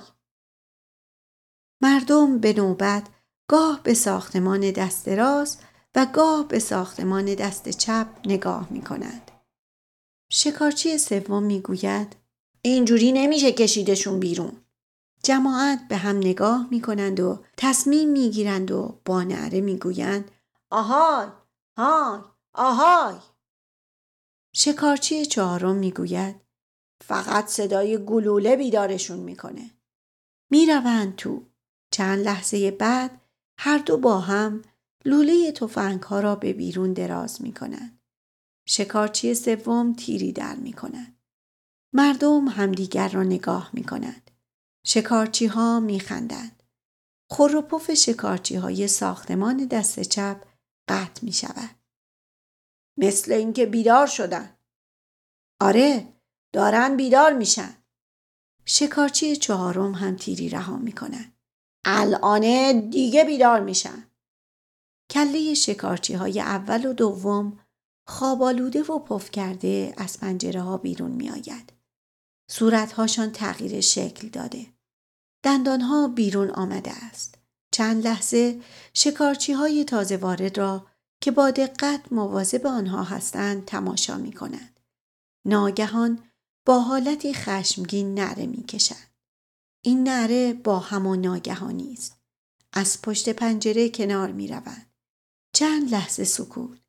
مردم 1.81 2.39
به 2.39 2.53
نوبت 2.53 3.07
گاه 3.49 3.83
به 3.83 3.93
ساختمان 3.93 4.71
دست 4.71 5.07
راست 5.07 5.63
و 5.95 6.05
گاه 6.05 6.47
به 6.47 6.59
ساختمان 6.59 7.25
دست 7.25 7.69
چپ 7.69 8.07
نگاه 8.25 8.67
می 8.71 8.81
کنند. 8.81 9.31
شکارچی 10.31 10.97
سوم 10.97 11.43
می 11.43 11.61
گوید 11.61 12.24
اینجوری 12.68 13.11
نمیشه 13.11 13.51
کشیدشون 13.51 14.20
بیرون. 14.20 14.51
جماعت 15.24 15.88
به 15.89 15.97
هم 15.97 16.18
نگاه 16.18 16.68
می 16.72 16.82
کنند 16.82 17.20
و 17.20 17.43
تصمیم 17.57 18.09
می 18.09 18.30
گیرند 18.30 18.72
و 18.72 18.99
با 19.05 19.24
نعره 19.24 19.61
می 19.61 19.78
گویند 19.78 20.32
آهای 20.70 21.28
های 21.78 22.20
آهای 22.53 23.16
شکارچی 24.53 25.26
چهارم 25.26 25.76
می 25.76 25.91
گوید 25.91 26.36
فقط 27.03 27.47
صدای 27.47 28.05
گلوله 28.05 28.55
بیدارشون 28.55 29.20
می‌کنه. 29.20 29.72
می‌روند 30.49 31.16
تو. 31.16 31.43
چند 31.91 32.26
لحظه 32.26 32.72
بعد 32.72 33.22
هر 33.57 33.78
دو 33.78 33.97
با 33.97 34.20
هم 34.20 34.61
لوله 35.05 35.51
تفنگ 35.51 36.03
ها 36.03 36.20
را 36.20 36.36
به 36.36 36.53
بیرون 36.53 36.93
دراز 36.93 37.41
می 37.41 37.53
کنند. 37.53 37.99
شکارچی 38.68 39.34
سوم 39.34 39.93
تیری 39.93 40.32
در 40.32 40.55
می 40.55 40.74
کند. 40.74 41.14
مردم 41.98 42.48
همدیگر 42.48 43.10
را 43.10 43.24
نگاه 43.24 43.70
می 43.74 43.84
کنند. 43.84 44.32
شکارچی 44.86 45.46
ها 45.46 45.80
می 45.80 46.00
خندند. 46.00 46.64
خور 47.30 47.52
شکارچی 47.93 48.56
های 48.56 48.88
ساختمان 48.88 49.66
دست 49.66 50.00
چپ 50.00 50.46
قطع 50.88 51.26
می 51.26 51.34
شود. 51.34 51.76
مثل 52.98 53.32
اینکه 53.32 53.66
بیدار 53.66 54.08
شدن. 54.08 54.58
آره 55.62 56.14
دارن 56.54 56.98
بیدار 56.98 57.34
میشن. 57.34 57.76
شکارچی 58.66 59.36
چهارم 59.36 59.91
هم 59.91 60.16
تیری 60.16 60.50
رها 60.50 60.78
می‌کنن. 60.78 61.34
الانه 61.86 62.82
دیگه 62.82 63.24
بیدار 63.24 63.60
میشن. 63.60 64.04
کله 65.10 65.54
شکارچی 65.54 66.14
های 66.14 66.41
اول 66.41 66.86
و 66.86 66.93
دوم 66.93 67.60
خوابالوده 68.08 68.84
و 68.84 69.00
پف 69.00 69.32
کرده 69.32 69.93
از 69.98 70.20
پنجره 70.20 70.62
ها 70.62 70.78
بیرون 70.78 71.12
می 71.12 71.30
آید. 71.30 71.74
صورتهاشان 72.52 73.32
تغییر 73.32 73.82
شکل 73.82 74.30
داده. 74.30 74.66
دندانها 75.43 76.08
بیرون 76.08 76.50
آمده 76.50 76.91
است. 76.91 77.38
چند 77.72 78.04
لحظه 78.08 78.62
شکارچی 78.93 79.54
های 79.54 79.84
تازه 79.84 80.18
وارد 80.18 80.58
را 80.58 80.88
که 81.22 81.32
با 81.32 81.52
دقت 81.52 82.02
مواظب 82.12 82.68
آنها 82.68 83.04
هستند 83.04 83.66
تماشا 83.66 84.18
می 84.18 84.34
کنند. 84.34 84.80
ناگهان 85.46 86.24
با 86.66 86.80
حالتی 86.80 87.34
خشمگین 87.34 88.14
نره 88.14 88.46
می 88.46 88.64
کشند. 88.64 89.16
این 89.82 90.04
نره 90.04 90.54
با 90.54 90.80
همان 90.80 91.22
ناگهانی 91.22 91.93
است. 91.93 92.18
از 92.74 93.02
پشت 93.02 93.30
پنجره 93.30 93.89
کنار 93.89 94.32
می 94.32 94.48
روند. 94.48 94.93
چند 95.54 95.91
لحظه 95.91 96.24
سکوت. 96.24 96.80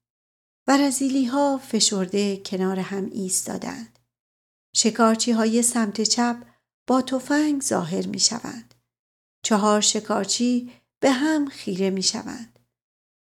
برزیلی 0.66 1.24
ها 1.24 1.58
فشرده 1.58 2.36
کنار 2.36 2.78
هم 2.78 3.10
ایستادند. 3.12 3.95
شکارچی 4.78 5.32
های 5.32 5.62
سمت 5.62 6.00
چپ 6.00 6.36
با 6.86 7.02
تفنگ 7.02 7.62
ظاهر 7.62 8.06
می 8.06 8.20
شوند. 8.20 8.74
چهار 9.42 9.80
شکارچی 9.80 10.72
به 11.00 11.10
هم 11.10 11.48
خیره 11.48 11.90
می 11.90 12.02
شوند. 12.02 12.58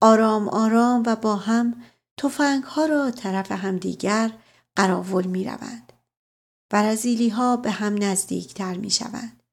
آرام 0.02 0.50
آرام 0.50 1.04
و 1.06 1.16
با 1.16 1.36
هم 1.36 1.84
تفنگ 2.18 2.64
ها 2.64 2.86
را 2.86 3.12
طرف 3.12 3.52
همدیگر 3.52 4.32
قراول 4.76 5.26
می 5.28 5.46
روند. 5.46 5.93
برزیلی 6.70 7.30
ها 7.30 7.58
به 7.58 7.72
هم 7.72 8.04
نزدیکتر 8.04 8.74
می 8.74 8.91
شوند. 8.91 9.43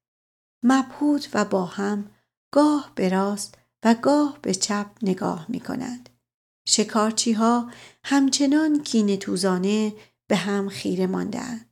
مبهوت 0.63 1.29
و 1.35 1.45
با 1.45 1.65
هم 1.65 2.11
گاه 2.51 2.93
به 2.95 3.09
راست 3.09 3.59
و 3.85 3.95
گاه 3.95 4.39
به 4.43 4.55
چپ 4.55 4.87
نگاه 5.03 5.47
می 5.49 5.61
کنند. 5.61 6.09
شکارچی 6.67 7.33
ها 7.33 7.71
همچنان 8.05 8.83
کین 8.83 9.17
توزانه 9.17 9.93
به 10.27 10.37
هم 10.37 10.69
خیره 10.69 11.07
ماندهاند. 11.07 11.72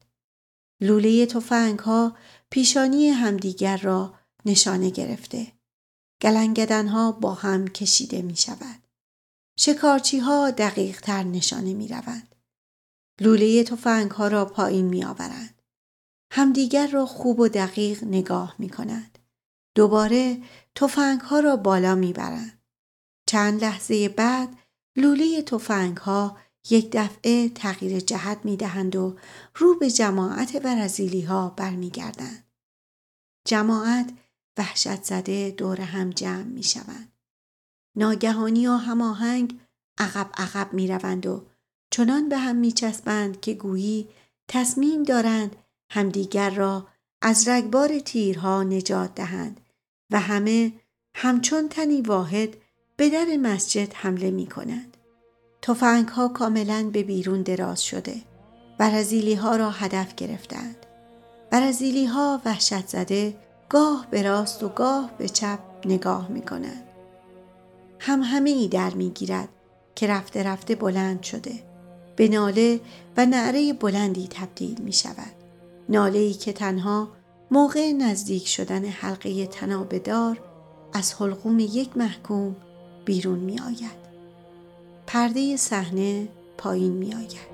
لوله 0.80 1.26
تفنگ 1.26 1.78
ها 1.78 2.16
پیشانی 2.50 3.08
همدیگر 3.08 3.76
را 3.76 4.14
نشانه 4.44 4.90
گرفته. 4.90 5.52
گلنگدن 6.22 6.88
ها 6.88 7.12
با 7.12 7.34
هم 7.34 7.68
کشیده 7.68 8.22
می 8.22 8.36
شود. 8.36 8.82
شکارچی 9.58 10.18
ها 10.18 10.50
دقیق 10.50 11.00
تر 11.00 11.22
نشانه 11.22 11.74
می 11.74 11.88
روند. 11.88 12.34
لوله 13.20 13.64
تفنگ 13.64 14.10
ها 14.10 14.28
را 14.28 14.44
پایین 14.44 14.86
می 14.86 15.04
آورند. 15.04 15.62
همدیگر 16.32 16.86
را 16.86 17.06
خوب 17.06 17.40
و 17.40 17.48
دقیق 17.48 18.04
نگاه 18.04 18.54
می 18.58 18.68
کنند. 18.68 19.18
دوباره 19.74 20.42
تفنگ 20.74 21.20
ها 21.20 21.40
را 21.40 21.56
بالا 21.56 21.94
می 21.94 22.12
برند. 22.12 22.62
چند 23.26 23.64
لحظه 23.64 24.08
بعد 24.08 24.56
لوله 24.96 25.42
تفنگ 25.42 25.96
ها 25.96 26.36
یک 26.70 26.90
دفعه 26.92 27.48
تغییر 27.48 28.00
جهت 28.00 28.40
می 28.44 28.56
دهند 28.56 28.96
و 28.96 29.16
رو 29.56 29.78
به 29.78 29.90
جماعت 29.90 30.56
برزیلی 30.56 31.22
ها 31.22 31.48
برمیگردند. 31.48 32.44
جماعت 33.44 34.12
وحشت 34.58 35.04
زده 35.04 35.50
دور 35.50 35.80
هم 35.80 36.10
جمع 36.10 36.42
می 36.42 36.62
شوند. 36.62 37.12
ناگهانی 37.96 38.66
و 38.66 38.72
هماهنگ 38.72 39.60
عقب 39.98 40.30
عقب 40.36 40.72
می 40.72 40.88
روند 40.88 41.26
و 41.26 41.46
چنان 41.90 42.28
به 42.28 42.38
هم 42.38 42.56
می 42.56 42.72
چسبند 42.72 43.40
که 43.40 43.54
گویی 43.54 44.08
تصمیم 44.48 45.02
دارند 45.02 45.56
همدیگر 45.90 46.50
را 46.50 46.88
از 47.22 47.48
رگبار 47.48 47.98
تیرها 47.98 48.62
نجات 48.62 49.14
دهند 49.14 49.60
و 50.10 50.20
همه 50.20 50.72
همچون 51.14 51.68
تنی 51.68 52.02
واحد 52.02 52.56
به 52.96 53.10
در 53.10 53.36
مسجد 53.36 53.92
حمله 53.94 54.30
می 54.30 54.46
کنند. 54.46 54.89
توفنگ 55.62 56.08
ها 56.08 56.28
کاملا 56.28 56.90
به 56.92 57.02
بیرون 57.02 57.42
دراز 57.42 57.82
شده. 57.82 58.14
برزیلی 58.78 59.34
ها 59.34 59.56
را 59.56 59.70
هدف 59.70 60.14
گرفتند. 60.14 60.76
برزیلی 61.50 62.06
ها 62.06 62.40
وحشت 62.44 62.88
زده 62.88 63.34
گاه 63.68 64.06
به 64.10 64.22
راست 64.22 64.62
و 64.62 64.68
گاه 64.68 65.10
به 65.18 65.28
چپ 65.28 65.58
نگاه 65.84 66.28
می 66.28 66.42
کنند. 66.42 66.84
هم 67.98 68.22
همه 68.22 68.50
ای 68.50 68.68
در 68.68 68.90
می 68.94 69.10
گیرد 69.10 69.48
که 69.94 70.06
رفته 70.06 70.42
رفته 70.42 70.74
بلند 70.74 71.22
شده. 71.22 71.52
به 72.16 72.28
ناله 72.28 72.80
و 73.16 73.26
نعره 73.26 73.72
بلندی 73.72 74.28
تبدیل 74.28 74.80
می 74.80 74.92
شود. 74.92 75.32
ناله 75.88 76.18
ای 76.18 76.32
که 76.32 76.52
تنها 76.52 77.08
موقع 77.50 77.92
نزدیک 77.92 78.48
شدن 78.48 78.84
حلقه 78.84 79.46
تنابدار 79.46 80.40
از 80.92 81.14
حلقوم 81.14 81.58
یک 81.58 81.96
محکوم 81.96 82.56
بیرون 83.04 83.38
می 83.38 83.60
آید. 83.60 84.09
پرده 85.12 85.56
صحنه 85.56 86.28
پایین 86.58 86.92
می 86.92 87.14
آید. 87.14 87.50